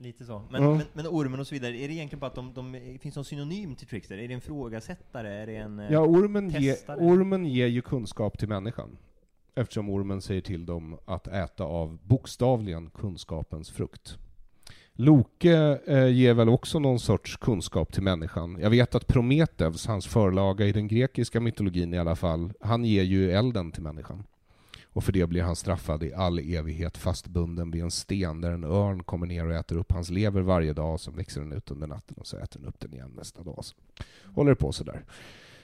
Lite 0.00 0.24
så. 0.24 0.42
Men, 0.50 0.62
Ja. 0.62 0.70
men, 0.74 0.82
men 0.92 1.06
ormen 1.06 1.40
och 1.40 1.46
så 1.46 1.54
vidare, 1.54 1.76
är 1.76 1.88
det 1.88 1.94
egentligen 1.94 2.20
bara 2.20 2.26
att 2.26 2.34
de, 2.34 2.54
de 2.54 2.98
finns 3.00 3.16
någon 3.16 3.24
synonym 3.24 3.74
till 3.76 3.86
trickster? 3.86 4.18
Är 4.18 4.28
det 4.28 4.34
en 4.34 4.40
frågasättare? 4.40 5.28
Är 5.42 5.46
det 5.46 5.56
en 5.56 5.78
eh, 5.78 5.92
Ja, 5.92 6.00
ormen, 6.00 6.50
ge, 6.50 6.76
ormen 6.88 7.44
ger 7.46 7.66
ju 7.66 7.82
kunskap 7.82 8.38
till 8.38 8.48
människan. 8.48 8.96
Eftersom 9.54 9.90
ormen 9.90 10.22
säger 10.22 10.40
till 10.40 10.66
dem 10.66 10.98
att 11.04 11.26
äta 11.28 11.64
av 11.64 11.98
bokstavligen 12.02 12.90
kunskapens 12.90 13.70
frukt. 13.70 14.18
Loke 15.00 15.78
eh, 15.86 16.08
ger 16.08 16.34
väl 16.34 16.48
också 16.48 16.78
någon 16.78 16.98
sorts 16.98 17.36
kunskap 17.36 17.92
till 17.92 18.02
människan. 18.02 18.58
Jag 18.60 18.70
vet 18.70 18.94
att 18.94 19.06
Prometheus, 19.06 19.86
hans 19.86 20.06
förlaga 20.06 20.66
i 20.66 20.72
den 20.72 20.88
grekiska 20.88 21.40
mytologin 21.40 21.94
i 21.94 21.98
alla 21.98 22.16
fall, 22.16 22.52
han 22.60 22.84
ger 22.84 23.02
ju 23.02 23.30
elden 23.30 23.72
till 23.72 23.82
människan. 23.82 24.24
Och 24.92 25.04
för 25.04 25.12
det 25.12 25.26
blir 25.26 25.42
han 25.42 25.56
straffad 25.56 26.02
i 26.02 26.14
all 26.14 26.38
evighet 26.38 26.96
fastbunden 26.96 27.70
vid 27.70 27.82
en 27.82 27.90
sten 27.90 28.40
där 28.40 28.52
en 28.52 28.64
örn 28.64 29.02
kommer 29.02 29.26
ner 29.26 29.46
och 29.46 29.54
äter 29.54 29.76
upp 29.76 29.92
hans 29.92 30.10
lever 30.10 30.40
varje 30.40 30.72
dag, 30.72 31.00
sen 31.00 31.16
växer 31.16 31.40
den 31.40 31.52
ut 31.52 31.70
under 31.70 31.86
natten 31.86 32.16
och 32.18 32.26
så 32.26 32.36
äter 32.36 32.60
den 32.60 32.68
upp 32.68 32.80
den 32.80 32.94
igen 32.94 33.12
nästa 33.16 33.42
dag. 33.42 33.64
Så 33.64 33.74
håller 34.34 34.50
det 34.50 34.56
på 34.56 34.72
sådär 34.72 35.04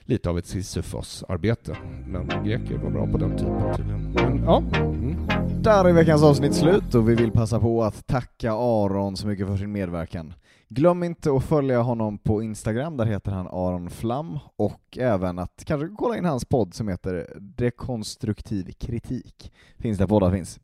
lite 0.05 0.29
av 0.29 0.37
ett 0.37 0.45
Sisyfos-arbete. 0.45 1.77
Men 2.07 2.27
greker 2.45 2.77
var 2.77 2.89
bra 2.89 3.07
på 3.07 3.17
den 3.17 3.37
typen 3.37 3.75
tydligen. 3.75 4.11
Men, 4.11 4.43
ja. 4.43 4.63
Mm. 4.75 5.27
Där 5.61 5.85
är 5.85 5.93
veckans 5.93 6.23
avsnitt 6.23 6.55
slut 6.55 6.95
och 6.95 7.09
vi 7.09 7.15
vill 7.15 7.31
passa 7.31 7.59
på 7.59 7.83
att 7.83 8.07
tacka 8.07 8.53
Aron 8.53 9.17
så 9.17 9.27
mycket 9.27 9.47
för 9.47 9.57
sin 9.57 9.71
medverkan. 9.71 10.33
Glöm 10.69 11.03
inte 11.03 11.31
att 11.31 11.43
följa 11.43 11.81
honom 11.81 12.17
på 12.17 12.43
Instagram, 12.43 12.97
där 12.97 13.05
heter 13.05 13.31
han 13.31 13.47
Aron 13.47 13.89
Flam, 13.89 14.39
och 14.55 14.97
även 14.97 15.39
att 15.39 15.63
kanske 15.65 15.87
kolla 15.97 16.17
in 16.17 16.25
hans 16.25 16.45
podd 16.45 16.73
som 16.73 16.87
heter 16.87 17.27
Dekonstruktiv 17.39 18.71
kritik. 18.71 19.51
Finns 19.77 19.97
där 19.97 20.07
poddar 20.07 20.31
finns. 20.31 20.59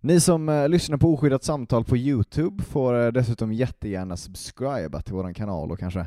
Ni 0.00 0.20
som 0.20 0.48
eh, 0.48 0.68
lyssnar 0.68 0.96
på 0.96 1.14
Oskyddat 1.14 1.44
samtal 1.44 1.84
på 1.84 1.96
Youtube 1.96 2.64
får 2.64 3.04
eh, 3.04 3.12
dessutom 3.12 3.52
jättegärna 3.52 4.16
subscriba 4.16 5.00
till 5.00 5.14
vår 5.14 5.34
kanal 5.34 5.72
och 5.72 5.78
kanske 5.78 6.06